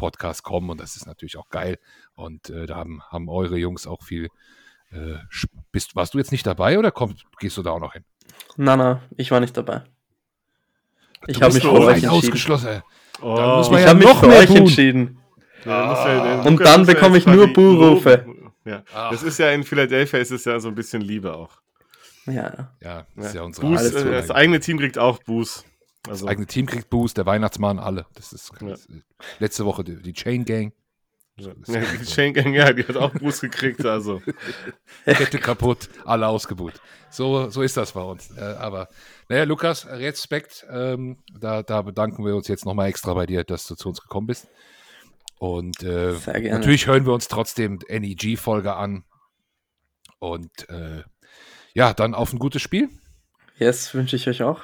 Fanclub-Podcast 0.02 0.42
kommen 0.42 0.70
und 0.70 0.80
das 0.80 0.96
ist 0.96 1.06
natürlich 1.06 1.36
auch 1.36 1.48
geil. 1.48 1.78
Und 2.14 2.50
äh, 2.50 2.66
da 2.66 2.76
haben, 2.76 3.02
haben 3.08 3.28
eure 3.28 3.56
Jungs 3.56 3.86
auch 3.86 4.02
viel. 4.02 4.28
Äh, 4.90 5.16
bist, 5.70 5.96
warst 5.96 6.14
du 6.14 6.18
jetzt 6.18 6.32
nicht 6.32 6.46
dabei 6.46 6.78
oder 6.78 6.90
komm, 6.90 7.16
gehst 7.38 7.56
du 7.56 7.62
da 7.62 7.70
auch 7.70 7.80
noch 7.80 7.94
hin? 7.94 8.04
Nein, 8.56 8.78
nein, 8.78 9.00
ich 9.16 9.30
war 9.30 9.40
nicht 9.40 9.56
dabei. 9.56 9.82
Ich 11.26 11.40
habe 11.40 11.54
mich 11.54 11.62
für 11.62 11.72
euch 11.72 12.08
ausgeschlossen. 12.08 12.82
Oh. 13.20 13.36
Dann 13.36 13.56
muss 13.56 13.70
man 13.70 13.78
ich 13.78 13.84
ja 13.84 13.90
habe 13.90 13.98
mich 14.00 14.14
für 14.14 14.28
euch 14.28 14.50
entschieden. 14.54 15.18
Ja, 15.64 16.42
und 16.42 16.60
dann 16.60 16.84
bekomme 16.86 17.18
ich 17.18 17.26
nur 17.26 17.52
Buhrufe. 17.52 18.26
Ja. 18.64 18.82
Das 19.10 19.22
ist 19.22 19.38
ja 19.38 19.50
in 19.50 19.62
Philadelphia 19.62 20.18
ist 20.18 20.32
es 20.32 20.44
ja 20.44 20.58
so 20.58 20.68
ein 20.68 20.74
bisschen 20.74 21.02
Liebe 21.02 21.34
auch. 21.34 21.60
Ja. 22.26 22.72
Ja, 22.80 23.06
das 23.16 23.26
ist 23.26 23.34
ja 23.34 23.42
unsere 23.42 23.66
Boost, 23.66 23.94
äh, 23.94 24.10
Das 24.10 24.30
eigene 24.30 24.60
Team 24.60 24.78
kriegt 24.78 24.98
auch 24.98 25.22
Boost. 25.22 25.64
Also. 26.08 26.26
Das 26.26 26.30
eigene 26.30 26.46
Team 26.46 26.66
kriegt 26.66 26.90
Boost, 26.90 27.16
der 27.16 27.26
Weihnachtsmann, 27.26 27.78
alle. 27.78 28.06
Das 28.14 28.32
ist 28.32 28.52
ja. 28.60 28.74
letzte 29.38 29.64
Woche 29.64 29.84
die, 29.84 30.02
die 30.02 30.12
Chain 30.12 30.44
Gang. 30.44 30.72
Ja, 31.36 31.52
die 31.54 32.04
Chain 32.04 32.34
Gang, 32.34 32.52
ja, 32.54 32.72
die 32.72 32.86
hat 32.86 32.96
auch 32.96 33.12
Boost 33.12 33.40
gekriegt, 33.40 33.84
also. 33.86 34.20
Kette 35.04 35.38
kaputt, 35.38 35.88
alle 36.04 36.26
ausgebucht. 36.26 36.80
So, 37.10 37.48
so 37.50 37.62
ist 37.62 37.76
das 37.76 37.92
bei 37.92 38.02
uns. 38.02 38.30
Äh, 38.36 38.40
aber, 38.40 38.88
naja, 39.28 39.44
Lukas, 39.44 39.86
Respekt. 39.86 40.66
Ähm, 40.70 41.18
da, 41.38 41.62
da 41.62 41.82
bedanken 41.82 42.24
wir 42.24 42.34
uns 42.36 42.48
jetzt 42.48 42.64
nochmal 42.64 42.88
extra 42.88 43.14
bei 43.14 43.26
dir, 43.26 43.44
dass 43.44 43.66
du 43.66 43.76
zu 43.76 43.88
uns 43.88 44.00
gekommen 44.00 44.26
bist. 44.26 44.48
Und 45.38 45.82
äh, 45.82 46.14
natürlich 46.26 46.86
hören 46.86 47.06
wir 47.06 47.12
uns 47.12 47.28
trotzdem 47.28 47.80
NEG-Folge 47.88 48.74
an. 48.74 49.04
Und 50.18 50.68
äh, 50.68 51.02
ja, 51.74 51.94
dann 51.94 52.14
auf 52.14 52.32
ein 52.32 52.38
gutes 52.38 52.62
Spiel. 52.62 52.88
Yes, 53.56 53.94
wünsche 53.94 54.16
ich 54.16 54.28
euch 54.28 54.42
auch. 54.42 54.60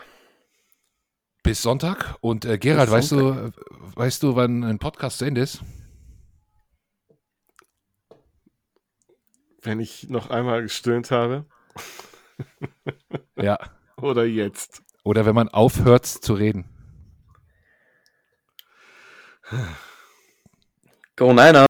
Bis 1.49 1.63
Sonntag. 1.63 2.17
Und 2.21 2.45
äh, 2.45 2.59
Gerald, 2.59 2.91
weißt 2.91 3.13
du, 3.13 3.53
weißt 3.95 4.23
du, 4.23 4.37
wann 4.37 4.65
ein 4.65 4.79
Podcast 4.79 5.17
zu 5.17 5.25
Ende 5.25 5.41
ist? 5.41 5.63
Wenn 9.63 9.81
ich 9.81 10.11
noch 10.11 10.29
einmal 10.29 10.61
gestöhnt 10.61 11.11
habe. 11.11 11.47
ja. 13.37 13.59
Oder 13.97 14.27
jetzt. 14.27 14.83
Oder 15.05 15.25
wenn 15.25 15.35
man 15.35 15.49
aufhört 15.49 16.05
zu 16.05 16.35
reden. 16.35 16.67
Go 21.17 21.33
Niner! 21.33 21.67